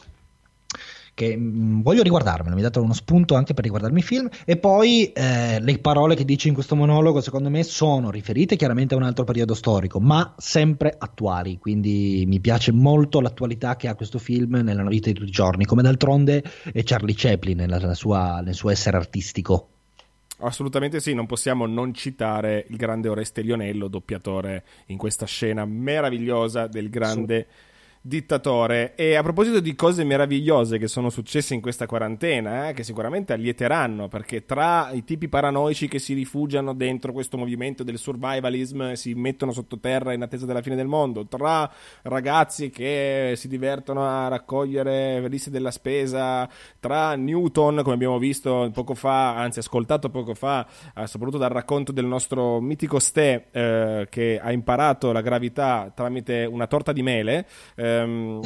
che 1.21 1.37
mh, 1.37 1.83
voglio 1.83 2.01
riguardarmelo, 2.01 2.55
mi 2.55 2.61
ha 2.61 2.65
dato 2.65 2.81
uno 2.81 2.93
spunto 2.93 3.35
anche 3.35 3.53
per 3.53 3.63
riguardarmi 3.63 3.99
il 3.99 4.03
film, 4.03 4.29
e 4.43 4.57
poi 4.57 5.11
eh, 5.11 5.59
le 5.59 5.77
parole 5.77 6.15
che 6.15 6.25
dice 6.25 6.47
in 6.47 6.55
questo 6.55 6.75
monologo, 6.75 7.21
secondo 7.21 7.49
me, 7.49 7.61
sono 7.61 8.09
riferite 8.09 8.55
chiaramente 8.55 8.95
a 8.95 8.97
un 8.97 9.03
altro 9.03 9.23
periodo 9.23 9.53
storico, 9.53 9.99
ma 9.99 10.33
sempre 10.37 10.95
attuali, 10.97 11.59
quindi 11.59 12.23
mi 12.25 12.39
piace 12.39 12.71
molto 12.71 13.21
l'attualità 13.21 13.75
che 13.75 13.87
ha 13.87 13.93
questo 13.93 14.17
film 14.17 14.61
nella 14.63 14.83
vita 14.85 15.09
di 15.09 15.13
tutti 15.13 15.29
i 15.29 15.31
giorni, 15.31 15.65
come 15.65 15.83
d'altronde 15.83 16.43
è 16.73 16.81
Charlie 16.83 17.13
Chaplin 17.15 17.57
nella, 17.57 17.77
nella 17.77 17.93
sua- 17.93 18.41
nel 18.41 18.55
suo 18.55 18.71
essere 18.71 18.97
artistico. 18.97 19.67
Assolutamente 20.39 20.99
sì, 20.99 21.13
non 21.13 21.27
possiamo 21.27 21.67
non 21.67 21.93
citare 21.93 22.65
il 22.69 22.75
grande 22.77 23.09
Oreste 23.09 23.41
Lionello, 23.41 23.87
doppiatore 23.87 24.63
in 24.87 24.97
questa 24.97 25.27
scena 25.27 25.65
meravigliosa 25.65 26.65
del 26.65 26.89
grande 26.89 27.45
dittatore. 28.01 28.95
E 28.95 29.15
a 29.15 29.21
proposito 29.21 29.59
di 29.59 29.75
cose 29.75 30.03
meravigliose 30.03 30.79
che 30.79 30.87
sono 30.87 31.09
successe 31.09 31.53
in 31.53 31.61
questa 31.61 31.85
quarantena, 31.85 32.69
eh, 32.69 32.73
che 32.73 32.83
sicuramente 32.83 33.33
allieteranno, 33.33 34.07
perché 34.07 34.45
tra 34.45 34.89
i 34.91 35.03
tipi 35.03 35.27
paranoici 35.27 35.87
che 35.87 35.99
si 35.99 36.13
rifugiano 36.13 36.73
dentro 36.73 37.13
questo 37.13 37.37
movimento 37.37 37.83
del 37.83 37.99
survivalism 37.99 38.93
si 38.93 39.13
mettono 39.13 39.51
sottoterra 39.51 40.13
in 40.13 40.23
attesa 40.23 40.45
della 40.47 40.61
fine 40.61 40.75
del 40.75 40.87
mondo, 40.87 41.27
tra 41.27 41.71
ragazzi 42.03 42.69
che 42.71 43.33
si 43.35 43.47
divertono 43.47 44.03
a 44.03 44.27
raccogliere 44.27 45.27
liste 45.27 45.51
della 45.51 45.71
spesa, 45.71 46.49
tra 46.79 47.15
Newton, 47.15 47.81
come 47.83 47.93
abbiamo 47.93 48.17
visto 48.17 48.69
poco 48.73 48.95
fa, 48.95 49.35
anzi 49.35 49.59
ascoltato 49.59 50.09
poco 50.09 50.33
fa, 50.33 50.65
eh, 50.95 51.05
soprattutto 51.05 51.37
dal 51.37 51.49
racconto 51.51 51.91
del 51.91 52.05
nostro 52.05 52.59
mitico 52.59 52.97
Ste, 52.97 53.45
eh, 53.51 54.07
che 54.09 54.39
ha 54.41 54.51
imparato 54.51 55.11
la 55.11 55.21
gravità 55.21 55.91
tramite 55.93 56.45
una 56.45 56.65
torta 56.65 56.91
di 56.91 57.03
mele. 57.03 57.45
Ehm, 57.99 58.41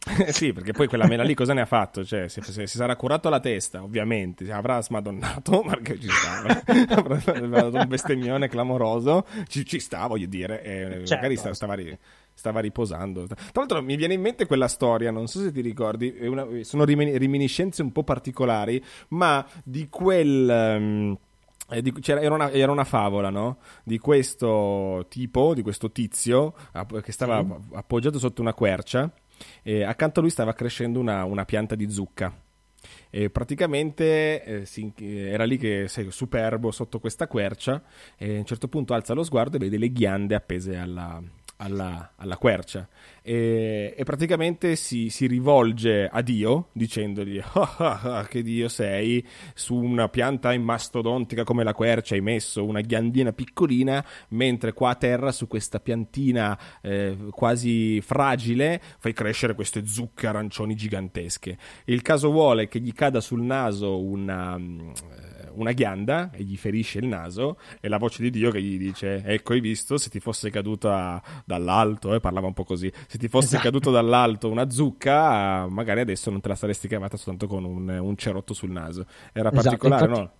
sì, 0.30 0.52
perché 0.52 0.72
poi 0.72 0.86
quella 0.88 1.06
mela 1.06 1.22
lì 1.22 1.34
cosa 1.34 1.52
ne 1.52 1.60
ha 1.60 1.66
fatto? 1.66 2.04
Cioè, 2.04 2.28
se, 2.28 2.42
se- 2.42 2.66
si 2.66 2.76
sarà 2.78 2.96
curato 2.96 3.28
la 3.28 3.38
testa, 3.40 3.82
ovviamente, 3.82 4.44
si 4.46 4.50
avrà 4.50 4.80
smadonnato, 4.80 5.60
perché 5.68 6.00
ci 6.00 6.08
sta, 6.08 6.62
avrà 6.96 7.16
dato 7.16 7.76
un 7.76 7.86
bestemmione 7.86 8.48
clamoroso, 8.48 9.26
ci, 9.46 9.64
ci 9.66 9.78
sta, 9.78 10.06
voglio 10.06 10.26
dire, 10.26 10.62
e 10.62 10.88
Certo. 11.04 11.14
magari 11.14 11.36
sta- 11.36 11.52
stava, 11.52 11.74
ri- 11.74 11.96
stava 12.32 12.60
riposando. 12.60 13.26
Tra 13.26 13.36
l'altro 13.52 13.82
mi 13.82 13.96
viene 13.96 14.14
in 14.14 14.22
mente 14.22 14.46
quella 14.46 14.68
storia, 14.68 15.10
non 15.10 15.26
so 15.26 15.40
se 15.40 15.52
ti 15.52 15.60
ricordi, 15.60 16.16
una- 16.22 16.46
sono 16.62 16.84
rimini- 16.84 17.16
reminiscenze 17.18 17.82
un 17.82 17.92
po' 17.92 18.02
particolari, 18.02 18.82
ma 19.08 19.46
di 19.62 19.88
quel... 19.90 20.48
eh, 20.50 21.18
c'era- 21.18 21.18
era, 21.70 22.34
una, 22.34 22.50
era 22.50 22.72
una 22.72 22.84
favola, 22.84 23.30
no? 23.30 23.58
Di 23.82 23.98
questo 23.98 25.06
tipo, 25.08 25.54
di 25.54 25.62
questo 25.62 25.90
tizio 25.90 26.54
che 27.02 27.12
stava 27.12 27.38
app- 27.38 27.74
appoggiato 27.74 28.18
sotto 28.18 28.40
una 28.40 28.54
quercia 28.54 29.12
e 29.62 29.82
accanto 29.82 30.18
a 30.20 30.22
lui 30.22 30.30
stava 30.30 30.52
crescendo 30.52 30.98
una, 30.98 31.24
una 31.24 31.44
pianta 31.44 31.74
di 31.74 31.90
zucca. 31.90 32.34
E 33.10 33.28
praticamente 33.28 34.42
eh, 34.44 34.64
si, 34.66 34.92
era 34.96 35.44
lì 35.44 35.58
che 35.58 35.86
sei 35.88 36.10
superbo 36.10 36.70
sotto 36.70 36.98
questa 37.00 37.26
quercia 37.26 37.82
e 38.16 38.36
a 38.36 38.38
un 38.38 38.44
certo 38.44 38.68
punto 38.68 38.94
alza 38.94 39.14
lo 39.14 39.24
sguardo 39.24 39.56
e 39.56 39.58
vede 39.58 39.78
le 39.78 39.90
ghiande 39.90 40.34
appese 40.34 40.76
alla, 40.76 41.20
alla, 41.60 42.12
alla 42.16 42.36
quercia. 42.36 42.88
E, 43.22 43.94
e 43.96 44.04
praticamente 44.04 44.76
si, 44.76 45.10
si, 45.10 45.26
rivolge 45.26 46.08
a 46.10 46.22
Dio 46.22 46.68
dicendogli 46.72 47.38
ah, 47.38 47.74
ah, 47.76 48.00
ah, 48.02 48.24
che 48.24 48.42
Dio 48.42 48.68
sei 48.68 49.26
su 49.54 49.74
una 49.74 50.08
pianta 50.08 50.56
mastodontica 50.58 51.44
come 51.44 51.62
la 51.62 51.74
quercia 51.74 52.14
hai 52.14 52.22
messo 52.22 52.64
una 52.64 52.80
ghiandina 52.80 53.32
piccolina 53.32 54.02
mentre 54.28 54.72
qua 54.72 54.90
a 54.90 54.94
terra 54.94 55.32
su 55.32 55.46
questa 55.46 55.80
piantina 55.80 56.58
eh, 56.80 57.28
quasi 57.30 58.00
fragile 58.00 58.80
fai 58.98 59.12
crescere 59.12 59.54
queste 59.54 59.86
zucche 59.86 60.26
arancioni 60.26 60.74
gigantesche. 60.74 61.58
Il 61.84 62.00
caso 62.00 62.30
vuole 62.30 62.68
che 62.68 62.80
gli 62.80 62.92
cada 62.92 63.20
sul 63.20 63.42
naso 63.42 64.00
una 64.02 64.58
una 65.60 65.72
ghianda 65.72 66.30
e 66.32 66.42
gli 66.42 66.56
ferisce 66.56 66.98
il 66.98 67.06
naso 67.06 67.58
e 67.80 67.88
la 67.88 67.98
voce 67.98 68.22
di 68.22 68.30
Dio 68.30 68.50
che 68.50 68.60
gli 68.60 68.78
dice 68.78 69.22
ecco 69.24 69.52
hai 69.52 69.60
visto 69.60 69.98
se 69.98 70.10
ti 70.10 70.20
fosse 70.20 70.50
caduta 70.50 71.22
dall'alto, 71.44 72.14
eh, 72.14 72.20
parlava 72.20 72.46
un 72.46 72.54
po' 72.54 72.64
così, 72.64 72.92
se 73.06 73.18
ti 73.18 73.28
fosse 73.28 73.56
esatto. 73.56 73.64
caduto 73.64 73.90
dall'alto 73.90 74.50
una 74.50 74.70
zucca 74.70 75.66
magari 75.68 76.00
adesso 76.00 76.30
non 76.30 76.40
te 76.40 76.48
la 76.48 76.54
saresti 76.54 76.88
cavata 76.88 77.16
soltanto 77.16 77.46
con 77.46 77.64
un, 77.64 77.88
un 77.88 78.16
cerotto 78.16 78.54
sul 78.54 78.70
naso. 78.70 79.06
Era 79.32 79.50
esatto, 79.50 79.62
particolare, 79.62 80.04
infatti, 80.06 80.30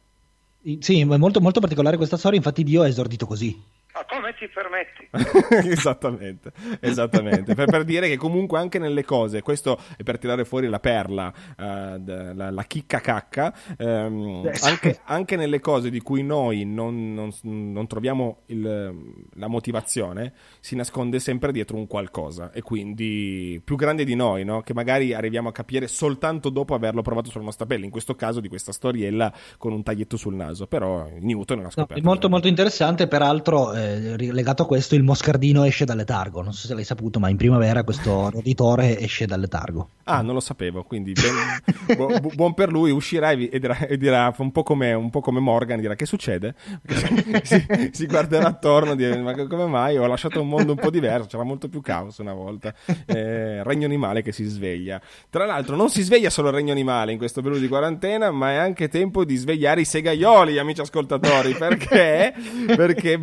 no? 0.62 0.78
Sì, 0.80 1.00
è 1.00 1.04
molto, 1.04 1.40
molto 1.40 1.60
particolare 1.60 1.96
questa 1.96 2.16
storia, 2.16 2.38
infatti 2.38 2.62
Dio 2.64 2.82
ha 2.82 2.88
esordito 2.88 3.26
così. 3.26 3.78
Ma 3.92 4.04
come 4.08 4.34
ti 4.34 4.48
permetti? 4.48 5.08
esattamente, 5.68 6.52
esattamente. 6.80 7.54
per, 7.54 7.66
per, 7.66 7.84
dire 7.84 8.08
che 8.08 8.16
comunque 8.16 8.58
anche 8.58 8.78
nelle 8.78 9.04
cose, 9.04 9.42
questo 9.42 9.78
è 9.96 10.02
per 10.04 10.18
tirare 10.18 10.44
fuori 10.44 10.68
la 10.68 10.78
perla, 10.78 11.32
uh, 11.56 12.02
la, 12.04 12.50
la, 12.50 12.62
chicca 12.64 13.00
cacca, 13.00 13.52
um, 13.78 14.48
anche, 14.62 15.00
anche, 15.06 15.36
nelle 15.36 15.58
cose 15.58 15.90
di 15.90 16.00
cui 16.00 16.22
noi 16.22 16.64
non, 16.64 17.14
non, 17.14 17.30
non 17.42 17.86
troviamo 17.88 18.42
il, 18.46 18.94
la 19.34 19.48
motivazione, 19.48 20.34
si 20.60 20.76
nasconde 20.76 21.18
sempre 21.18 21.50
dietro 21.50 21.76
un 21.76 21.88
qualcosa 21.88 22.52
e 22.52 22.62
quindi 22.62 23.60
più 23.64 23.74
grande 23.74 24.04
di 24.04 24.14
noi, 24.14 24.44
no? 24.44 24.62
che 24.62 24.72
magari 24.72 25.14
arriviamo 25.14 25.48
a 25.48 25.52
capire 25.52 25.88
soltanto 25.88 26.48
dopo 26.48 26.74
averlo 26.74 27.02
provato 27.02 27.28
sulla 27.28 27.44
nostra 27.44 27.66
pelle, 27.66 27.86
in 27.86 27.90
questo 27.90 28.14
caso 28.14 28.38
di 28.38 28.48
questa 28.48 28.70
storiella 28.70 29.32
con 29.58 29.72
un 29.72 29.82
taglietto 29.82 30.16
sul 30.16 30.34
naso, 30.34 30.68
però 30.68 31.08
Newton 31.18 31.58
è 31.58 31.60
una 31.60 31.70
scoperta. 31.70 31.94
No, 31.94 32.00
è 32.00 32.04
molto 32.04 32.28
molto 32.28 32.46
interessante, 32.46 33.08
peraltro 33.08 33.72
eh, 33.80 34.32
legato 34.32 34.62
a 34.62 34.66
questo 34.66 34.94
il 34.94 35.02
moscardino 35.02 35.64
esce 35.64 35.84
dal 35.84 35.96
letargo. 35.96 36.42
Non 36.42 36.52
so 36.52 36.66
se 36.66 36.74
l'hai 36.74 36.84
saputo, 36.84 37.18
ma 37.18 37.28
in 37.28 37.36
primavera 37.36 37.82
questo 37.82 38.30
roditore 38.30 38.98
esce 38.98 39.26
dal 39.26 39.40
letargo. 39.40 39.88
Ah, 40.04 40.22
non 40.22 40.34
lo 40.34 40.40
sapevo, 40.40 40.82
quindi 40.82 41.12
ben, 41.12 41.96
bu- 41.96 42.20
bu- 42.20 42.34
buon 42.34 42.54
per 42.54 42.70
lui, 42.70 42.90
uscirà 42.90 43.30
e, 43.30 43.58
dirà, 43.58 43.78
e 43.78 43.96
dirà 43.96 44.34
un, 44.36 44.50
po 44.50 44.62
come, 44.62 44.92
un, 44.92 45.10
po 45.10 45.20
come, 45.20 45.40
Morgan, 45.40 45.80
dirà 45.80 45.94
che 45.94 46.06
succede? 46.06 46.54
si, 47.42 47.66
si, 47.92 48.06
guarderà 48.06 48.48
attorno 48.48 48.92
e 48.92 48.96
dirà 48.96 49.16
ma 49.18 49.34
come 49.46 49.66
mai? 49.66 49.96
Ho 49.96 50.06
lasciato 50.06 50.40
un 50.40 50.48
mondo 50.48 50.72
un 50.72 50.78
po' 50.78 50.90
diverso, 50.90 51.28
c'era 51.28 51.44
molto 51.44 51.68
più 51.68 51.80
caos 51.80 52.18
una 52.18 52.34
volta. 52.34 52.74
Eh, 53.06 53.62
regno 53.62 53.86
animale 53.86 54.22
che 54.22 54.32
si 54.32 54.44
sveglia. 54.44 55.00
Tra 55.28 55.46
l'altro 55.46 55.76
non 55.76 55.90
si 55.90 56.02
sveglia 56.02 56.30
solo 56.30 56.48
il 56.48 56.54
regno 56.54 56.72
animale 56.72 57.12
in 57.12 57.18
questo 57.18 57.40
periodo 57.40 57.62
di 57.62 57.68
quarantena, 57.68 58.30
ma 58.30 58.50
è 58.50 58.56
anche 58.56 58.88
tempo 58.88 59.24
di 59.24 59.36
svegliare 59.36 59.82
i 59.82 59.84
segaioli, 59.84 60.58
amici 60.58 60.80
ascoltatori, 60.80 61.54
perché? 61.54 62.34
perché 62.66 63.14
è 63.14 63.18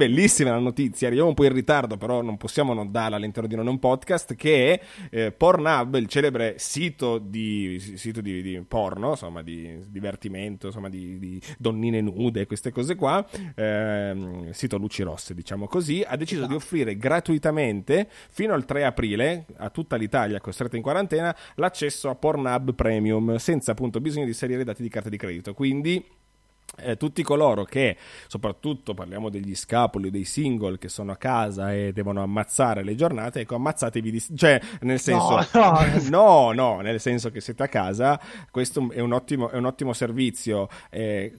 bellissima 0.48 0.56
la 0.56 0.60
notizia, 0.60 1.08
arriviamo 1.08 1.30
un 1.30 1.36
po' 1.36 1.46
in 1.46 1.54
ritardo, 1.54 1.98
però 1.98 2.22
non 2.22 2.38
possiamo 2.38 2.74
non 2.74 2.92
darla 2.92 3.18
all'interno 3.18 3.48
di 3.48 3.56
non 3.56 3.68
un 3.68 3.80
podcast, 3.80 4.36
che 4.36 4.82
eh, 5.10 5.32
Pornhub, 5.32 5.96
il 5.96 6.08
celebre 6.08 6.56
sito 6.58 7.18
di, 7.18 7.80
sito 7.96 8.22
di, 8.22 8.42
di 8.42 8.62
porno, 8.68 9.12
insomma, 9.12 9.42
di 9.42 9.80
divertimento, 9.88 10.68
insomma, 10.68 10.90
di, 10.90 11.20
di 11.20 11.42
donnine 11.58 12.02
nude, 12.02 12.46
queste 12.46 12.72
cose 12.72 12.96
qua, 12.96 13.26
eh, 13.56 14.50
sito 14.52 14.78
luci 14.78 15.04
rosse, 15.04 15.34
diciamo 15.34 15.68
così, 15.68 16.04
ha 16.06 16.16
deciso 16.16 16.46
di 16.46 16.54
offrire 16.54 16.98
gratuitamente 16.98 18.08
fino 18.30 18.54
al 18.54 18.66
3 18.66 18.86
aprile 18.86 19.46
a 19.58 19.70
tutta 19.70 19.96
l'Italia 19.96 20.40
costretta 20.40 20.76
in 20.76 20.82
quarantena 20.82 21.36
l'accesso 21.56 22.10
a 22.10 22.16
Pornhub 22.16 22.74
Premium 22.74 23.38
senza 23.38 23.72
appunto 23.72 24.00
bisogno 24.00 24.24
di 24.24 24.32
inserire 24.32 24.64
dati 24.64 24.82
di 24.82 24.90
carta 24.90 25.10
di 25.10 25.18
credito. 25.18 25.54
Quindi 25.54 26.04
eh, 26.76 26.98
tutti 26.98 27.24
coloro 27.24 27.64
che, 27.64 27.98
soprattutto 28.28 28.94
parliamo 28.94 29.30
degli 29.30 29.56
scapoli, 29.56 30.10
dei 30.10 30.26
single 30.26 30.78
che 30.78 30.90
sono 30.90 31.12
a 31.12 31.16
casa 31.16 31.74
e 31.74 31.92
devono 31.94 32.22
ammazzare 32.22 32.84
le 32.84 32.96
giornate, 32.96 33.42
ecco, 33.42 33.56
ammazzatevi 33.56 34.12
di... 34.12 34.24
cioè, 34.36 34.60
nel 34.82 35.00
senso... 35.00 35.46
No, 35.54 35.62
no, 35.62 35.88
no, 36.10 36.52
no 36.52 36.82
nel 36.82 37.00
senso 37.00 37.32
che 37.32 37.42
siete 37.42 37.64
a 37.64 37.68
casa, 37.68 38.20
questo 38.52 38.90
è 38.92 39.00
un 39.00 39.14
ottimo, 39.14 39.50
è 39.50 39.58
un 39.58 39.66
ottimo 39.66 39.94
servizio. 39.94 40.68
Eh, 40.90 41.34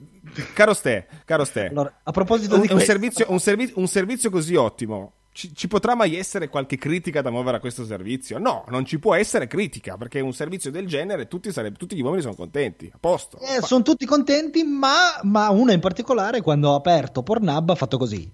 caro 0.53 0.73
Ste, 0.73 1.07
caro 1.25 1.45
Ste, 1.45 1.67
allora, 1.67 1.99
a 2.03 2.11
proposito 2.11 2.55
un, 2.55 2.61
di 2.61 2.73
un, 2.73 2.79
servizio, 2.79 3.25
un, 3.29 3.39
servizio, 3.39 3.79
un 3.79 3.87
servizio 3.87 4.29
così 4.29 4.55
ottimo, 4.55 5.13
ci, 5.31 5.55
ci, 5.55 5.67
potrà 5.67 5.95
mai 5.95 6.15
essere 6.15 6.49
qualche 6.49 6.77
critica 6.77 7.21
da 7.21 7.29
muovere 7.29 7.57
a 7.57 7.59
questo 7.59 7.85
servizio? 7.85 8.39
No, 8.39 8.65
non 8.69 8.85
ci 8.85 8.99
può 8.99 9.15
essere 9.15 9.47
critica, 9.47 9.97
perché 9.97 10.19
un 10.19 10.33
servizio 10.33 10.71
del 10.71 10.87
genere 10.87 11.27
tutti, 11.27 11.51
sareb- 11.51 11.77
tutti 11.77 11.95
gli 11.95 12.01
uomini 12.01 12.21
sono 12.21 12.35
contenti, 12.35 12.89
a 12.93 12.97
posto. 12.99 13.37
Eh, 13.39 13.61
sono 13.61 13.83
tutti 13.83 14.05
contenti, 14.05 14.63
ma, 14.63 15.19
ma 15.23 15.49
uno 15.49 15.71
in 15.71 15.79
particolare 15.79 16.41
quando 16.41 16.73
ha 16.73 16.75
aperto 16.75 17.23
Pornhub 17.23 17.69
ha 17.69 17.75
fatto 17.75 17.97
così. 17.97 18.29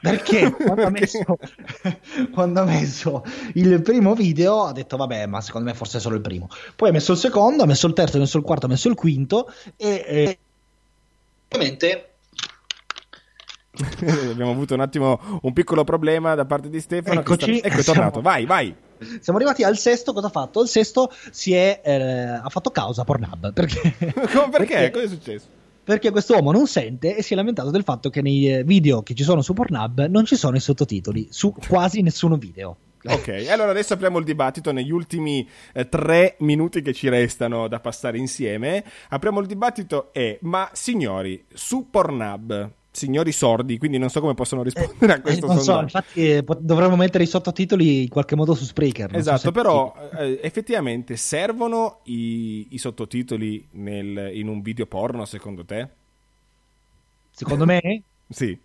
Perché 0.00 0.50
quando 0.56 0.86
ha, 0.86 0.90
messo, 0.90 1.38
quando 2.32 2.60
ha, 2.60 2.64
messo, 2.64 3.24
il 3.54 3.82
primo 3.82 4.14
video 4.14 4.64
ha 4.64 4.72
detto 4.72 4.96
vabbè 4.96 5.26
ma 5.26 5.40
secondo 5.40 5.68
me 5.68 5.74
forse 5.74 5.98
è 5.98 6.00
solo 6.00 6.16
il 6.16 6.22
primo. 6.22 6.48
Poi 6.74 6.88
ha 6.88 6.92
messo 6.92 7.12
il 7.12 7.18
secondo, 7.18 7.62
ha 7.62 7.66
messo 7.66 7.86
il 7.86 7.92
terzo, 7.92 8.16
ha 8.16 8.20
messo 8.20 8.38
il 8.38 8.44
quarto, 8.44 8.66
ha 8.66 8.68
messo 8.68 8.88
il 8.88 8.94
quinto 8.94 9.52
e... 9.76 10.04
e 10.06 10.38
ovviamente 11.48 12.09
Abbiamo 14.30 14.50
avuto 14.50 14.74
un 14.74 14.80
attimo 14.80 15.20
un 15.42 15.52
piccolo 15.52 15.84
problema 15.84 16.34
da 16.34 16.44
parte 16.44 16.68
di 16.68 16.80
Stefano. 16.80 17.20
Eccoci, 17.20 17.58
sta... 17.58 17.68
ecco 17.68 17.80
è 17.80 17.84
tornato. 17.84 18.20
Siamo... 18.20 18.28
Vai, 18.28 18.46
vai. 18.46 18.74
Siamo 19.20 19.38
arrivati 19.38 19.62
al 19.62 19.78
sesto. 19.78 20.12
Cosa 20.12 20.26
ha 20.26 20.30
fatto? 20.30 20.62
Il 20.62 20.68
sesto 20.68 21.10
si 21.30 21.54
è, 21.54 21.80
eh, 21.84 21.92
ha 22.42 22.48
fatto 22.48 22.70
causa 22.70 23.02
a 23.02 23.04
Pornhub. 23.04 23.52
Perché? 23.52 23.94
perché? 23.98 24.48
perché? 24.50 24.90
Cosa 24.90 25.04
è 25.04 25.08
successo? 25.08 25.46
Perché 25.82 26.10
questo 26.10 26.34
uomo 26.34 26.52
non 26.52 26.66
sente 26.66 27.16
e 27.16 27.22
si 27.22 27.32
è 27.32 27.36
lamentato 27.36 27.70
del 27.70 27.82
fatto 27.82 28.10
che 28.10 28.22
nei 28.22 28.52
eh, 28.52 28.64
video 28.64 29.02
che 29.02 29.14
ci 29.14 29.24
sono 29.24 29.42
su 29.42 29.54
Pornhub 29.54 30.06
non 30.06 30.24
ci 30.24 30.36
sono 30.36 30.56
i 30.56 30.60
sottotitoli 30.60 31.28
su 31.30 31.52
quasi 31.66 32.02
nessuno 32.02 32.36
video. 32.36 32.76
Ok, 33.02 33.46
allora 33.48 33.70
adesso 33.70 33.94
apriamo 33.94 34.18
il 34.18 34.26
dibattito 34.26 34.72
negli 34.72 34.90
ultimi 34.90 35.48
eh, 35.72 35.88
tre 35.88 36.36
minuti 36.40 36.82
che 36.82 36.92
ci 36.92 37.08
restano 37.08 37.66
da 37.66 37.80
passare 37.80 38.18
insieme. 38.18 38.84
Apriamo 39.08 39.40
il 39.40 39.46
dibattito 39.46 40.12
e, 40.12 40.38
ma 40.42 40.68
signori, 40.74 41.42
su 41.52 41.88
Pornhub 41.90 42.70
signori 42.90 43.32
sordi, 43.32 43.78
quindi 43.78 43.98
non 43.98 44.10
so 44.10 44.20
come 44.20 44.34
possono 44.34 44.62
rispondere 44.62 45.12
a 45.12 45.16
eh, 45.16 45.20
questo 45.20 45.46
eh, 45.46 45.48
non 45.48 45.58
sondaggio. 45.58 45.88
so, 45.88 45.96
infatti 45.96 46.30
eh, 46.30 46.44
dovremmo 46.58 46.96
mettere 46.96 47.24
i 47.24 47.26
sottotitoli 47.26 48.02
in 48.02 48.08
qualche 48.08 48.36
modo 48.36 48.54
su 48.54 48.64
Spreaker. 48.64 49.14
Esatto, 49.14 49.38
so 49.38 49.52
però 49.52 49.94
eh, 50.16 50.40
effettivamente 50.42 51.16
servono 51.16 52.00
i, 52.04 52.68
i 52.70 52.78
sottotitoli 52.78 53.68
nel, 53.72 54.30
in 54.34 54.48
un 54.48 54.60
video 54.60 54.86
porno 54.86 55.24
secondo 55.24 55.64
te? 55.64 55.88
Secondo 57.30 57.64
me? 57.64 58.02
sì. 58.28 58.58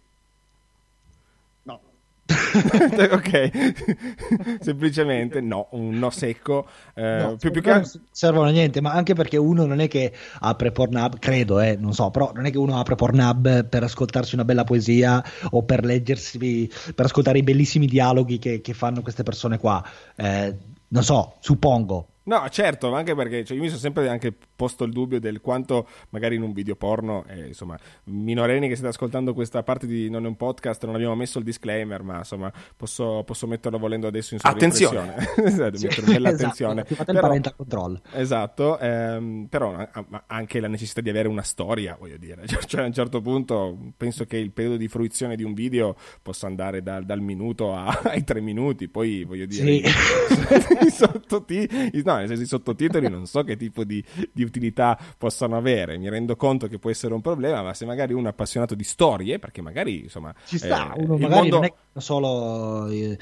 ok, 3.11 4.57
semplicemente 4.59 5.41
no, 5.41 5.67
un 5.71 5.97
no 5.99 6.09
secco. 6.09 6.67
Eh, 6.95 7.17
no, 7.19 7.35
più, 7.35 7.51
più 7.51 7.61
che... 7.61 7.73
Non 7.73 7.83
servono 8.09 8.47
a 8.47 8.51
niente, 8.51 8.81
ma 8.81 8.91
anche 8.93 9.13
perché 9.13 9.37
uno 9.37 9.65
non 9.65 9.79
è 9.79 9.87
che 9.87 10.11
apre 10.39 10.71
Pornhub, 10.71 11.19
credo, 11.19 11.59
eh, 11.59 11.75
non 11.79 11.93
so, 11.93 12.09
però 12.09 12.31
non 12.33 12.45
è 12.45 12.51
che 12.51 12.57
uno 12.57 12.79
apre 12.79 12.95
Pornhub 12.95 13.65
per 13.65 13.83
ascoltarsi 13.83 14.33
una 14.33 14.45
bella 14.45 14.63
poesia 14.63 15.23
o 15.51 15.63
per 15.63 15.85
leggersi, 15.85 16.69
per 16.95 17.05
ascoltare 17.05 17.37
i 17.37 17.43
bellissimi 17.43 17.85
dialoghi 17.85 18.39
che, 18.39 18.61
che 18.61 18.73
fanno 18.73 19.01
queste 19.01 19.23
persone 19.23 19.59
qua. 19.59 19.85
Eh, 20.15 20.55
non 20.87 21.03
so, 21.03 21.35
suppongo. 21.39 22.07
No, 22.25 22.47
certo, 22.49 22.89
ma 22.89 22.97
anche 22.97 23.13
perché 23.13 23.43
cioè, 23.43 23.55
io 23.55 23.61
mi 23.61 23.69
sono 23.69 23.79
sempre 23.79 24.09
anche 24.09 24.35
posto 24.55 24.83
il 24.83 24.91
dubbio 24.91 25.19
del 25.19 25.41
quanto 25.41 25.87
magari 26.09 26.35
in 26.35 26.41
un 26.41 26.53
video 26.53 26.75
porno, 26.75 27.23
eh, 27.27 27.47
insomma, 27.47 27.77
minorenni 28.05 28.67
che 28.67 28.75
state 28.75 28.89
ascoltando 28.89 29.33
questa 29.33 29.61
parte 29.61 29.85
di 29.85 30.09
Non 30.09 30.25
è 30.25 30.27
un 30.27 30.35
podcast, 30.35 30.85
non 30.85 30.95
abbiamo 30.95 31.15
messo 31.15 31.37
il 31.37 31.43
disclaimer, 31.43 32.01
ma 32.01 32.17
insomma, 32.17 32.51
posso, 32.75 33.23
posso 33.23 33.45
metterlo 33.45 33.77
volendo 33.77 34.07
adesso 34.07 34.33
in 34.33 34.39
Attenzione! 34.41 35.15
esatto, 35.37 35.77
sì, 35.77 35.87
bella 35.87 36.29
esatto, 36.29 36.43
attenzione. 36.43 36.83
Fate 36.83 37.11
il 37.11 37.19
parental 37.19 37.55
control. 37.55 38.01
Esatto, 38.11 38.79
ehm, 38.79 39.45
però 39.47 39.87
anche 40.25 40.59
la 40.59 40.67
necessità 40.67 41.01
di 41.01 41.09
avere 41.09 41.27
una 41.27 41.43
storia, 41.43 41.95
voglio 41.99 42.17
dire. 42.17 42.43
Cioè, 42.65 42.81
a 42.81 42.85
un 42.85 42.93
certo 42.93 43.21
punto 43.21 43.77
penso 43.95 44.25
che 44.25 44.37
il 44.37 44.51
periodo 44.51 44.77
di 44.77 44.87
fruizione 44.87 45.35
di 45.35 45.43
un 45.43 45.53
video 45.53 45.95
possa 46.23 46.47
andare 46.47 46.81
da, 46.81 47.01
dal 47.01 47.21
minuto 47.21 47.75
a, 47.75 48.01
ai 48.05 48.23
tre 48.23 48.41
minuti, 48.41 48.87
poi 48.87 49.23
voglio 49.23 49.45
dire... 49.45 49.63
Sì. 49.63 49.83
I 49.85 50.89
sottotitoli... 50.89 52.01
No, 52.03 52.14
no, 52.15 52.19
nel 52.19 52.27
senso 52.27 52.43
i 52.43 52.47
sottotitoli 52.47 53.09
non 53.09 53.25
so 53.25 53.43
che 53.43 53.55
tipo 53.57 53.83
di, 53.83 54.03
di 54.31 54.43
utilità 54.43 54.97
possano 55.17 55.55
avere. 55.57 55.97
Mi 55.97 56.09
rendo 56.09 56.35
conto 56.35 56.67
che 56.67 56.79
può 56.79 56.89
essere 56.89 57.13
un 57.13 57.21
problema, 57.21 57.61
ma 57.61 57.73
se 57.73 57.85
magari 57.85 58.13
uno 58.13 58.27
è 58.27 58.29
appassionato 58.31 58.75
di 58.75 58.83
storie, 58.83 59.39
perché 59.39 59.61
magari 59.61 60.03
insomma. 60.03 60.33
Ci 60.45 60.57
sta, 60.57 60.93
eh, 60.93 61.03
uno 61.03 61.17
magari 61.17 61.49
mondo- 61.49 61.55
non 61.55 61.65
è 61.65 61.73
solo 61.99 62.87
eh, 62.89 63.17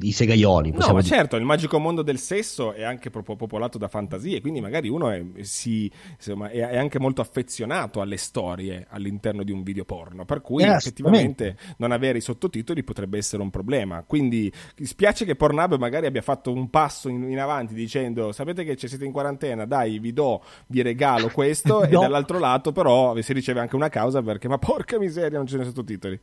i 0.00 0.12
segaioli. 0.12 0.72
No, 0.72 0.92
ma 0.92 1.02
certo, 1.02 1.36
il 1.36 1.44
magico 1.44 1.78
mondo 1.78 2.02
del 2.02 2.18
sesso 2.18 2.72
è 2.72 2.82
anche 2.82 3.10
proprio 3.10 3.36
popolato 3.36 3.78
da 3.78 3.88
fantasie, 3.88 4.40
quindi 4.40 4.60
magari 4.60 4.88
uno 4.88 5.10
è, 5.10 5.24
si- 5.42 5.90
insomma, 6.16 6.48
è- 6.48 6.58
è 6.68 6.76
anche 6.76 6.98
molto 6.98 7.20
affezionato 7.20 8.00
alle 8.00 8.16
storie 8.16 8.86
all'interno 8.90 9.42
di 9.42 9.52
un 9.52 9.62
video 9.62 9.84
porno, 9.84 10.24
per 10.24 10.40
cui 10.40 10.62
Eh, 10.64 10.68
effettivamente 10.68 11.56
non 11.78 11.92
avere 11.92 12.18
i 12.18 12.20
sottotitoli 12.20 12.82
potrebbe 12.82 13.18
essere 13.18 13.42
un 13.42 13.50
problema. 13.50 14.02
Quindi 14.06 14.52
spiace 14.82 15.24
che 15.24 15.36
Pornhub 15.36 15.76
magari 15.78 16.06
abbia 16.06 16.22
fatto 16.22 16.52
un 16.52 16.68
passo 16.70 17.08
in, 17.08 17.30
in 17.30 17.38
avanti 17.38 17.74
dicendo 17.74 18.32
sapete 18.36 18.62
che 18.64 18.76
ci 18.76 18.86
siete 18.86 19.04
in 19.04 19.12
quarantena, 19.12 19.64
dai 19.64 19.98
vi 19.98 20.12
do, 20.12 20.42
vi 20.68 20.82
regalo 20.82 21.28
questo 21.28 21.82
e 21.84 21.88
No. 21.88 22.00
dall'altro 22.00 22.38
lato 22.38 22.70
però 22.72 23.18
si 23.20 23.32
riceve 23.32 23.60
anche 23.60 23.74
una 23.74 23.88
causa 23.88 24.22
perché 24.22 24.46
ma 24.48 24.58
porca 24.58 24.98
miseria 24.98 25.38
non 25.38 25.46
ci 25.46 25.54
sono 25.54 25.64
sottotitoli. 25.64 26.20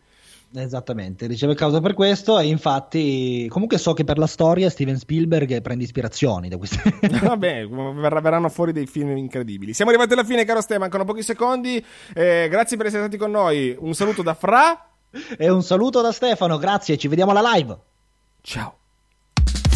Esattamente, 0.55 1.25
riceve 1.25 1.55
causa 1.55 1.81
per 1.81 1.95
questo 1.95 2.37
e 2.37 2.45
infatti 2.45 3.47
comunque 3.49 3.79
so 3.79 3.93
che 3.93 4.03
per 4.03 4.19
la 4.19 4.27
storia 4.27 4.69
Steven 4.69 4.97
Spielberg 4.99 5.61
prende 5.63 5.83
ispirazioni 5.83 6.47
da 6.47 6.57
queste... 6.57 6.79
Vabbè, 7.23 7.67
verranno 7.67 8.49
fuori 8.49 8.71
dei 8.71 8.85
film 8.85 9.17
incredibili. 9.17 9.73
Siamo 9.73 9.89
arrivati 9.89 10.13
alla 10.13 10.23
fine, 10.23 10.45
caro 10.45 10.61
Ste, 10.61 10.77
mancano 10.77 11.05
pochi 11.05 11.23
secondi. 11.23 11.83
Eh, 12.13 12.47
grazie 12.51 12.77
per 12.77 12.85
essere 12.85 13.01
stati 13.01 13.17
con 13.17 13.31
noi. 13.31 13.75
Un 13.79 13.95
saluto 13.95 14.21
da 14.21 14.35
Fra. 14.35 14.89
e 15.35 15.49
un 15.49 15.63
saluto 15.63 16.01
da 16.01 16.11
Stefano, 16.11 16.59
grazie, 16.59 16.97
ci 16.97 17.07
vediamo 17.07 17.31
alla 17.31 17.51
live. 17.55 17.75
Ciao. 18.41 18.77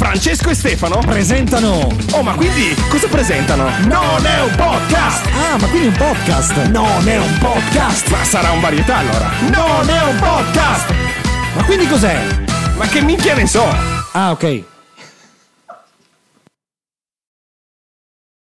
Francesco 0.08 0.50
e 0.50 0.54
Stefano 0.56 1.00
Presentano 1.00 1.90
Oh, 2.12 2.24
ma 2.24 2.34
quindi 2.34 2.74
cosa 2.88 3.08
presentano? 3.10 3.70
Non 3.88 4.26
è 4.26 4.42
un 4.42 4.56
podcast! 4.56 5.26
Ah, 5.34 5.58
ma 5.60 5.68
quindi 5.68 5.88
un 5.88 5.96
podcast 5.98 6.56
Non 6.68 7.06
è 7.06 7.18
un 7.18 7.38
podcast! 7.40 8.08
Ma 8.08 8.24
sarà 8.24 8.52
un 8.52 8.62
varietà 8.62 9.00
allora! 9.00 9.30
Non 9.52 9.90
è 9.90 10.02
un 10.04 10.18
podcast! 10.18 10.94
Ma 11.56 11.64
quindi 11.66 11.88
cos'è? 11.88 12.26
Ma 12.78 12.88
che 12.88 13.02
minchia 13.02 13.36
ne 13.36 13.48
so! 13.48 13.68
Ah, 14.14 14.32
ok 14.32 14.77